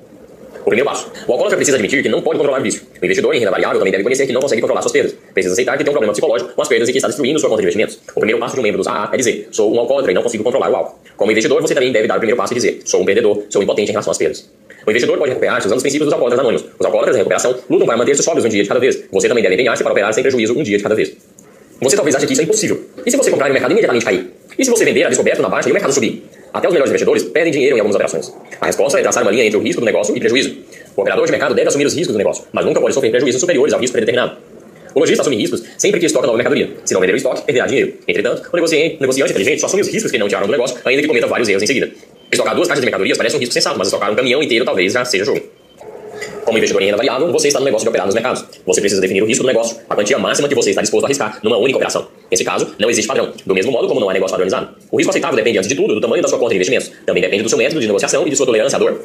O 0.61 0.69
primeiro 0.69 0.89
passo. 0.89 1.09
O 1.25 1.31
alcoólatra 1.31 1.55
precisa 1.55 1.77
admitir 1.77 2.03
que 2.03 2.09
não 2.09 2.21
pode 2.21 2.37
controlar 2.37 2.59
o 2.59 2.61
vício. 2.61 2.81
O 3.01 3.05
investidor 3.05 3.33
em 3.33 3.39
renda 3.39 3.51
variável 3.51 3.79
também 3.79 3.91
deve 3.91 4.03
conhecer 4.03 4.27
que 4.27 4.33
não 4.33 4.41
consegue 4.41 4.61
controlar 4.61 4.81
suas 4.81 4.91
perdas. 4.91 5.15
Precisa 5.33 5.53
aceitar 5.53 5.77
que 5.77 5.83
tem 5.85 5.89
um 5.89 5.93
problema 5.93 6.11
psicológico 6.11 6.51
com 6.53 6.61
as 6.61 6.67
perdas 6.67 6.89
e 6.89 6.91
que 6.91 6.97
está 6.97 7.07
destruindo 7.07 7.39
sua 7.39 7.49
conta 7.49 7.61
de 7.61 7.67
investimentos. 7.67 7.99
O 8.13 8.19
primeiro 8.19 8.37
passo 8.37 8.55
de 8.55 8.59
um 8.59 8.63
membro 8.63 8.77
dos 8.79 8.87
AA 8.87 9.09
é 9.13 9.17
dizer, 9.17 9.47
sou 9.51 9.73
um 9.73 9.79
alcoólatra 9.79 10.11
e 10.11 10.13
não 10.13 10.23
consigo 10.23 10.43
controlar 10.43 10.69
o 10.69 10.75
álcool. 10.75 10.99
Como 11.15 11.31
investidor, 11.31 11.61
você 11.61 11.73
também 11.73 11.91
deve 11.93 12.05
dar 12.05 12.15
o 12.15 12.19
primeiro 12.19 12.35
passo 12.35 12.51
e 12.51 12.55
dizer, 12.55 12.81
sou 12.83 13.01
um 13.01 13.05
perdedor, 13.05 13.43
sou 13.49 13.63
impotente 13.63 13.91
em 13.91 13.93
relação 13.93 14.11
às 14.11 14.17
perdas. 14.17 14.49
O 14.85 14.89
investidor 14.89 15.17
pode 15.17 15.29
recuperar-se 15.29 15.67
usando 15.67 15.77
os 15.77 15.83
princípios 15.83 16.07
dos 16.07 16.13
alcoólatras 16.13 16.39
anônimos. 16.39 16.65
Os 16.77 16.85
alcoólatras 16.85 17.15
em 17.15 17.19
recuperação 17.19 17.55
lutam 17.69 17.87
para 17.87 17.95
manter-se 17.95 18.23
sóbrios 18.23 18.45
um 18.45 18.49
dia 18.49 18.63
de 18.63 18.67
cada 18.67 18.79
vez. 18.79 19.03
Você 19.11 19.27
também 19.29 19.43
deve 19.43 19.55
empenhar-se 19.55 19.83
para 19.83 19.91
operar 19.91 20.13
sem 20.13 20.21
prejuízo 20.21 20.57
um 20.57 20.63
dia 20.63 20.77
de 20.77 20.83
cada 20.83 20.95
vez. 20.95 21.15
Você 21.81 21.95
talvez 21.95 22.15
ache 22.15 22.25
que 22.25 22.33
isso 22.33 22.41
é 22.41 22.45
impossível. 22.45 22.81
E 23.05 23.11
se 23.11 23.17
você 23.17 23.29
comprar 23.29 23.47
e 23.47 23.51
o 23.51 23.53
mercado 23.53 23.71
imediatamente 23.71 24.05
cair? 24.05 24.33
E 24.57 24.65
se 24.65 24.71
você 24.71 24.83
vender 24.83 25.03
a 25.03 25.09
descoberto 25.09 25.41
na 25.41 25.49
baixa 25.49 25.69
e 25.69 25.71
o 25.71 25.73
mercado 25.73 25.93
subir? 25.93 26.23
Até 26.51 26.67
os 26.67 26.73
melhores 26.73 26.89
investidores 26.89 27.23
perdem 27.23 27.51
dinheiro 27.51 27.75
em 27.75 27.79
algumas 27.79 27.95
operações. 27.95 28.33
A 28.59 28.65
resposta 28.65 28.99
é 28.99 29.03
traçar 29.03 29.21
uma 29.21 29.31
linha 29.31 29.45
entre 29.45 29.57
o 29.57 29.61
risco 29.61 29.81
do 29.81 29.85
negócio 29.85 30.15
e 30.17 30.19
prejuízo. 30.19 30.57
O 30.95 31.01
operador 31.01 31.25
de 31.25 31.31
mercado 31.31 31.53
deve 31.53 31.67
assumir 31.67 31.85
os 31.85 31.93
riscos 31.93 32.13
do 32.13 32.17
negócio, 32.17 32.45
mas 32.51 32.65
nunca 32.65 32.81
pode 32.81 32.95
sofrer 32.95 33.11
prejuízos 33.11 33.39
superiores 33.39 33.73
ao 33.73 33.79
risco 33.79 33.93
predeterminado. 33.93 34.37
O 34.95 34.99
lojista 34.99 35.21
assume 35.21 35.35
riscos 35.35 35.63
sempre 35.77 35.99
que 35.99 36.07
estoca 36.07 36.25
nova 36.25 36.37
mercadoria. 36.37 36.71
Se 36.83 36.95
não 36.95 37.01
vender 37.01 37.13
o 37.13 37.17
estoque, 37.17 37.43
perderá 37.43 37.67
dinheiro. 37.67 37.93
Entretanto, 38.07 38.49
o 38.51 38.55
negociante, 38.55 38.97
negociante 38.99 39.31
inteligente 39.31 39.59
só 39.59 39.67
assume 39.67 39.83
os 39.83 39.89
riscos 39.89 40.11
que 40.11 40.17
não 40.17 40.27
tiraram 40.27 40.47
do 40.47 40.51
negócio, 40.51 40.77
ainda 40.83 41.01
que 41.03 41.07
cometa 41.07 41.27
vários 41.27 41.47
erros 41.47 41.61
em 41.61 41.67
seguida. 41.67 41.91
Estocar 42.31 42.55
duas 42.55 42.67
caixas 42.67 42.81
de 42.81 42.85
mercadorias 42.87 43.15
parece 43.15 43.35
um 43.35 43.39
risco 43.39 43.53
sensato, 43.53 43.77
mas 43.77 43.89
estocar 43.89 44.11
um 44.11 44.15
caminhão 44.15 44.41
inteiro 44.41 44.65
talvez 44.65 44.93
já 44.93 45.05
seja 45.05 45.25
jogo. 45.25 45.41
Como 46.47 46.57
investidor 46.57 46.81
em 46.81 46.85
renda 46.85 46.95
variável, 46.95 47.29
você 47.29 47.49
está 47.49 47.59
no 47.59 47.65
negócio 47.65 47.83
de 47.83 47.89
operar 47.89 48.05
nos 48.05 48.15
mercados. 48.15 48.45
Você 48.65 48.79
precisa 48.79 49.01
definir 49.01 49.21
o 49.21 49.25
risco 49.25 49.43
do 49.43 49.47
negócio, 49.47 49.79
a 49.89 49.93
quantia 49.93 50.17
máxima 50.17 50.47
que 50.47 50.55
você 50.55 50.69
está 50.69 50.81
disposto 50.81 51.03
a 51.03 51.07
arriscar 51.07 51.39
numa 51.43 51.57
única 51.57 51.75
operação. 51.75 52.07
Nesse 52.31 52.45
caso, 52.45 52.73
não 52.79 52.89
existe 52.89 53.05
padrão, 53.05 53.33
do 53.45 53.53
mesmo 53.53 53.69
modo 53.69 53.85
como 53.85 53.99
não 53.99 54.09
há 54.09 54.13
negócio 54.13 54.31
padronizado. 54.31 54.69
O 54.89 54.95
risco 54.95 55.09
aceitável 55.09 55.35
depende, 55.35 55.57
antes 55.57 55.67
de 55.67 55.75
tudo, 55.75 55.93
do 55.93 55.99
tamanho 55.99 56.21
da 56.23 56.29
sua 56.29 56.39
conta 56.39 56.51
de 56.51 56.55
investimentos. 56.55 56.89
Também 57.05 57.21
depende 57.21 57.43
do 57.43 57.49
seu 57.49 57.57
método 57.57 57.81
de 57.81 57.87
negociação 57.87 58.25
e 58.25 58.29
de 58.29 58.37
sua 58.37 58.45
tolerância 58.45 58.77
à 58.77 58.79
dor. 58.79 58.97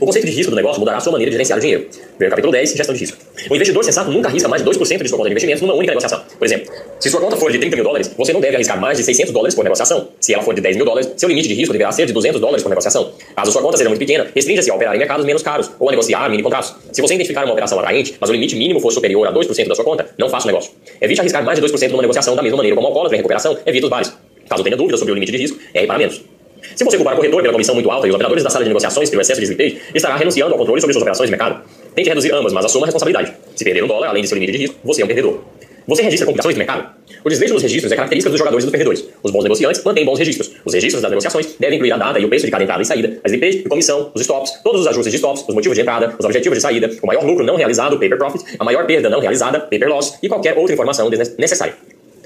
O 0.00 0.06
conceito 0.06 0.26
de 0.26 0.32
risco 0.32 0.50
do 0.50 0.56
negócio 0.56 0.80
mudará 0.80 0.98
a 0.98 1.00
sua 1.00 1.12
maneira 1.12 1.30
de 1.30 1.34
gerenciar 1.34 1.58
o 1.58 1.62
dinheiro. 1.62 1.86
Ver 2.18 2.30
capítulo 2.30 2.52
10, 2.52 2.74
gestão 2.74 2.94
de 2.94 3.00
risco. 3.00 3.16
O 3.48 3.54
investidor 3.54 3.84
sensato 3.84 4.10
nunca 4.10 4.28
arrisca 4.28 4.48
mais 4.48 4.62
de 4.62 4.68
2% 4.68 5.02
de 5.02 5.08
sua 5.08 5.18
conta 5.18 5.28
de 5.28 5.32
investimentos 5.32 5.62
numa 5.62 5.74
única 5.74 5.92
negociação. 5.92 6.22
Por 6.36 6.44
exemplo, 6.44 6.72
se 6.98 7.10
sua 7.10 7.20
conta 7.20 7.36
for 7.36 7.52
de 7.52 7.58
30 7.58 7.76
mil 7.76 7.84
dólares, 7.84 8.10
você 8.16 8.32
não 8.32 8.40
deve 8.40 8.56
arriscar 8.56 8.80
mais 8.80 8.98
de 8.98 9.04
600 9.04 9.32
dólares 9.32 9.54
por 9.54 9.62
negociação. 9.62 10.08
Se 10.20 10.34
ela 10.34 10.42
for 10.42 10.54
de 10.54 10.60
10 10.60 10.76
mil 10.76 10.84
dólares, 10.84 11.12
seu 11.16 11.28
limite 11.28 11.46
de 11.46 11.54
risco 11.54 11.72
deverá 11.72 11.92
ser 11.92 12.06
de 12.06 12.12
200 12.12 12.40
dólares 12.40 12.62
por 12.62 12.68
negociação. 12.70 13.12
Caso 13.36 13.52
sua 13.52 13.62
conta 13.62 13.76
seja 13.76 13.88
muito 13.88 14.00
pequena, 14.00 14.26
restrinja-se 14.34 14.70
a 14.70 14.74
operar 14.74 14.96
em 14.96 14.98
mercados 14.98 15.24
menos 15.24 15.42
caros 15.42 15.70
ou 15.78 15.88
a 15.88 15.92
negociar 15.92 16.28
mini 16.28 16.42
contratos. 16.42 16.74
Se 16.92 17.00
você 17.00 17.14
identificar 17.14 17.44
uma 17.44 17.52
operação 17.52 17.78
atraente, 17.78 18.16
mas 18.20 18.30
o 18.30 18.32
limite 18.32 18.56
mínimo 18.56 18.80
for 18.80 18.90
superior 18.90 19.26
a 19.28 19.32
2% 19.32 19.68
da 19.68 19.74
sua 19.74 19.84
conta, 19.84 20.08
não 20.18 20.28
faça 20.28 20.46
o 20.46 20.48
negócio. 20.48 20.72
Evite 21.00 21.20
arriscar 21.20 21.44
mais 21.44 21.60
de 21.60 21.66
2% 21.66 21.90
numa 21.90 22.02
negociação 22.02 22.34
da 22.34 22.42
mesma 22.42 22.56
maneira 22.56 22.74
como 22.74 22.88
alcoólatra 22.88 23.16
em 23.16 23.18
recuperação, 23.18 23.56
evite 23.64 23.84
os 23.84 23.90
bares. 23.90 24.12
Caso 24.48 24.62
tenha 24.62 24.76
dúvidas 24.76 24.98
sobre 24.98 25.12
o 25.12 25.14
limite 25.14 25.32
de 25.32 25.38
risco, 25.38 25.58
erre 25.72 25.86
para 25.86 25.98
menos. 25.98 26.33
Se 26.74 26.84
você 26.84 26.96
culpar 26.96 27.14
o 27.14 27.16
corretor 27.16 27.40
pela 27.42 27.52
comissão 27.52 27.74
muito 27.74 27.90
alta 27.90 28.06
e 28.06 28.10
os 28.10 28.14
operadores 28.14 28.42
da 28.42 28.50
sala 28.50 28.64
de 28.64 28.70
negociações 28.70 29.10
pelo 29.10 29.22
excesso 29.22 29.40
de 29.40 29.46
liquidez, 29.46 29.82
estará 29.94 30.16
renunciando 30.16 30.52
ao 30.52 30.58
controle 30.58 30.80
sobre 30.80 30.92
suas 30.92 31.02
operações 31.02 31.28
de 31.28 31.36
mercado. 31.36 31.62
Tente 31.94 32.08
reduzir 32.08 32.32
ambas, 32.32 32.52
mas 32.52 32.64
assuma 32.64 32.84
a 32.84 32.86
responsabilidade. 32.86 33.32
Se 33.54 33.64
perder 33.64 33.84
um 33.84 33.86
dólar, 33.86 34.08
além 34.08 34.22
de 34.22 34.28
seu 34.28 34.36
limite 34.36 34.52
de 34.52 34.58
risco, 34.58 34.76
você 34.82 35.02
é 35.02 35.04
um 35.04 35.08
perdedor. 35.08 35.40
Você 35.86 36.02
registra 36.02 36.24
complicações 36.24 36.54
de 36.54 36.58
mercado? 36.58 36.94
O 37.22 37.28
desvejo 37.28 37.54
dos 37.54 37.62
registros 37.62 37.92
é 37.92 37.96
característica 37.96 38.30
dos 38.30 38.38
jogadores 38.38 38.64
e 38.64 38.66
dos 38.66 38.72
perdedores. 38.72 39.04
Os 39.22 39.30
bons 39.30 39.42
negociantes 39.42 39.84
mantêm 39.84 40.04
bons 40.04 40.18
registros. 40.18 40.52
Os 40.64 40.72
registros 40.72 41.02
das 41.02 41.10
negociações 41.10 41.56
devem 41.60 41.76
incluir 41.76 41.92
a 41.92 41.98
data 41.98 42.18
e 42.18 42.24
o 42.24 42.28
preço 42.28 42.46
de 42.46 42.50
cada 42.50 42.64
entrada 42.64 42.82
e 42.82 42.86
saída, 42.86 43.20
as 43.22 43.32
IPs 43.32 43.56
de 43.56 43.62
comissão, 43.64 44.10
os 44.14 44.22
stops, 44.22 44.60
todos 44.64 44.80
os 44.80 44.86
ajustes 44.86 45.12
de 45.12 45.18
stops, 45.18 45.44
os 45.46 45.54
motivos 45.54 45.76
de 45.76 45.82
entrada, 45.82 46.14
os 46.18 46.24
objetivos 46.24 46.56
de 46.56 46.62
saída, 46.62 46.90
o 47.02 47.06
maior 47.06 47.22
lucro 47.22 47.44
não 47.44 47.56
realizado, 47.56 47.98
paper 47.98 48.16
profit, 48.16 48.44
a 48.58 48.64
maior 48.64 48.86
perda 48.86 49.10
não 49.10 49.20
realizada, 49.20 49.60
paper 49.60 49.88
loss 49.88 50.18
e 50.22 50.28
qualquer 50.28 50.56
outra 50.56 50.72
informação 50.72 51.10
necessária. 51.38 51.74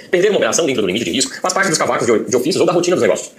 Perder 0.09 0.31
uma 0.31 0.37
operação 0.37 0.65
dentro 0.65 0.83
do 0.83 0.87
limite 0.87 1.05
de 1.05 1.11
risco 1.11 1.39
faz 1.41 1.53
parte 1.53 1.69
dos 1.69 1.79
cavacos 1.79 2.07
de 2.07 2.37
ofícios 2.37 2.61
ou 2.61 2.67
da 2.67 2.73
rotina 2.73 2.95
dos 2.95 3.03
negócios. 3.03 3.33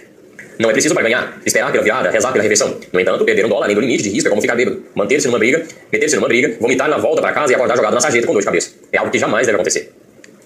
Não 0.60 0.68
é 0.68 0.74
preciso 0.74 0.92
para 0.92 1.04
ganhar, 1.04 1.40
esperar 1.46 1.72
pela 1.72 1.82
virada, 1.82 2.10
rezar 2.10 2.32
pela 2.32 2.42
reversão. 2.42 2.76
No 2.92 3.00
entanto, 3.00 3.24
perder 3.24 3.46
um 3.46 3.48
dólar 3.48 3.64
além 3.64 3.74
do 3.74 3.80
limite 3.80 4.02
de 4.02 4.10
risco 4.10 4.28
é 4.28 4.30
como 4.30 4.42
ficar 4.42 4.54
bêbado, 4.54 4.84
manter-se 4.94 5.26
numa 5.26 5.38
briga, 5.38 5.64
meter-se 5.90 6.16
numa 6.16 6.28
briga, 6.28 6.54
vomitar 6.60 6.86
na 6.86 6.98
volta 6.98 7.22
para 7.22 7.32
casa 7.32 7.50
e 7.50 7.54
acordar 7.54 7.76
jogado 7.76 7.94
na 7.94 8.00
sarjeta 8.02 8.26
com 8.26 8.34
dor 8.34 8.40
de 8.40 8.44
cabeça. 8.44 8.72
É 8.92 8.98
algo 8.98 9.10
que 9.10 9.18
jamais 9.18 9.46
deve 9.46 9.56
acontecer. 9.56 9.90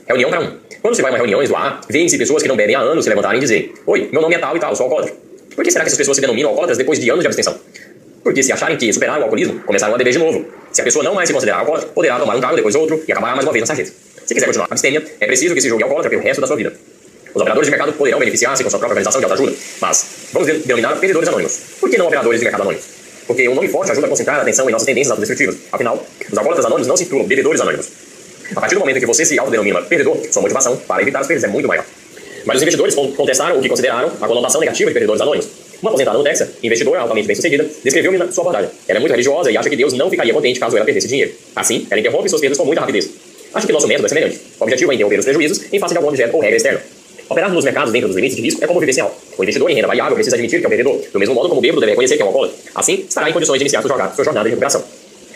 Reunião 0.06 0.30
para 0.30 0.40
um. 0.40 0.52
Quando 0.80 0.94
você 0.94 1.02
vai 1.02 1.10
a 1.10 1.14
uma 1.14 1.18
reunião 1.18 1.42
e 1.42 1.46
zoar, 1.48 1.80
vêem-se 1.90 2.16
pessoas 2.16 2.44
que 2.44 2.48
não 2.48 2.54
bebem 2.54 2.76
há 2.76 2.78
anos 2.78 3.02
se 3.02 3.08
levantarem 3.08 3.38
e 3.38 3.40
dizer: 3.40 3.72
Oi, 3.84 4.08
meu 4.12 4.22
nome 4.22 4.36
é 4.36 4.38
tal 4.38 4.56
e 4.56 4.60
tal, 4.60 4.76
sou 4.76 4.84
alcoólatra. 4.84 5.16
Por 5.52 5.64
que 5.64 5.72
será 5.72 5.82
que 5.82 5.88
essas 5.88 5.98
pessoas 5.98 6.16
se 6.16 6.20
denominam 6.20 6.50
alcoólatras 6.50 6.78
depois 6.78 7.00
de 7.00 7.10
anos 7.10 7.22
de 7.22 7.26
abstenção? 7.26 7.58
Porque 8.22 8.40
se 8.40 8.52
acharem 8.52 8.76
que 8.76 8.92
superaram 8.92 9.22
o 9.22 9.24
alcoolismo, 9.24 9.64
começaram 9.64 9.96
a 9.96 9.98
beber 9.98 10.12
de 10.12 10.20
novo. 10.20 10.46
Se 10.70 10.80
a 10.80 10.84
pessoa 10.84 11.02
não 11.02 11.14
mais 11.14 11.28
se 11.28 11.32
considerar 11.32 11.58
alcoólatra, 11.58 11.88
poderá 11.88 12.20
tomar 12.20 12.36
um 12.36 12.40
trago, 12.40 12.54
depois 12.54 12.76
outro 12.76 13.02
e 13.08 13.10
acabar 13.10 13.34
mais 13.34 13.44
uma 13.44 13.52
vez 13.52 13.62
na 13.62 13.66
sarjeta. 13.66 13.90
Se 14.24 14.32
quiser 14.32 14.46
continuar 14.46 14.68
abstêmia, 14.70 15.02
é 15.18 15.26
preciso 15.26 15.56
que 15.56 15.60
se 15.60 15.68
julgue 15.68 15.82
alcoólatra 15.82 16.08
pelo 16.08 16.22
resto 16.22 16.40
da 16.40 16.46
sua 16.46 16.54
vida. 16.54 16.72
Os 17.34 17.40
operadores 17.40 17.66
de 17.66 17.70
mercado 17.72 17.92
poderão 17.94 18.20
beneficiar-se 18.20 18.62
com 18.62 18.70
sua 18.70 18.78
própria 18.78 18.94
organização 18.94 19.20
de 19.20 19.24
autoajuda, 19.24 19.56
mas 19.80 20.06
vamos 20.32 20.48
denominar 20.48 20.96
perdedores 21.00 21.28
anônimos. 21.28 21.58
Por 21.80 21.90
que 21.90 21.98
não 21.98 22.06
operadores 22.06 22.38
de 22.38 22.44
mercado 22.44 22.60
anônimos? 22.60 22.84
Porque 23.26 23.48
um 23.48 23.56
nome 23.56 23.66
forte 23.66 23.90
ajuda 23.90 24.06
a 24.06 24.10
concentrar 24.10 24.38
a 24.38 24.42
atenção 24.42 24.68
em 24.68 24.72
nossas 24.72 24.86
tendências 24.86 25.10
autodestrutivas. 25.10 25.56
Afinal, 25.72 26.06
os 26.30 26.38
alcoólatras 26.38 26.64
anônimos 26.66 26.86
não 26.86 26.96
se 26.96 27.04
titulam 27.04 27.26
bebedores 27.26 27.60
anônimos. 27.60 27.88
A 28.54 28.60
partir 28.60 28.76
do 28.76 28.80
momento 28.80 29.00
que 29.00 29.06
você 29.06 29.24
se 29.24 29.36
autodenomina 29.36 29.82
perdedor, 29.82 30.16
sua 30.30 30.42
motivação 30.42 30.76
para 30.76 31.02
evitar 31.02 31.22
os 31.22 31.26
perdas 31.26 31.42
é 31.42 31.48
muito 31.48 31.66
maior. 31.66 31.84
Mas 32.44 32.56
os 32.56 32.62
investidores 32.62 32.94
contestaram 32.94 33.58
o 33.58 33.62
que 33.62 33.68
consideraram 33.68 34.12
a 34.20 34.28
conotação 34.28 34.60
negativa 34.60 34.90
de 34.90 34.94
perdedores 34.94 35.20
anônimos. 35.20 35.48
Uma 35.82 35.90
aposentada 35.90 36.16
no 36.16 36.22
Texas, 36.22 36.50
investidora 36.62 37.00
altamente 37.00 37.26
bem-sucedida, 37.26 37.66
descreveu-me 37.82 38.18
sua 38.30 38.42
abordagem. 38.42 38.70
Ela 38.86 38.98
é 38.98 39.00
muito 39.00 39.10
religiosa 39.10 39.50
e 39.50 39.56
acha 39.56 39.68
que 39.68 39.76
Deus 39.76 39.92
não 39.94 40.08
ficaria 40.08 40.32
contente 40.32 40.60
caso 40.60 40.76
ela 40.76 40.84
perdesse 40.84 41.08
dinheiro. 41.08 41.32
Assim, 41.56 41.86
ela 41.90 42.00
interrompe 42.00 42.28
suas 42.28 42.40
perdas 42.40 42.58
com 42.58 42.64
muita 42.64 42.80
rapidez. 42.80 43.10
Acho 43.52 43.66
que 43.66 43.72
nosso 43.72 43.88
método 43.88 44.06
é 44.06 44.08
semelhante. 44.08 44.40
O 44.60 44.62
objetivo 44.62 44.92
é 44.92 44.94
interromper 44.94 45.18
os 45.18 45.24
prejuízos 45.24 45.60
em 45.72 45.80
face 45.80 45.94
de 45.94 45.98
algum 45.98 46.08
objeto 46.08 46.34
ou 46.36 46.40
regra 46.40 46.56
externa. 46.56 46.80
Operar 47.28 47.50
nos 47.50 47.64
mercados 47.64 47.92
dentro 47.92 48.08
dos 48.08 48.16
limites 48.16 48.36
de 48.36 48.42
risco 48.42 48.62
é 48.62 48.66
como 48.66 48.80
viver 48.80 48.92
sem 48.92 49.02
álcool. 49.02 49.16
O 49.38 49.42
investidor 49.42 49.70
em 49.70 49.74
renda 49.74 49.86
variável 49.86 50.14
precisa 50.14 50.36
admitir 50.36 50.60
que 50.60 50.66
é 50.66 50.68
um 50.68 50.70
perdedor, 50.70 51.00
do 51.12 51.18
mesmo 51.18 51.34
modo 51.34 51.48
como 51.48 51.58
o 51.58 51.62
bêbado 51.62 51.80
deve 51.80 51.92
reconhecer 51.92 52.16
que 52.16 52.22
é 52.22 52.24
um 52.24 52.28
alcoólatra. 52.28 52.56
Assim, 52.74 53.04
estará 53.08 53.30
em 53.30 53.32
condições 53.32 53.58
de 53.58 53.64
iniciar 53.64 53.80
sua 53.80 53.88
jornada, 53.88 54.14
sua 54.14 54.24
jornada 54.24 54.44
de 54.44 54.50
recuperação. 54.50 54.84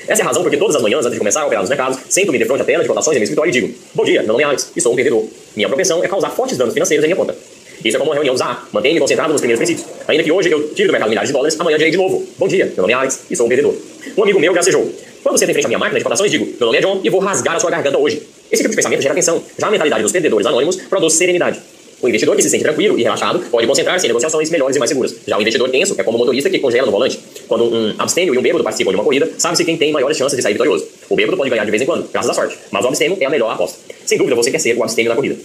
Essa 0.07 0.23
é 0.23 0.25
a 0.25 0.29
razão 0.29 0.43
porque 0.43 0.57
todas 0.57 0.77
as 0.77 0.83
manhãs, 0.83 1.05
antes 1.05 1.13
de 1.13 1.19
começar 1.19 1.43
a 1.43 1.47
operar 1.47 1.63
nos 1.63 1.69
mercados, 1.69 1.99
sento-me 2.09 2.39
de 2.39 2.45
frente 2.47 2.63
à 2.63 2.65
tela 2.65 2.83
de 2.83 2.89
cotações 2.89 3.17
em 3.17 3.21
meu 3.21 3.25
escritório 3.25 3.51
e 3.51 3.53
digo: 3.53 3.75
Bom 3.95 4.05
dia, 4.05 4.21
meu 4.21 4.33
nome 4.33 4.43
é 4.43 4.47
Alex 4.47 4.73
e 4.75 4.81
sou 4.81 4.93
um 4.93 4.97
perdedor. 4.97 5.25
Minha 5.55 5.69
propensão 5.69 6.03
é 6.03 6.09
causar 6.09 6.31
fortes 6.31 6.57
danos 6.57 6.73
financeiros 6.73 7.05
em 7.05 7.09
minha 7.09 7.17
conta. 7.17 7.37
Isso 7.85 7.97
é 7.97 7.99
como 7.99 8.11
uma 8.11 8.15
reunião 8.15 8.35
usar, 8.35 8.67
mantenha-me 8.73 9.01
concentrado 9.01 9.33
nos 9.33 9.41
primeiros 9.41 9.65
princípios. 9.65 9.87
Ainda 10.09 10.25
que 10.25 10.33
hoje 10.33 10.51
eu 10.51 10.69
tire 10.71 10.89
do 10.89 10.93
mercado 10.93 11.11
milhares 11.11 11.29
de 11.29 11.33
dólares, 11.33 11.61
amanhã 11.61 11.77
direi 11.77 11.91
de 11.91 11.99
novo: 11.99 12.27
Bom 12.39 12.49
dia, 12.49 12.67
meu 12.67 12.83
nome 12.83 12.93
é 12.93 12.97
Alex 12.97 13.21
e 13.31 13.37
sou 13.37 13.45
um 13.45 13.49
perdedor. 13.49 13.75
Um 14.17 14.23
amigo 14.23 14.41
meu 14.41 14.53
gracejou. 14.53 14.91
Quando 15.23 15.39
sento 15.39 15.51
em 15.51 15.53
frente 15.53 15.67
à 15.67 15.69
minha 15.69 15.79
máquina 15.79 15.99
de 15.99 16.05
cotações, 16.05 16.31
digo: 16.31 16.47
Meu 16.47 16.67
nome 16.67 16.79
é 16.79 16.81
John 16.81 17.01
e 17.05 17.11
vou 17.11 17.21
rasgar 17.21 17.57
a 17.57 17.61
sua 17.61 17.71
garganta 17.71 17.99
hoje. 17.99 18.23
Esse 18.51 18.63
tipo 18.63 18.71
de 18.71 18.77
pensamento 18.77 19.03
gera 19.03 19.15
tensão. 19.15 19.43
Já 19.59 19.67
a 19.67 19.71
mentalidade 19.71 20.03
dos 20.03 20.47
anônimos 20.47 20.77
produz 20.77 21.13
serenidade. 21.13 21.61
O 22.01 22.07
investidor 22.07 22.37
que 22.37 22.43
se 22.43 22.49
sente 22.49 22.63
tranquilo 22.63 22.97
e 22.97 23.03
relaxado 23.03 23.41
pode 23.51 23.67
concentrar-se 23.67 24.07
em 24.07 24.09
negociações 24.09 24.49
melhores 24.51 24.77
e 24.77 24.79
mais 24.79 24.89
seguras. 24.89 25.17
Já 25.27 25.37
o 25.37 25.41
investidor 25.41 25.69
tenso 25.69 25.97
é 25.99 26.05
como 26.05 26.17
o 26.17 26.21
motorista 26.21 26.49
que 26.49 26.61
congela 26.61 26.87
no 26.87 26.93
volante. 26.93 27.19
Quando 27.49 27.65
um 27.65 27.93
abstêmio 27.99 28.33
e 28.35 28.39
um 28.39 28.43
bêbado 28.43 28.63
participam 28.63 28.91
de 28.91 28.97
uma 28.97 29.03
corrida, 29.03 29.29
sabe-se 29.37 29.65
quem 29.65 29.77
tem 29.77 29.91
maiores 29.91 30.17
chances 30.17 30.37
de 30.37 30.43
sair 30.43 30.53
vitorioso. 30.53 30.87
O 31.09 31.17
bêbado 31.17 31.37
pode 31.37 31.51
ganhar 31.51 31.65
de 31.65 31.71
vez 31.73 31.83
em 31.83 31.87
quando, 31.87 32.09
graças 32.13 32.31
à 32.31 32.35
sorte, 32.35 32.57
mas 32.71 32.85
o 32.85 32.89
abstêmio 32.89 33.19
é 33.21 33.25
a 33.25 33.31
melhor 33.31 33.53
aposta. 33.53 33.79
Sem 34.07 34.17
dúvida, 34.17 34.37
você 34.37 34.49
quer 34.49 34.61
ser 34.61 34.77
o 34.77 34.85
abstêmio 34.85 35.11
da 35.11 35.17
corrida. 35.17 35.37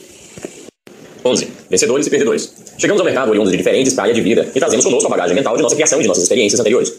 11. 1.26 1.48
Vencedores 1.72 2.06
e 2.06 2.10
perdedores. 2.12 2.54
Chegamos 2.78 3.00
ao 3.00 3.06
mercado 3.06 3.30
oriundos 3.30 3.52
de 3.52 3.58
diferentes 3.58 3.98
áreas 3.98 4.16
de 4.16 4.22
vida 4.22 4.48
e 4.54 4.60
trazemos 4.60 4.86
conosco 4.86 5.08
a 5.08 5.10
bagagem 5.10 5.36
mental 5.36 5.56
de 5.56 5.64
nossa 5.64 5.76
criação 5.76 5.98
e 6.00 6.04
de 6.04 6.08
nossas 6.08 6.24
experiências 6.24 6.60
anteriores. 6.60 6.94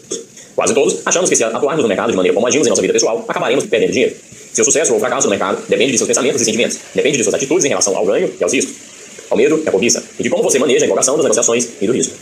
Quase 0.53 0.73
todos 0.73 0.97
achamos 1.05 1.29
que 1.29 1.35
se 1.35 1.43
atuarmos 1.45 1.81
no 1.81 1.87
mercado 1.87 2.11
de 2.11 2.17
maneira 2.17 2.33
como 2.33 2.45
agimos 2.45 2.67
em 2.67 2.69
nossa 2.69 2.81
vida 2.81 2.93
pessoal, 2.93 3.23
acabaremos 3.25 3.65
perdendo 3.65 3.93
dinheiro. 3.93 4.15
Seu 4.51 4.65
sucesso 4.65 4.93
ou 4.93 4.99
fracasso 4.99 5.27
no 5.27 5.31
mercado 5.31 5.61
depende 5.69 5.93
de 5.93 5.97
seus 5.97 6.07
pensamentos 6.07 6.41
e 6.41 6.45
sentimentos, 6.45 6.77
depende 6.93 7.17
de 7.17 7.23
suas 7.23 7.35
atitudes 7.35 7.63
em 7.63 7.69
relação 7.69 7.95
ao 7.95 8.05
ganho 8.05 8.33
e 8.37 8.43
aos 8.43 8.51
riscos 8.51 8.94
ao 9.29 9.37
medo 9.37 9.61
e 9.63 9.67
à 9.67 9.71
cobiça, 9.71 10.03
e 10.19 10.23
de 10.23 10.29
como 10.29 10.43
você 10.43 10.59
maneja 10.59 10.83
a 10.83 10.85
empolgação 10.85 11.15
das 11.15 11.23
negociações 11.23 11.67
e 11.81 11.87
do 11.87 11.93
risco. 11.93 12.13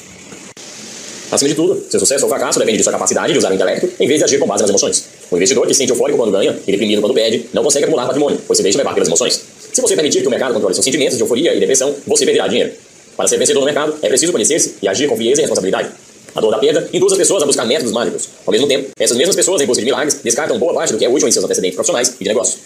Acima 1.31 1.49
de 1.49 1.55
tudo, 1.55 1.83
seu 1.89 1.99
sucesso 1.99 2.25
ou 2.25 2.29
fracasso 2.29 2.59
depende 2.59 2.77
de 2.77 2.83
sua 2.83 2.93
capacidade 2.93 3.33
de 3.33 3.39
usar 3.39 3.51
o 3.51 3.55
intelecto 3.55 3.89
em 3.99 4.07
vez 4.07 4.19
de 4.19 4.23
agir 4.23 4.37
com 4.37 4.45
base 4.45 4.61
nas 4.61 4.69
emoções. 4.69 5.05
O 5.31 5.35
investidor 5.35 5.65
que 5.65 5.73
se 5.73 5.79
sente 5.79 5.91
eufórico 5.91 6.19
quando 6.19 6.31
ganha 6.31 6.55
e 6.67 6.71
deprimido 6.71 7.01
quando 7.01 7.15
perde 7.15 7.47
não 7.51 7.63
consegue 7.63 7.85
acumular 7.85 8.05
patrimônio, 8.05 8.39
pois 8.45 8.57
se 8.57 8.61
deixa 8.61 8.77
levar 8.77 8.93
pelas 8.93 9.07
emoções. 9.07 9.41
Se 9.73 9.81
você 9.81 9.95
permitir 9.95 10.21
que 10.21 10.27
o 10.27 10.29
mercado 10.29 10.53
controle 10.53 10.75
seus 10.75 10.85
sentimentos 10.85 11.17
de 11.17 11.23
euforia 11.23 11.55
e 11.55 11.59
depressão, 11.59 11.95
você 12.05 12.23
perderá 12.23 12.47
dinheiro. 12.47 12.71
Para 13.17 13.27
ser 13.27 13.39
vencedor 13.39 13.61
no 13.61 13.65
mercado, 13.65 13.95
é 14.03 14.07
preciso 14.07 14.31
conhecer-se 14.31 14.75
e 14.79 14.87
agir 14.87 15.07
com 15.07 15.15
frieza 15.15 15.41
e 15.41 15.43
responsabilidade. 15.43 15.89
A 16.35 16.41
dor 16.41 16.51
da 16.51 16.59
perda 16.59 16.87
induz 16.93 17.11
as 17.11 17.17
pessoas 17.17 17.41
a 17.41 17.45
buscar 17.47 17.65
métodos 17.65 17.91
mágicos. 17.91 18.29
Ao 18.45 18.51
mesmo 18.51 18.67
tempo, 18.67 18.89
essas 18.99 19.17
mesmas 19.17 19.35
pessoas, 19.35 19.61
em 19.61 19.65
busca 19.65 19.81
de 19.81 19.85
milagres, 19.85 20.19
descartam 20.23 20.59
boa 20.59 20.73
parte 20.73 20.93
do 20.93 20.99
que 20.99 21.05
é 21.05 21.09
útil 21.09 21.27
em 21.27 21.31
seus 21.31 21.45
antecedentes 21.45 21.75
profissionais 21.75 22.15
e 22.19 22.23
de 22.23 22.29
negócio. 22.29 22.59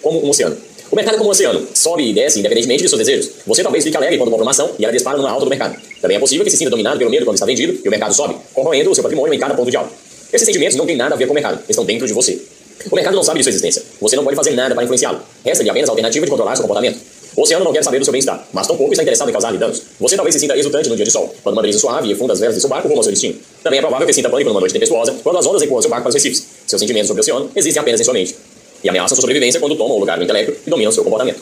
Como 0.00 0.24
um 0.24 0.30
oceano. 0.30 0.56
O 0.94 0.96
mercado 0.96 1.16
é 1.16 1.18
como 1.18 1.28
um 1.28 1.32
oceano, 1.32 1.66
sobe 1.74 2.08
e 2.08 2.12
desce 2.12 2.38
independentemente 2.38 2.84
de 2.84 2.88
seus 2.88 3.00
desejos. 3.00 3.28
Você 3.44 3.64
talvez 3.64 3.82
fique 3.82 3.96
alegre 3.96 4.16
quando 4.16 4.30
compra 4.30 4.44
uma 4.44 4.52
ação 4.52 4.70
e 4.78 4.84
ela 4.84 4.92
dispara 4.92 5.16
numa 5.16 5.28
alta 5.28 5.44
do 5.44 5.50
mercado. 5.50 5.76
Também 6.00 6.16
é 6.16 6.20
possível 6.20 6.44
que 6.44 6.50
se 6.52 6.56
sinta 6.56 6.70
dominado 6.70 6.96
pelo 6.98 7.10
medo 7.10 7.24
quando 7.24 7.34
está 7.34 7.44
vendido 7.44 7.80
e 7.84 7.88
o 7.88 7.90
mercado 7.90 8.14
sobe, 8.14 8.36
corroendo 8.52 8.92
o 8.92 8.94
seu 8.94 9.02
patrimônio 9.02 9.34
em 9.34 9.38
cada 9.40 9.54
ponto 9.56 9.68
de 9.68 9.76
alta. 9.76 9.90
Esses 10.32 10.46
sentimentos 10.46 10.76
não 10.76 10.86
têm 10.86 10.94
nada 10.94 11.16
a 11.16 11.18
ver 11.18 11.26
com 11.26 11.32
o 11.32 11.34
mercado, 11.34 11.58
estão 11.68 11.84
dentro 11.84 12.06
de 12.06 12.12
você. 12.12 12.40
O 12.88 12.94
mercado 12.94 13.16
não 13.16 13.24
sabe 13.24 13.40
de 13.40 13.42
sua 13.42 13.50
existência. 13.50 13.82
Você 14.00 14.14
não 14.14 14.22
pode 14.22 14.36
fazer 14.36 14.52
nada 14.52 14.72
para 14.72 14.84
influenciá-lo. 14.84 15.20
Resta-lhe 15.44 15.68
apenas 15.68 15.88
a 15.88 15.92
alternativa 15.92 16.26
de 16.26 16.30
controlar 16.30 16.54
seu 16.54 16.62
comportamento. 16.62 16.96
O 17.36 17.42
oceano 17.42 17.64
não 17.64 17.72
quer 17.72 17.82
saber 17.82 17.98
do 17.98 18.04
seu 18.04 18.12
bem-estar, 18.12 18.46
mas 18.52 18.64
tampouco 18.64 18.92
está 18.92 19.02
interessado 19.02 19.28
em 19.28 19.32
causar-lhe 19.32 19.58
danos. 19.58 19.82
Você 19.98 20.14
talvez 20.14 20.32
se 20.32 20.40
sinta 20.40 20.56
exultante 20.56 20.88
no 20.88 20.94
dia 20.94 21.04
de 21.04 21.10
sol, 21.10 21.34
quando 21.42 21.56
uma 21.56 21.62
brisa 21.62 21.80
suave 21.80 22.12
e 22.12 22.14
funda 22.14 22.32
as 22.32 22.38
velas 22.38 22.54
de 22.54 22.60
seu 22.60 22.70
barco 22.70 22.86
rumo 22.86 23.00
ao 23.00 23.02
seu 23.02 23.10
destino. 23.10 23.34
Também 23.64 23.80
é 23.80 23.82
provável 23.82 24.06
que 24.06 24.12
sinta 24.12 24.30
pânico 24.30 24.50
numa 24.50 24.60
noite 24.60 24.72
tempestuosa, 24.72 25.16
quando 25.24 25.38
as 25.38 25.44
ondas 25.44 25.60
empurram 25.62 25.82
seu 25.82 25.90
barco 25.90 26.04
para 26.04 26.10
os 26.10 26.14
recifes. 26.14 26.46
Seus 26.64 26.78
sentimentos 26.78 27.08
sobre 27.08 27.20
o 27.20 27.22
oceano 27.22 27.50
existem 27.56 27.80
apenas 27.80 28.00
em 28.00 28.04
sua 28.04 28.14
mente. 28.14 28.36
E 28.84 28.88
ameaçam 28.88 29.16
sua 29.16 29.22
sobrevivência 29.22 29.58
quando 29.58 29.74
tomam 29.76 29.96
o 29.96 30.00
lugar 30.00 30.18
do 30.18 30.24
intelecto 30.24 30.54
e 30.66 30.70
dominam 30.70 30.92
seu 30.92 31.02
comportamento. 31.02 31.40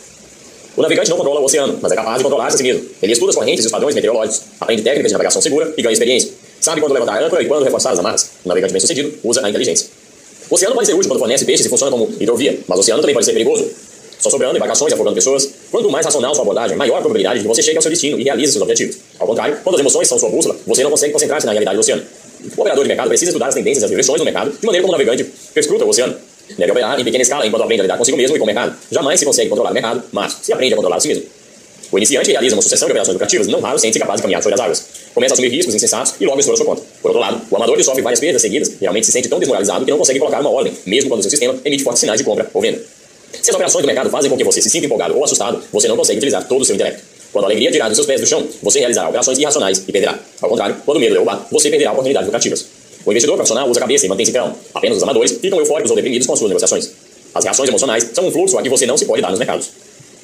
O 0.77 0.81
navegante 0.81 1.11
não 1.11 1.17
controla 1.19 1.41
o 1.41 1.45
oceano, 1.45 1.79
mas 1.83 1.93
é 1.93 1.95
capaz 1.95 2.19
de 2.19 2.23
controlar-se 2.23 2.55
a 2.55 2.59
si 2.59 2.63
mesmo. 2.63 2.87
Ele 3.03 3.13
estuda 3.13 3.31
as 3.31 3.37
correntes 3.37 3.65
e 3.65 3.67
os 3.67 3.73
padrões 3.73 3.95
meteorológicos, 3.95 4.43
aprende 4.59 4.83
técnicas 4.83 5.11
de 5.11 5.13
navegação 5.13 5.43
segura 5.43 5.75
e 5.77 5.83
ganha 5.83 5.93
experiência. 5.93 6.31
Sabe 6.61 6.81
quando 6.81 6.93
levantar 6.93 7.21
a 7.21 7.27
âncora 7.27 7.43
e 7.43 7.47
quando 7.47 7.65
reforçar 7.65 7.91
as 7.91 7.99
amarras. 7.99 8.31
O 8.45 8.49
navegante 8.49 8.73
bem-sucedido 8.73 9.13
usa 9.25 9.45
a 9.45 9.51
inteligência. 9.51 9.89
O 10.49 10.55
oceano 10.55 10.75
pode 10.75 10.87
ser 10.87 10.95
útil 10.95 11.09
quando 11.11 11.19
fornece 11.19 11.45
peixes 11.45 11.67
e 11.67 11.69
funciona 11.69 11.91
como 11.91 12.09
hidrovia, 12.21 12.59
mas 12.69 12.79
o 12.79 12.81
oceano 12.81 13.01
também 13.01 13.15
pode 13.15 13.27
ser 13.27 13.33
perigoso. 13.33 13.69
Só 14.21 14.31
sobrando 14.31 14.57
embarcações 14.57 14.93
e 14.93 14.95
afogando 14.95 15.17
pessoas. 15.17 15.51
Quanto 15.71 15.91
mais 15.91 16.07
racional 16.07 16.33
sua 16.35 16.43
abordagem, 16.43 16.77
maior 16.77 16.99
a 16.99 17.01
probabilidade 17.01 17.41
de 17.41 17.43
que 17.43 17.49
você 17.49 17.61
chegue 17.61 17.77
ao 17.77 17.83
seu 17.83 17.91
destino 17.91 18.21
e 18.21 18.23
realize 18.23 18.53
seus 18.53 18.63
objetivos. 18.63 18.97
Ao 19.19 19.27
contrário, 19.27 19.59
quando 19.65 19.75
as 19.75 19.81
emoções 19.81 20.07
são 20.07 20.19
sua 20.19 20.31
bússola, 20.31 20.57
você 20.65 20.85
não 20.85 20.91
consegue 20.91 21.13
concentrar-se 21.13 21.45
na 21.45 21.53
realidade 21.53 21.77
do 21.77 21.81
oceano. 21.81 22.03
O 22.57 22.61
operador 22.61 22.85
de 22.85 22.89
mercado 22.89 23.09
precisa 23.09 23.31
estudar 23.31 23.49
as 23.49 23.55
tendências 23.55 23.83
e 23.83 23.85
as 23.85 23.91
direções 23.91 24.19
do 24.19 24.25
mercado 24.25 24.53
de 24.53 24.65
maneira 24.65 24.83
como 24.83 24.95
o 24.95 24.97
navegante 24.97 25.25
perscruta 25.53 25.85
o 25.85 25.89
oceano. 25.89 26.15
Deve 26.57 26.71
operar 26.71 26.99
em 27.01 27.05
pequena 27.05 27.23
escala 27.23 27.47
enquanto 27.47 27.63
aprende 27.63 27.81
a 27.81 27.85
lidar 27.85 27.99
consigo 27.99 28.17
mesmo 28.17 28.37
e 28.37 28.39
com 28.39 28.45
o 28.45 28.47
mercado. 28.47 28.77
Jamais 28.91 29.19
se 29.19 29.27
consegue 29.27 29.49
controlar 29.49 29.71
o 29.71 29.75
mercado, 29.75 30.03
mas 30.13 30.39
se 30.43 30.53
aprende 30.53 30.75
a 30.75 30.77
controlar 30.77 30.97
a 30.97 31.01
si 31.01 31.09
mesmo. 31.09 31.25
O 31.91 31.99
iniciante 31.99 32.31
realiza 32.31 32.57
uma 32.57 32.63
sucessão 32.63 32.87
de 32.89 32.93
operações 32.93 33.15
lucrativas, 33.15 33.47
não 33.49 33.61
raro 33.61 33.79
sente-se 33.79 33.99
capaz 33.99 34.17
de 34.17 34.23
caminhar 34.23 34.43
sobre 34.43 34.55
as 34.55 34.61
águas. 34.61 34.87
Começa 35.13 35.33
a 35.33 35.35
assumir 35.35 35.51
riscos 35.51 35.75
insensatos 35.75 36.15
e 36.19 36.25
logo 36.25 36.41
estoura 36.41 36.57
sua 36.57 36.65
conta. 36.65 36.83
Por 37.03 37.11
outro 37.11 37.21
lado, 37.21 37.43
o 37.51 37.57
amador 37.57 37.77
que 37.77 37.85
sofre 37.85 38.01
várias 38.01 38.19
perdas 38.19 38.41
seguidas 38.41 38.73
realmente 38.81 39.05
se 39.05 39.13
sente 39.13 39.29
tão 39.29 39.39
desmoralizado 39.39 39.85
que 39.85 39.91
não 39.91 39.99
consegue 39.99 40.19
colocar 40.19 40.41
uma 40.41 40.49
ordem, 40.49 40.73
mesmo 40.87 41.11
quando 41.11 41.21
seu 41.21 41.31
sistema 41.31 41.55
emite 41.65 41.85
fortes 41.85 42.01
sinais 42.01 42.19
de 42.19 42.25
compra 42.25 42.49
ou 42.55 42.63
venda. 42.63 42.81
Se 43.43 43.51
as 43.51 43.55
operações 43.55 43.83
do 43.83 43.87
mercado 43.87 44.09
fazem 44.09 44.31
com 44.31 44.39
que 44.39 44.45
você 44.45 44.63
se 44.63 44.71
sinta 44.71 44.87
empolgado 44.87 45.15
ou 45.15 45.23
assustado, 45.23 45.63
você 45.71 45.87
não 45.87 45.97
consegue 45.97 46.17
utilizar 46.17 46.47
todo 46.49 46.63
o 46.63 46.65
seu 46.65 46.75
intelecto. 46.75 47.03
Quando 47.31 47.45
a 47.45 47.49
alegria 47.49 47.71
tirar 47.71 47.89
dos 47.89 47.97
seus 47.97 48.07
pés 48.07 48.21
do 48.21 48.27
chão, 48.27 48.47
você 48.63 48.79
realizará 48.79 49.09
operações 49.09 49.39
irracionais 49.39 49.79
e 49.87 49.93
perderá. 49.93 50.19
Ao 50.41 50.49
contrário, 50.49 50.77
quando 50.85 50.97
o 50.97 51.01
medo 51.01 51.13
derrubar, 51.13 51.47
você 51.51 51.69
perderá 51.69 51.93
oportunidades 51.93 52.27
lucrativas. 52.27 52.67
O 53.05 53.11
investidor 53.11 53.37
profissional 53.37 53.69
usa 53.69 53.81
a 53.81 53.83
cabeça 53.83 54.07
e 54.07 54.09
mantém-se 54.09 54.33
calmo. 54.33 54.57
Apenas 54.75 54.99
os 54.99 55.03
amadores 55.03 55.33
ficam 55.33 55.59
eufóricos 55.59 55.91
ou 55.91 55.97
deprimidos 55.97 56.27
com 56.27 56.33
as 56.33 56.39
suas 56.39 56.51
negociações. 56.51 56.91
As 57.35 57.45
reações 57.45 57.69
emocionais 57.69 58.11
são 58.13 58.27
um 58.27 58.31
fluxo 58.31 58.59
a 58.59 58.63
que 58.63 58.69
você 58.69 58.87
não 58.87 58.97
se 58.97 59.05
pode 59.05 59.23
dar 59.23 59.31
nos 59.31 59.39
mercados. 59.39 59.71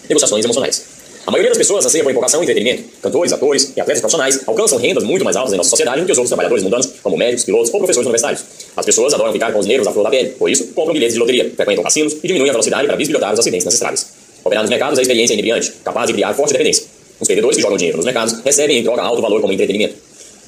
Negociações 0.08 0.44
emocionais. 0.44 0.98
A 1.26 1.30
maioria 1.30 1.50
das 1.50 1.58
pessoas 1.58 1.84
anseia 1.84 2.02
por 2.02 2.10
empolgação 2.10 2.40
e 2.40 2.44
entretenimento. 2.44 2.84
Cantores, 3.02 3.32
atores 3.32 3.72
e 3.76 3.80
atletas 3.80 4.00
profissionais 4.00 4.40
alcançam 4.46 4.78
rendas 4.78 5.04
muito 5.04 5.24
mais 5.24 5.36
altas 5.36 5.52
em 5.52 5.56
nossa 5.58 5.68
sociedade 5.68 6.00
do 6.00 6.06
que 6.06 6.12
os 6.12 6.16
outros 6.16 6.30
trabalhadores 6.30 6.64
mundanos, 6.64 6.88
como 7.02 7.18
médicos, 7.18 7.44
pilotos 7.44 7.70
ou 7.70 7.80
professores 7.80 8.06
universitários. 8.06 8.44
As 8.74 8.86
pessoas 8.86 9.12
adoram 9.12 9.30
ficar 9.32 9.52
com 9.52 9.58
os 9.58 9.66
nervos 9.66 9.86
à 9.86 9.92
flor 9.92 10.04
da 10.04 10.10
pele, 10.10 10.30
por 10.30 10.48
isso, 10.48 10.68
compram 10.68 10.94
bilhetes 10.94 11.14
de 11.14 11.20
loteria, 11.20 11.52
frequentam 11.54 11.84
cassinos 11.84 12.14
e 12.22 12.26
diminuem 12.26 12.48
a 12.48 12.52
velocidade 12.52 12.86
para 12.86 12.96
bisbilhotar 12.96 13.34
os 13.34 13.40
acidentes 13.40 13.66
nas 13.66 13.74
estradas. 13.74 14.06
Operar 14.42 14.62
nos 14.62 14.70
mercados 14.70 14.98
é 14.98 15.02
experiência 15.02 15.34
inebriante, 15.34 15.70
capaz 15.84 16.06
de 16.06 16.14
criar 16.14 16.32
forte 16.32 16.52
dependência. 16.52 16.86
Os 17.20 17.28
perdedores 17.28 17.56
que 17.56 17.62
jogam 17.62 17.76
dinheiro 17.76 17.98
nos 17.98 18.06
mercados 18.06 18.40
recebem 18.42 18.78
em 18.78 18.82
troca 18.82 19.02
alto 19.02 19.20
valor 19.20 19.42
como 19.42 19.52
entretenimento. 19.52 19.96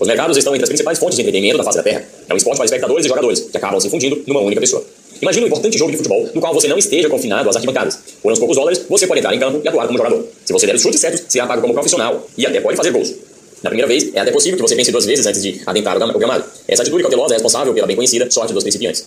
Os 0.01 0.09
mercados 0.09 0.35
estão 0.35 0.55
entre 0.55 0.65
as 0.65 0.69
principais 0.71 0.99
fontes 0.99 1.17
de 1.17 1.21
entretenimento 1.21 1.59
da 1.59 1.65
face 1.65 1.77
da 1.77 1.83
Terra. 1.83 2.03
É 2.27 2.33
um 2.33 2.37
esporte 2.39 2.57
para 2.57 2.65
espectadores 2.65 3.05
e 3.05 3.09
jogadores, 3.09 3.41
que 3.41 3.57
acabam 3.59 3.79
se 3.79 3.91
fundindo 3.91 4.25
numa 4.27 4.41
única 4.41 4.59
pessoa. 4.59 4.83
Imagine 5.21 5.45
um 5.45 5.49
importante 5.49 5.77
jogo 5.77 5.91
de 5.91 5.99
futebol 5.99 6.27
no 6.35 6.41
qual 6.41 6.55
você 6.55 6.67
não 6.69 6.79
esteja 6.79 7.07
confinado 7.11 7.51
às 7.51 7.57
arquibancadas. 7.57 7.99
Por 8.23 8.33
uns 8.33 8.39
poucos 8.39 8.57
dólares, 8.57 8.81
você 8.89 9.07
pode 9.07 9.21
entrar 9.21 9.35
em 9.35 9.39
campo 9.39 9.61
e 9.63 9.69
atuar 9.69 9.87
como 9.87 9.99
jogador. 9.99 10.25
Se 10.43 10.55
você 10.55 10.67
der 10.67 10.75
os 10.75 10.81
chutes 10.81 10.99
certos, 10.99 11.25
será 11.29 11.47
pago 11.47 11.61
como 11.61 11.75
profissional 11.75 12.27
e 12.39 12.47
até 12.47 12.63
pode 12.63 12.79
fazer 12.79 12.93
gols. 12.93 13.13
Na 13.63 13.69
primeira 13.69 13.87
vez, 13.87 14.15
é 14.15 14.21
até 14.21 14.31
possível 14.31 14.57
que 14.57 14.63
você 14.63 14.75
pense 14.75 14.91
duas 14.91 15.05
vezes 15.05 15.27
antes 15.27 15.43
de 15.43 15.61
adentrar 15.67 16.03
o 16.03 16.19
gramado. 16.19 16.45
Essa 16.67 16.81
atitude 16.81 17.03
cautelosa 17.03 17.35
é 17.35 17.37
responsável 17.37 17.75
pela 17.75 17.87
bem 17.87 17.95
conhecida 17.95 18.31
sorte 18.31 18.55
dos 18.55 18.63
principiantes. 18.63 19.07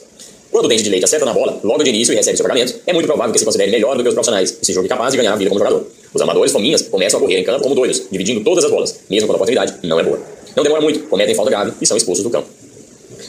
Quando 0.52 0.66
o 0.66 0.68
dente 0.68 0.84
de 0.84 0.92
leite 0.92 1.06
acerta 1.06 1.26
na 1.26 1.34
bola, 1.34 1.60
logo 1.64 1.82
de 1.82 1.90
início 1.90 2.14
e 2.14 2.16
recebe 2.16 2.38
seu 2.38 2.46
pagamento, 2.46 2.76
é 2.86 2.94
muito 2.94 3.08
provável 3.08 3.34
que 3.34 3.40
se 3.40 3.46
considere 3.46 3.72
melhor 3.72 3.98
do 3.98 4.04
que 4.04 4.10
os 4.10 4.14
profissionais 4.14 4.56
e 4.62 4.64
se 4.64 4.72
julgue 4.72 4.88
capaz 4.88 5.12
de 5.12 5.18
ganhar 5.18 5.34
a 5.34 5.36
vida 5.36 5.50
como 5.50 5.58
jogador. 5.58 5.88
Os 6.14 6.22
amadores 6.22 6.52
fominhas 6.52 6.84
começam 6.84 7.18
a 7.18 7.24
correr 7.24 7.40
em 7.40 7.44
campo 7.44 7.64
como 7.64 7.74
doidos, 7.74 8.04
dividindo 8.12 8.44
todas 8.44 8.64
as 8.64 8.70
bolas, 8.70 9.00
mesmo 9.10 9.28
quando 9.28 9.38
a 9.38 9.38
oportunidade 9.38 9.74
não 9.82 10.00
é 10.00 10.04
boa. 10.04 10.43
Não 10.56 10.64
demora 10.64 10.82
muito, 10.82 11.08
cometem 11.08 11.36
falta 11.36 11.52
grave 11.52 11.74
e 11.82 11.86
são 11.86 11.98
expulsos 11.98 12.24
do 12.24 12.30
campo. 12.30 12.48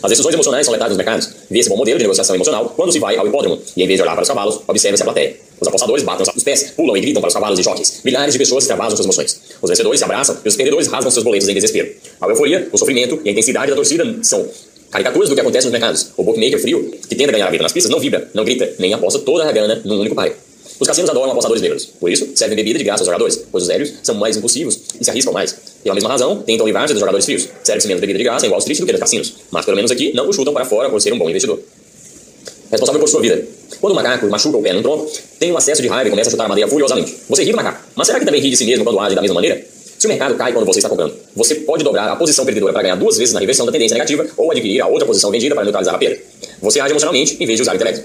As 0.03 0.11
decisões 0.11 0.35
emocionais 0.35 0.67
são 0.67 0.73
letais 0.73 0.91
nos 0.91 0.99
mercados. 0.99 1.31
Vê-se 1.51 1.69
bom 1.69 1.77
modelo 1.77 1.99
de 1.99 2.05
negociação 2.05 2.35
emocional 2.35 2.73
quando 2.77 2.93
se 2.93 2.99
vai 2.99 3.17
ao 3.17 3.27
hipódromo 3.27 3.59
e, 3.75 3.83
em 3.83 3.87
vez 3.87 3.99
de 3.99 4.03
olhar 4.03 4.13
para 4.13 4.23
os 4.23 4.29
cavalos, 4.29 4.61
observa-se 4.67 5.03
a 5.03 5.07
plateia. 5.07 5.37
Os 5.59 5.67
apostadores 5.67 6.05
batem 6.05 6.27
os 6.37 6.43
pés, 6.43 6.73
pulam 6.77 6.97
e 6.97 7.01
gritam 7.01 7.23
para 7.23 7.29
os 7.29 7.35
cavalos 7.35 7.59
e 7.59 7.63
jockeys. 7.63 8.01
Milhares 8.05 8.35
de 8.35 8.39
pessoas 8.39 8.65
extravasam 8.65 8.97
suas 8.97 9.07
emoções. 9.07 9.41
Os 9.63 9.71
vencedores 9.71 9.99
se 9.99 10.05
abraçam 10.05 10.37
e 10.45 10.49
os 10.49 10.57
perdedores 10.57 10.89
rasgam 10.89 11.11
seus 11.11 11.25
boletos 11.25 11.49
em 11.49 11.55
desespero. 11.55 11.91
A 12.21 12.29
euforia, 12.29 12.69
o 12.71 12.77
sofrimento 12.77 13.19
e 13.25 13.29
a 13.31 13.33
intensidade 13.33 13.71
da 13.71 13.77
torcida 13.77 14.05
são 14.23 14.47
caricaturas 14.91 15.31
do 15.31 15.35
que 15.35 15.41
acontece 15.41 15.67
nos 15.67 15.73
mercados. 15.73 16.11
O 16.17 16.23
bookmaker 16.23 16.61
frio, 16.61 16.91
que 17.09 17.15
tenta 17.15 17.33
ganhar 17.33 17.47
a 17.47 17.51
vida 17.51 17.63
nas 17.63 17.73
pistas, 17.73 17.91
não 17.91 17.99
vibra, 17.99 18.29
não 18.35 18.45
grita, 18.45 18.75
nem 18.79 18.93
aposta 18.93 19.19
toda 19.21 19.49
a 19.49 19.53
grana 19.53 19.81
num 19.85 20.01
único 20.01 20.15
pai. 20.15 20.35
Os 20.79 20.89
cassinos 20.89 21.09
adoram 21.09 21.31
apostadores 21.31 21.63
negros. 21.63 21.87
Por 21.87 22.11
isso, 22.11 22.29
servem 22.35 22.57
bebida 22.57 22.79
de 22.79 22.85
graça 22.85 23.03
aos 23.03 23.07
jogadores, 23.07 23.45
pois 23.51 23.63
os 23.63 23.69
velhos 23.69 23.93
são 24.03 24.17
mais 24.17 24.37
impulsivos 24.37 24.81
e 25.01 25.05
se 25.05 25.11
arriscam 25.11 25.33
mais. 25.33 25.55
Pela 25.83 25.95
mesma 25.95 26.11
razão, 26.11 26.43
tentam 26.43 26.67
livrar-se 26.67 26.93
dos 26.93 27.01
jogadores 27.01 27.25
frios. 27.25 27.49
Serve-se 27.63 27.87
menos 27.87 28.01
bebida 28.01 28.19
de 28.19 28.25
graça 28.25 28.47
em 28.47 28.51
Wall 28.51 28.59
Street 28.59 28.81
do 28.81 28.87
que 28.87 28.93
nos 28.93 29.01
cassinos. 29.01 29.35
Mas 29.51 29.65
pelo 29.65 29.77
menos 29.77 29.91
aqui, 29.91 30.13
não 30.15 30.29
o 30.29 30.33
chutam 30.33 30.53
para 30.53 30.65
fora 30.65 30.91
por 30.91 31.01
ser 31.01 31.13
um 31.13 31.19
bom 31.19 31.31
investidor. 31.31 31.61
Responsável 32.71 33.01
por 33.01 33.09
sua 33.09 33.21
vida. 33.21 33.47
Quando 33.81 33.93
o 33.93 33.97
macaco 33.97 34.27
machuca 34.29 34.57
o 34.57 34.63
pé 34.63 34.73
num 34.73 34.83
tronco, 34.83 35.11
tem 35.39 35.53
um 35.53 35.57
acesso 35.57 35.81
de 35.81 35.89
raiva 35.89 36.09
e 36.09 36.11
começa 36.11 36.29
a 36.29 36.33
chutar 36.33 36.47
a 36.47 36.49
madeira 36.49 36.69
furiosamente. 36.69 37.15
Você 37.29 37.45
ri 37.45 37.51
do 37.51 37.57
macaco, 37.57 37.85
mas 37.95 38.07
será 38.07 38.19
que 38.19 38.25
também 38.25 38.41
ri 38.41 38.51
de 38.51 38.57
si 38.57 38.65
mesmo 38.65 38.85
quando 38.85 38.99
age 38.99 39.15
da 39.15 39.21
mesma 39.21 39.35
maneira? 39.35 39.65
Se 39.99 40.07
o 40.07 40.09
mercado 40.09 40.35
cai 40.35 40.53
quando 40.53 40.67
você 40.67 40.81
está 40.81 40.89
comprando, 40.89 41.15
você 41.37 41.55
pode 41.55 41.85
dobrar 41.85 42.11
a 42.11 42.17
posição 42.17 42.45
perdedora 42.45 42.73
para 42.73 42.83
ganhar 42.83 42.97
duas 42.97 43.17
vezes 43.17 43.33
na 43.33 43.41
reversão 43.41 43.65
da 43.65 43.73
tendência 43.73 43.95
negativa 43.95 44.27
ou 44.37 44.51
adquirir 44.51 44.81
a 44.81 44.87
outra 44.87 45.07
posição 45.07 45.31
vendida 45.31 45.55
para 45.55 45.65
neutralizar 45.65 45.95
a 45.95 45.99
perda. 45.99 46.19
Você 46.61 46.81
age 46.81 46.93
emocionalmente 46.93 47.37
em 47.41 47.47
vez 47.47 47.59
de 47.59 47.63
usar 47.63 47.73
o 47.73 47.77
intelecto. 47.77 48.05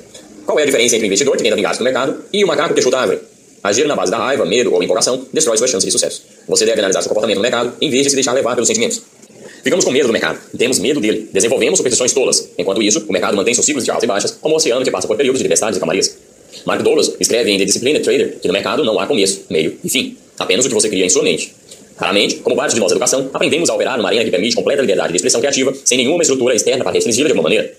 Qual 0.49 0.57
é 0.57 0.63
a 0.63 0.65
diferença 0.65 0.95
entre 0.95 1.05
o 1.05 1.09
investidor 1.09 1.37
que 1.37 1.43
tenta 1.43 1.55
vingar-se 1.55 1.79
no 1.79 1.83
mercado 1.83 2.23
e 2.33 2.43
o 2.43 2.47
macaco 2.47 2.73
que 2.73 2.81
chuta 2.81 2.97
a 2.97 3.01
árvore? 3.01 3.19
Agir 3.63 3.85
na 3.85 3.95
base 3.95 4.09
da 4.09 4.17
raiva, 4.17 4.47
medo 4.47 4.73
ou 4.73 4.81
empolgação 4.81 5.27
destrói 5.31 5.55
suas 5.59 5.69
chances 5.69 5.85
de 5.85 5.91
sucesso. 5.91 6.23
Você 6.47 6.65
deve 6.65 6.79
analisar 6.79 7.03
seu 7.03 7.09
comportamento 7.09 7.35
no 7.35 7.43
mercado 7.43 7.73
em 7.79 7.87
vez 7.87 8.01
de 8.01 8.09
se 8.09 8.15
deixar 8.15 8.33
levar 8.33 8.55
pelos 8.55 8.67
sentimentos. 8.67 8.99
Ficamos 9.63 9.85
com 9.85 9.91
medo 9.91 10.07
do 10.07 10.11
mercado, 10.11 10.39
temos 10.57 10.79
medo 10.79 10.99
dele, 10.99 11.29
desenvolvemos 11.31 11.77
superstições 11.77 12.13
tolas. 12.13 12.49
Enquanto 12.57 12.81
isso, 12.81 13.05
o 13.07 13.13
mercado 13.13 13.37
mantém 13.37 13.53
seus 13.53 13.63
ciclos 13.63 13.85
de 13.85 13.91
altas 13.91 14.05
e 14.05 14.07
baixas, 14.07 14.31
como 14.41 14.55
o 14.55 14.57
oceano 14.57 14.83
que 14.83 14.89
passa 14.89 15.07
por 15.07 15.15
períodos 15.15 15.37
de 15.37 15.43
tempestades 15.43 15.77
e 15.77 15.79
calmarias. 15.79 16.17
Mark 16.65 16.81
Douglas 16.81 17.13
escreve 17.19 17.51
em 17.51 17.59
The 17.59 17.65
Disciplined 17.65 18.03
Trader 18.03 18.39
que 18.41 18.47
no 18.47 18.53
mercado 18.53 18.83
não 18.83 18.99
há 18.99 19.05
começo, 19.05 19.45
meio 19.51 19.77
e 19.83 19.87
fim, 19.87 20.17
apenas 20.39 20.65
o 20.65 20.67
que 20.67 20.73
você 20.73 20.89
cria 20.89 21.05
em 21.05 21.09
sua 21.09 21.21
mente. 21.21 21.53
Raramente, 21.95 22.37
como 22.37 22.55
parte 22.55 22.73
de 22.73 22.79
nossa 22.79 22.95
educação, 22.95 23.29
aprendemos 23.31 23.69
a 23.69 23.75
operar 23.75 23.97
numa 23.97 24.09
arena 24.09 24.25
que 24.25 24.31
permite 24.31 24.55
completa 24.55 24.81
liberdade 24.81 25.09
de 25.09 25.17
expressão 25.17 25.41
criativa, 25.41 25.75
sem 25.85 25.99
nenhuma 25.99 26.23
estrutura 26.23 26.55
externa 26.55 26.83
para 26.83 26.93
restringi-la 26.93 27.27
de 27.27 27.33
alguma 27.33 27.43
maneira. 27.43 27.71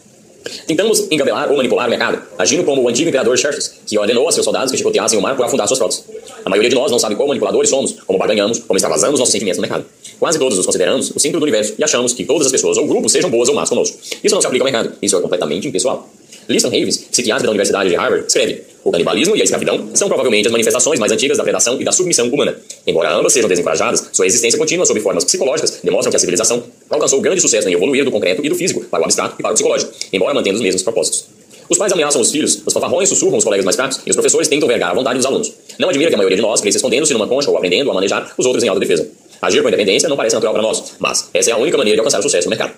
Tentamos 0.66 1.06
engabelar 1.10 1.50
ou 1.50 1.56
manipular 1.56 1.86
o 1.86 1.90
mercado, 1.90 2.22
agindo 2.38 2.64
como 2.64 2.82
o 2.82 2.88
antigo 2.88 3.08
imperador 3.08 3.36
Xerxes, 3.36 3.80
que 3.86 3.98
ordenou 3.98 4.28
a 4.28 4.32
seus 4.32 4.44
soldados 4.44 4.70
que 4.70 4.78
chicoteassem 4.78 5.18
o 5.18 5.22
mar 5.22 5.36
por 5.36 5.44
afundar 5.44 5.66
suas 5.66 5.78
frotas. 5.78 6.04
A 6.44 6.48
maioria 6.48 6.70
de 6.70 6.76
nós 6.76 6.90
não 6.90 6.98
sabe 6.98 7.14
qual 7.14 7.28
manipuladores 7.28 7.68
somos, 7.68 7.96
como 8.06 8.18
barganhamos, 8.18 8.60
como 8.60 8.76
extravasamos 8.76 9.20
nossos 9.20 9.32
sentimentos 9.32 9.58
no 9.58 9.62
mercado. 9.62 9.84
Quase 10.20 10.38
todos 10.38 10.58
nos 10.58 10.66
consideramos 10.66 11.10
o 11.16 11.18
centro 11.18 11.40
do 11.40 11.44
universo 11.44 11.74
e 11.78 11.82
achamos 11.82 12.12
que 12.12 12.26
todas 12.26 12.44
as 12.44 12.52
pessoas 12.52 12.76
ou 12.76 12.86
grupos 12.86 13.10
sejam 13.10 13.30
boas 13.30 13.48
ou 13.48 13.54
más 13.54 13.70
conosco. 13.70 13.98
Isso 14.22 14.34
não 14.34 14.42
se 14.42 14.46
aplica 14.46 14.62
ao 14.62 14.70
mercado, 14.70 14.94
isso 15.00 15.16
é 15.16 15.20
completamente 15.22 15.66
impessoal. 15.66 16.10
Liston 16.46 16.68
Havens, 16.68 16.98
psiquiatra 16.98 17.44
da 17.44 17.50
Universidade 17.50 17.88
de 17.88 17.94
Harvard, 17.94 18.26
escreve: 18.26 18.62
O 18.84 18.90
canibalismo 18.90 19.34
e 19.34 19.40
a 19.40 19.44
escravidão 19.44 19.88
são 19.94 20.08
provavelmente 20.08 20.46
as 20.46 20.52
manifestações 20.52 21.00
mais 21.00 21.10
antigas 21.10 21.38
da 21.38 21.42
predação 21.42 21.80
e 21.80 21.84
da 21.84 21.92
submissão 21.92 22.28
humana. 22.28 22.54
Embora 22.86 23.14
ambas 23.14 23.32
sejam 23.32 23.48
desencorajadas, 23.48 24.10
sua 24.12 24.26
existência 24.26 24.58
contínua 24.58 24.84
sob 24.84 25.00
formas 25.00 25.24
psicológicas 25.24 25.80
demonstra 25.82 26.10
que 26.10 26.16
a 26.16 26.20
civilização 26.20 26.62
alcançou 26.90 27.18
grande 27.22 27.40
sucesso 27.40 27.66
em 27.70 27.72
evoluir 27.72 28.04
do 28.04 28.10
concreto 28.10 28.44
e 28.44 28.48
do 28.50 28.54
físico 28.54 28.84
para 28.90 29.00
o 29.00 29.04
abstrato 29.04 29.36
e 29.38 29.42
para 29.42 29.52
o 29.52 29.54
psicológico, 29.54 29.90
embora 30.12 30.34
mantendo 30.34 30.56
os 30.56 30.62
mesmos 30.62 30.82
propósitos. 30.82 31.24
Os 31.66 31.78
pais 31.78 31.92
ameaçam 31.92 32.20
os 32.20 32.30
filhos, 32.30 32.60
os 32.66 32.72
fanfarrões 32.74 33.08
sussurram 33.08 33.38
os 33.38 33.44
colegas 33.44 33.64
mais 33.64 33.76
fracos 33.76 34.00
e 34.04 34.10
os 34.10 34.16
professores 34.16 34.48
tentam 34.48 34.68
vergar 34.68 34.90
a 34.90 34.94
vontade 34.94 35.16
dos 35.16 35.24
alunos. 35.24 35.52
Não 35.78 35.88
admira 35.88 36.10
que 36.10 36.14
a 36.14 36.18
maioria 36.18 36.36
de 36.36 36.42
nós 36.42 36.60
cresça 36.60 36.78
escondendo-se 36.78 37.12
numa 37.14 37.28
concha 37.28 37.48
ou 37.48 37.56
aprendendo 37.56 37.90
a 37.90 37.94
manejar 37.94 38.34
os 38.36 38.44
outros 38.44 38.64
em 38.64 38.68
autodefesa. 38.68 39.08
Agir 39.42 39.62
com 39.62 39.68
independência 39.68 40.08
não 40.08 40.16
parece 40.16 40.34
natural 40.34 40.52
para 40.52 40.62
nós, 40.62 40.94
mas 40.98 41.30
essa 41.32 41.50
é 41.50 41.52
a 41.52 41.56
única 41.56 41.78
maneira 41.78 41.96
de 41.96 42.00
alcançar 42.00 42.20
o 42.20 42.22
sucesso 42.22 42.46
no 42.46 42.50
mercado. 42.50 42.74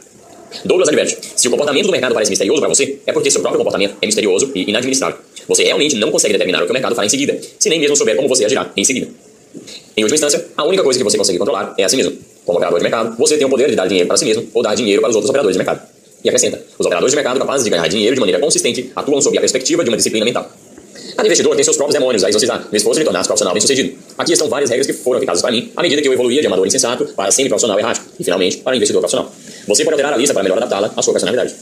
Douglas 0.64 0.88
adverte: 0.88 1.18
se 1.34 1.48
o 1.48 1.50
comportamento 1.50 1.86
do 1.86 1.92
mercado 1.92 2.14
parece 2.14 2.30
misterioso 2.30 2.60
para 2.60 2.68
você, 2.68 2.98
é 3.06 3.12
porque 3.12 3.30
seu 3.30 3.40
próprio 3.40 3.58
comportamento 3.58 3.96
é 4.00 4.06
misterioso 4.06 4.50
e 4.54 4.68
inadministrável. 4.70 5.18
Você 5.48 5.64
realmente 5.64 5.96
não 5.96 6.10
consegue 6.10 6.32
determinar 6.32 6.62
o 6.62 6.66
que 6.66 6.70
o 6.70 6.74
mercado 6.74 6.94
fará 6.94 7.06
em 7.06 7.10
seguida, 7.10 7.38
se 7.58 7.68
nem 7.68 7.80
mesmo 7.80 7.96
souber 7.96 8.14
como 8.16 8.28
você 8.28 8.44
agirá 8.44 8.70
em 8.76 8.84
seguida. 8.84 9.08
Em 9.96 10.02
última 10.02 10.14
instância, 10.14 10.46
a 10.56 10.64
única 10.64 10.82
coisa 10.82 10.98
que 10.98 11.04
você 11.04 11.18
consegue 11.18 11.38
controlar 11.38 11.74
é 11.76 11.84
a 11.84 11.88
si 11.88 11.96
mesmo. 11.96 12.16
Como 12.44 12.58
operador 12.58 12.78
de 12.78 12.82
mercado, 12.82 13.16
você 13.16 13.36
tem 13.36 13.46
o 13.46 13.50
poder 13.50 13.70
de 13.70 13.76
dar 13.76 13.86
dinheiro 13.86 14.06
para 14.06 14.16
si 14.16 14.24
mesmo 14.24 14.48
ou 14.54 14.62
dar 14.62 14.74
dinheiro 14.74 15.00
para 15.00 15.10
os 15.10 15.16
outros 15.16 15.30
operadores 15.30 15.54
de 15.54 15.58
mercado. 15.58 15.86
E 16.24 16.28
acrescenta: 16.28 16.62
os 16.78 16.86
operadores 16.86 17.12
de 17.12 17.16
mercado 17.16 17.38
capazes 17.38 17.64
de 17.64 17.70
ganhar 17.70 17.88
dinheiro 17.88 18.14
de 18.14 18.20
maneira 18.20 18.40
consistente 18.40 18.90
atuam 18.94 19.20
sob 19.20 19.36
a 19.36 19.40
perspectiva 19.40 19.82
de 19.82 19.90
uma 19.90 19.96
disciplina 19.96 20.24
mental. 20.24 20.50
Cada 21.16 21.26
investidor 21.26 21.54
tem 21.54 21.64
seus 21.64 21.76
próprios 21.76 21.94
demônios 21.98 22.24
a 22.24 22.28
exorcizar 22.28 22.66
no 22.70 22.76
esforço 22.76 23.00
de 23.00 23.04
tornar-se 23.04 23.28
profissional 23.28 23.54
bem-sucedido. 23.54 23.98
Aqui 24.22 24.34
estão 24.34 24.48
várias 24.48 24.70
regras 24.70 24.86
que 24.86 24.92
foram 24.92 25.18
eficazes 25.18 25.42
para 25.42 25.50
mim 25.50 25.72
à 25.74 25.82
medida 25.82 26.00
que 26.00 26.06
eu 26.06 26.12
evoluía 26.12 26.40
de 26.40 26.46
amador 26.46 26.64
insensato 26.64 27.06
para 27.06 27.32
semi-profissional 27.32 27.76
errático 27.76 28.06
e, 28.20 28.22
finalmente, 28.22 28.58
para 28.58 28.76
investidor 28.76 29.00
profissional. 29.00 29.32
Você 29.66 29.82
pode 29.82 29.94
alterar 29.94 30.12
a 30.12 30.16
lista 30.16 30.32
para 30.32 30.44
melhor 30.44 30.58
adaptá-la 30.58 30.92
à 30.96 31.02
sua 31.02 31.12
personalidade. 31.12 31.52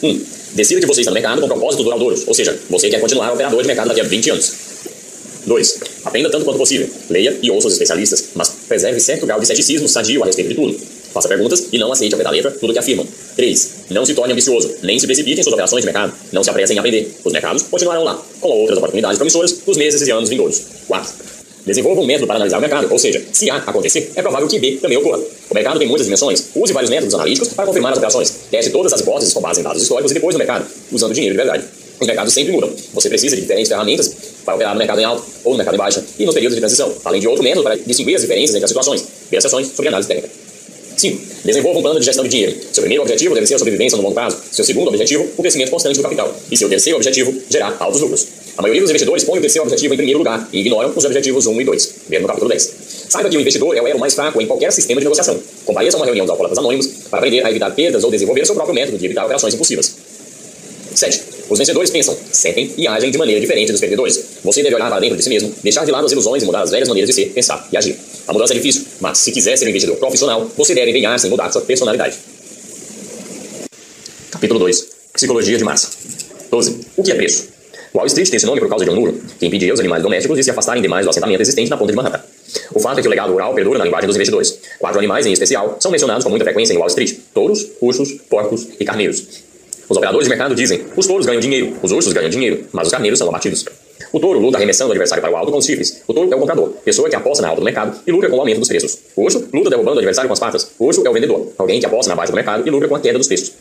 1. 0.00 0.08
Um, 0.08 0.20
decida 0.54 0.80
que 0.80 0.86
você 0.86 1.00
está 1.00 1.10
no 1.10 1.16
mercado 1.16 1.40
com 1.40 1.48
propósitos 1.48 1.84
duradouros, 1.84 2.22
ou 2.28 2.32
seja, 2.32 2.56
você 2.70 2.88
quer 2.88 3.00
continuar 3.00 3.32
operador 3.32 3.60
de 3.60 3.66
mercado 3.66 3.88
daqui 3.88 4.00
a 4.00 4.04
20 4.04 4.30
anos. 4.30 4.52
2. 5.44 5.78
Aprenda 6.04 6.30
tanto 6.30 6.44
quanto 6.44 6.56
possível. 6.56 6.88
Leia 7.10 7.36
e 7.42 7.50
ouça 7.50 7.66
os 7.66 7.72
especialistas, 7.72 8.28
mas 8.36 8.48
preserve 8.68 9.00
certo 9.00 9.26
grau 9.26 9.40
de 9.40 9.46
ceticismo 9.48 9.88
sadio 9.88 10.22
a 10.22 10.26
respeito 10.26 10.50
de 10.50 10.54
tudo. 10.54 10.78
Faça 11.12 11.26
perguntas 11.26 11.66
e 11.72 11.78
não 11.78 11.90
aceite 11.90 12.14
ao 12.14 12.18
pé 12.18 12.22
da 12.22 12.30
letra 12.30 12.52
tudo 12.52 12.70
o 12.70 12.72
que 12.72 12.78
afirmam. 12.78 13.04
3. 13.34 13.70
Não 13.90 14.06
se 14.06 14.14
torne 14.14 14.34
ambicioso, 14.34 14.72
nem 14.84 15.00
se 15.00 15.06
precipite 15.06 15.40
em 15.40 15.42
suas 15.42 15.54
operações 15.54 15.82
de 15.82 15.86
mercado. 15.86 16.12
Não 16.30 16.44
se 16.44 16.50
apresse 16.50 16.74
em 16.74 16.78
aprender. 16.78 17.12
Os 17.24 17.32
mercados 17.32 17.64
continuarão 17.64 18.04
lá, 18.04 18.22
com 18.40 18.50
outras 18.50 18.78
oportunidades 18.78 19.18
promissoras 19.18 19.58
nos 19.66 19.76
meses 19.76 20.06
e 20.06 20.12
anos 20.12 20.28
vindouros. 20.28 20.62
4. 20.86 21.37
Desenvolva 21.68 22.00
um 22.00 22.06
método 22.06 22.26
para 22.26 22.36
analisar 22.36 22.56
o 22.56 22.60
mercado, 22.62 22.90
ou 22.90 22.98
seja, 22.98 23.22
se 23.30 23.50
A 23.50 23.56
acontecer, 23.56 24.10
é 24.16 24.22
provável 24.22 24.48
que 24.48 24.58
B 24.58 24.78
também 24.80 24.96
ocorra. 24.96 25.18
O 25.50 25.54
mercado 25.54 25.78
tem 25.78 25.86
muitas 25.86 26.06
dimensões. 26.06 26.46
Use 26.54 26.72
vários 26.72 26.90
métodos 26.90 27.14
analíticos 27.14 27.48
para 27.52 27.66
confirmar 27.66 27.92
as 27.92 27.98
operações. 27.98 28.34
Teste 28.50 28.70
todas 28.70 28.90
as 28.90 29.02
hipóteses 29.02 29.34
com 29.34 29.42
base 29.42 29.60
em 29.60 29.62
dados 29.62 29.82
históricos 29.82 30.10
e 30.10 30.14
depois 30.14 30.34
no 30.34 30.38
mercado, 30.38 30.66
usando 30.90 31.12
dinheiro 31.12 31.34
de 31.34 31.36
verdade. 31.36 31.64
Os 32.00 32.06
mercados 32.06 32.32
sempre 32.32 32.52
mudam. 32.52 32.72
Você 32.94 33.10
precisa 33.10 33.36
de 33.36 33.42
diferentes 33.42 33.68
ferramentas 33.68 34.16
para 34.46 34.54
operar 34.54 34.72
no 34.72 34.78
mercado 34.78 34.98
em 34.98 35.04
alta 35.04 35.22
ou 35.44 35.52
no 35.52 35.58
mercado 35.58 35.74
em 35.74 35.78
baixa 35.78 36.02
e 36.18 36.24
nos 36.24 36.34
períodos 36.34 36.54
de 36.54 36.60
transição, 36.60 36.90
além 37.04 37.20
de 37.20 37.28
outro 37.28 37.44
método 37.44 37.64
para 37.64 37.76
distinguir 37.76 38.16
as 38.16 38.22
diferenças 38.22 38.54
entre 38.54 38.64
as 38.64 38.70
situações. 38.70 39.04
Ver 39.30 39.42
sessões 39.42 39.66
sobre 39.68 39.88
análise 39.88 40.08
técnica. 40.08 40.30
5. 40.96 41.20
Desenvolva 41.44 41.80
um 41.80 41.82
plano 41.82 42.00
de 42.00 42.06
gestão 42.06 42.24
de 42.24 42.30
dinheiro. 42.30 42.56
Seu 42.72 42.80
primeiro 42.82 43.02
objetivo 43.02 43.34
deve 43.34 43.46
ser 43.46 43.56
a 43.56 43.58
sobrevivência 43.58 43.96
no 43.96 44.02
longo 44.02 44.14
prazo. 44.14 44.38
Seu 44.50 44.64
segundo 44.64 44.88
objetivo, 44.88 45.28
o 45.36 45.42
crescimento 45.42 45.70
constante 45.70 45.98
do 45.98 46.02
capital. 46.02 46.34
E 46.50 46.56
seu 46.56 46.68
terceiro 46.68 46.96
objetivo, 46.96 47.34
gerar 47.50 47.76
altos 47.78 48.00
lucros. 48.00 48.26
A 48.58 48.62
maioria 48.62 48.82
dos 48.82 48.90
investidores 48.90 49.22
põe 49.22 49.38
o 49.38 49.40
terceiro 49.40 49.62
objetivo 49.62 49.94
em 49.94 49.96
primeiro 49.96 50.18
lugar 50.18 50.48
e 50.52 50.58
ignoram 50.58 50.92
os 50.94 51.04
objetivos 51.04 51.46
1 51.46 51.60
e 51.60 51.64
2, 51.64 51.94
vendo 52.08 52.22
no 52.22 52.26
capítulo 52.26 52.50
10. 52.50 52.74
Saiba 53.08 53.30
que 53.30 53.36
o 53.36 53.40
investidor 53.40 53.76
é 53.76 53.80
o 53.80 53.86
elo 53.86 54.00
mais 54.00 54.14
fraco 54.14 54.42
em 54.42 54.46
qualquer 54.48 54.72
sistema 54.72 55.00
de 55.00 55.04
negociação. 55.04 55.40
Compareça 55.64 55.96
a 55.96 56.00
uma 56.00 56.06
reunião 56.06 56.26
dos 56.26 56.30
alcoólatras 56.32 56.58
anônimos 56.58 56.88
para 57.08 57.20
aprender 57.20 57.46
a 57.46 57.50
evitar 57.50 57.70
perdas 57.70 58.02
ou 58.02 58.10
desenvolver 58.10 58.44
seu 58.44 58.56
próprio 58.56 58.74
método 58.74 58.98
de 58.98 59.04
evitar 59.04 59.24
operações 59.24 59.54
impulsivas. 59.54 59.94
7. 60.92 61.22
Os 61.48 61.56
vencedores 61.56 61.88
pensam, 61.88 62.18
sentem 62.32 62.74
e 62.76 62.88
agem 62.88 63.12
de 63.12 63.16
maneira 63.16 63.40
diferente 63.40 63.70
dos 63.70 63.80
perdedores. 63.80 64.24
Você 64.42 64.60
deve 64.60 64.74
olhar 64.74 64.88
para 64.88 64.98
dentro 64.98 65.16
de 65.16 65.22
si 65.22 65.28
mesmo, 65.28 65.54
deixar 65.62 65.84
de 65.84 65.92
lado 65.92 66.06
as 66.06 66.10
ilusões 66.10 66.42
e 66.42 66.46
mudar 66.46 66.62
as 66.62 66.72
velhas 66.72 66.88
maneiras 66.88 67.08
de 67.08 67.14
ser, 67.14 67.26
pensar 67.30 67.68
e 67.70 67.76
agir. 67.76 67.96
A 68.26 68.32
mudança 68.32 68.54
é 68.54 68.56
difícil, 68.56 68.84
mas 69.00 69.18
se 69.18 69.30
quiser 69.30 69.56
ser 69.56 69.66
um 69.66 69.68
investidor 69.68 69.96
profissional, 69.98 70.50
você 70.56 70.74
deve 70.74 70.90
empenhar-se 70.90 71.28
em 71.28 71.30
mudar 71.30 71.52
sua 71.52 71.62
personalidade. 71.62 72.16
Capítulo 74.32 74.58
2. 74.58 74.86
Psicologia 75.12 75.56
de 75.56 75.62
massa. 75.62 75.90
12. 76.50 76.80
O 76.96 77.04
que 77.04 77.12
é 77.12 77.14
preço? 77.14 77.57
Wall 77.94 78.06
Street 78.06 78.28
tem 78.28 78.36
esse 78.36 78.46
nome 78.46 78.60
por 78.60 78.68
causa 78.68 78.84
de 78.84 78.90
um 78.90 78.94
muro, 78.94 79.20
que 79.38 79.46
impedia 79.46 79.72
os 79.72 79.80
animais 79.80 80.02
domésticos 80.02 80.36
de 80.36 80.44
se 80.44 80.50
afastarem 80.50 80.82
demais 80.82 81.04
do 81.04 81.10
assentamento 81.10 81.40
existente 81.40 81.70
na 81.70 81.76
ponta 81.76 81.92
de 81.92 81.96
Manhattan. 81.96 82.22
O 82.74 82.80
fato 82.80 82.98
é 82.98 83.02
que 83.02 83.08
o 83.08 83.10
legado 83.10 83.32
rural 83.32 83.54
perdura 83.54 83.78
na 83.78 83.84
linguagem 83.84 84.06
dos 84.06 84.16
investidores. 84.16 84.58
Quatro 84.78 84.98
animais, 84.98 85.26
em 85.26 85.32
especial, 85.32 85.76
são 85.80 85.90
mencionados 85.90 86.24
com 86.24 86.30
muita 86.30 86.44
frequência 86.44 86.72
em 86.72 86.76
Wall 86.76 86.88
Street: 86.88 87.18
touros, 87.34 87.66
ursos, 87.80 88.12
porcos 88.28 88.68
e 88.78 88.84
carneiros. 88.84 89.26
Os 89.88 89.96
operadores 89.96 90.26
de 90.26 90.30
mercado 90.30 90.54
dizem: 90.54 90.84
os 90.96 91.06
touros 91.06 91.26
ganham 91.26 91.40
dinheiro, 91.40 91.76
os 91.82 91.92
ursos 91.92 92.12
ganham 92.12 92.28
dinheiro, 92.28 92.66
mas 92.72 92.86
os 92.86 92.92
carneiros 92.92 93.18
são 93.18 93.28
abatidos. 93.28 93.64
O 94.12 94.20
touro 94.20 94.38
luta 94.38 94.56
arremessando 94.56 94.88
o 94.88 94.92
adversário 94.92 95.20
para 95.20 95.30
o 95.30 95.36
alto 95.36 95.52
com 95.52 95.58
os 95.58 95.66
chifres. 95.66 96.02
O 96.06 96.14
touro 96.14 96.32
é 96.32 96.36
o 96.36 96.38
comprador, 96.38 96.70
pessoa 96.84 97.10
que 97.10 97.16
aposta 97.16 97.42
na 97.42 97.48
alta 97.48 97.60
do 97.60 97.64
mercado 97.64 97.98
e 98.06 98.12
lucra 98.12 98.30
com 98.30 98.36
o 98.36 98.40
aumento 98.40 98.60
dos 98.60 98.68
preços. 98.68 98.98
O 99.14 99.22
urso 99.22 99.48
luta 99.52 99.68
derrubando 99.68 99.96
o 99.96 99.98
adversário 99.98 100.28
com 100.28 100.32
as 100.32 100.38
patas. 100.38 100.70
O 100.78 100.86
urso 100.86 101.06
é 101.06 101.10
o 101.10 101.12
vendedor, 101.12 101.52
alguém 101.58 101.80
que 101.80 101.86
aposta 101.86 102.08
na 102.08 102.16
baixa 102.16 102.32
do 102.32 102.36
mercado 102.36 102.66
e 102.66 102.70
lucra 102.70 102.88
com 102.88 102.96
a 102.96 103.00
queda 103.00 103.18
dos 103.18 103.26
preços. 103.26 103.52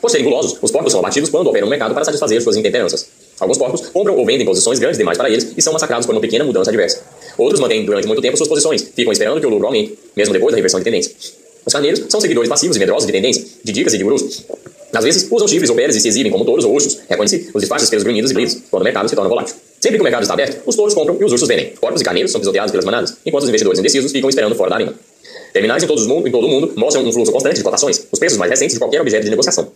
Por 0.00 0.10
serem 0.10 0.24
gulosos, 0.24 0.58
os 0.60 0.70
porcos 0.70 0.92
são 0.92 1.00
abatidos 1.00 1.30
quando 1.30 1.46
operam 1.48 1.66
no 1.66 1.70
mercado 1.70 1.94
para 1.94 2.04
satisfazer 2.04 2.42
suas 2.42 2.56
intemperanças. 2.56 3.06
Alguns 3.40 3.58
porcos 3.58 3.88
compram 3.88 4.16
ou 4.16 4.24
vendem 4.24 4.46
posições 4.46 4.78
grandes 4.78 4.98
demais 4.98 5.18
para 5.18 5.28
eles 5.28 5.52
e 5.56 5.62
são 5.62 5.72
massacrados 5.72 6.06
por 6.06 6.12
uma 6.12 6.20
pequena 6.20 6.44
mudança 6.44 6.70
adversa. 6.70 7.02
Outros 7.36 7.60
mantêm 7.60 7.84
durante 7.84 8.06
muito 8.06 8.22
tempo 8.22 8.36
suas 8.36 8.48
posições, 8.48 8.82
ficam 8.94 9.12
esperando 9.12 9.40
que 9.40 9.46
o 9.46 9.50
lucro 9.50 9.66
aumente, 9.66 9.98
mesmo 10.16 10.32
depois 10.32 10.52
da 10.52 10.56
reversão 10.56 10.78
de 10.78 10.84
tendência. 10.84 11.12
Os 11.66 11.72
carneiros 11.72 12.04
são 12.08 12.20
seguidores 12.20 12.48
passivos 12.48 12.76
e 12.76 12.80
medrosos 12.80 13.06
de 13.06 13.12
tendência, 13.12 13.44
de 13.62 13.72
dicas 13.72 13.94
e 13.94 13.98
de 13.98 14.04
gurus. 14.04 14.44
Às 14.92 15.04
vezes, 15.04 15.28
usam 15.30 15.48
chifres 15.48 15.70
ou 15.70 15.76
peles 15.76 15.96
e 15.96 16.00
se 16.00 16.06
exibem 16.06 16.30
como 16.30 16.44
touros 16.44 16.64
ou 16.64 16.72
ursos. 16.72 17.00
Reconhece 17.08 17.50
os 17.52 17.60
disfarces 17.60 17.90
pelos 17.90 18.04
grunhidos 18.04 18.30
e 18.30 18.34
brilhos, 18.34 18.58
quando 18.70 18.82
o 18.82 18.84
mercado 18.84 19.08
se 19.08 19.14
torna 19.14 19.28
volátil. 19.28 19.56
Sempre 19.80 19.96
que 19.96 20.00
o 20.00 20.04
mercado 20.04 20.22
está 20.22 20.34
aberto, 20.34 20.62
os 20.64 20.76
touros 20.76 20.94
compram 20.94 21.16
e 21.20 21.24
os 21.24 21.32
ursos 21.32 21.48
vendem. 21.48 21.72
Porcos 21.80 22.00
e 22.00 22.04
carneiros 22.04 22.30
são 22.30 22.40
pisoteados 22.40 22.70
pelas 22.70 22.84
manadas, 22.84 23.16
enquanto 23.26 23.42
os 23.42 23.48
investidores 23.48 23.80
indecisos 23.80 24.12
ficam 24.12 24.30
esperando 24.30 24.54
fora 24.54 24.70
da 24.70 24.76
arena. 24.76 24.94
Terminais 25.52 25.82
em 25.82 25.86
todo 25.86 26.00
o 26.02 26.48
mundo 26.48 26.72
mostram 26.76 27.04
um 27.04 27.12
fluxo 27.12 27.32
constante 27.32 27.56
de 27.56 27.62
cotações, 27.62 28.06
os 28.10 28.18
preços 28.18 28.38
mais 28.38 28.50
recentes 28.50 28.74
de 28.74 28.80
qualquer 28.80 29.00
objeto 29.00 29.24
de 29.24 29.30
negociação. 29.30 29.68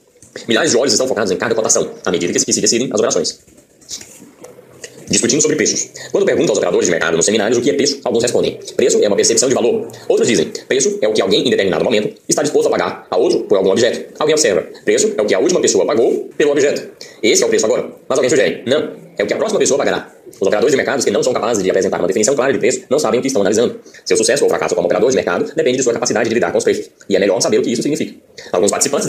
Milhares 0.47 0.71
de 0.71 0.77
olhos 0.77 0.93
estão 0.93 1.09
focados 1.09 1.33
em 1.33 1.37
cada 1.37 1.55
cotação, 1.55 1.91
à 2.05 2.11
medida 2.11 2.33
que 2.33 2.39
se 2.39 2.61
decidem 2.61 2.89
as 2.93 2.99
operações. 2.99 3.39
Discutindo 5.11 5.41
sobre 5.41 5.57
preços. 5.57 5.89
Quando 6.13 6.27
perguntam 6.27 6.51
aos 6.51 6.59
operadores 6.59 6.87
de 6.87 6.91
mercado 6.91 7.17
nos 7.17 7.25
seminários 7.25 7.57
o 7.57 7.63
que 7.63 7.71
é 7.71 7.73
preço, 7.73 7.99
alguns 8.05 8.23
respondem: 8.23 8.59
preço 8.77 9.03
é 9.03 9.09
uma 9.09 9.17
percepção 9.17 9.49
de 9.49 9.55
valor. 9.55 9.89
Outros 10.07 10.29
dizem: 10.29 10.53
preço 10.69 10.99
é 11.01 11.09
o 11.09 11.13
que 11.15 11.23
alguém 11.23 11.47
em 11.47 11.51
determinado 11.51 11.83
momento 11.83 12.15
está 12.29 12.43
disposto 12.43 12.67
a 12.67 12.71
pagar 12.71 13.07
a 13.11 13.17
outro 13.17 13.41
por 13.45 13.57
algum 13.57 13.71
objeto. 13.71 14.13
Alguém 14.19 14.35
observa: 14.35 14.67
preço 14.85 15.15
é 15.17 15.23
o 15.23 15.25
que 15.25 15.35
a 15.35 15.39
última 15.39 15.61
pessoa 15.61 15.87
pagou 15.87 16.29
pelo 16.37 16.53
objeto. 16.53 16.89
Esse 17.23 17.43
é 17.43 17.47
o 17.47 17.49
preço 17.49 17.65
agora. 17.65 17.91
Mas 18.07 18.19
alguém 18.19 18.29
sugere: 18.29 18.63
não, 18.67 18.93
é 19.17 19.25
o 19.25 19.27
que 19.27 19.33
a 19.33 19.37
próxima 19.37 19.59
pessoa 19.59 19.79
pagará. 19.79 20.13
Os 20.29 20.43
operadores 20.43 20.73
de 20.73 20.77
mercados 20.77 21.05
que 21.05 21.11
não 21.11 21.23
são 21.23 21.33
capazes 21.33 21.63
de 21.63 21.71
apresentar 21.71 21.99
uma 21.99 22.07
definição 22.07 22.35
clara 22.37 22.53
de 22.53 22.59
preço 22.59 22.83
não 22.89 22.99
sabem 22.99 23.19
o 23.19 23.23
que 23.23 23.27
estão 23.27 23.41
analisando. 23.43 23.81
Seu 24.05 24.17
sucesso 24.17 24.45
ou 24.45 24.51
fracasso 24.51 24.75
como 24.75 24.87
operador 24.87 25.11
de 25.11 25.17
mercado 25.17 25.53
depende 25.57 25.79
de 25.79 25.83
sua 25.83 25.93
capacidade 25.93 26.29
de 26.29 26.35
lidar 26.35 26.53
com 26.53 26.59
os 26.59 26.65
preços. 26.65 26.91
E 27.09 27.17
é 27.17 27.19
melhor 27.19 27.41
saber 27.41 27.59
o 27.59 27.63
que 27.63 27.73
isso 27.73 27.83
significa. 27.83 28.15
Alguns 28.53 28.71
participantes 28.71 29.07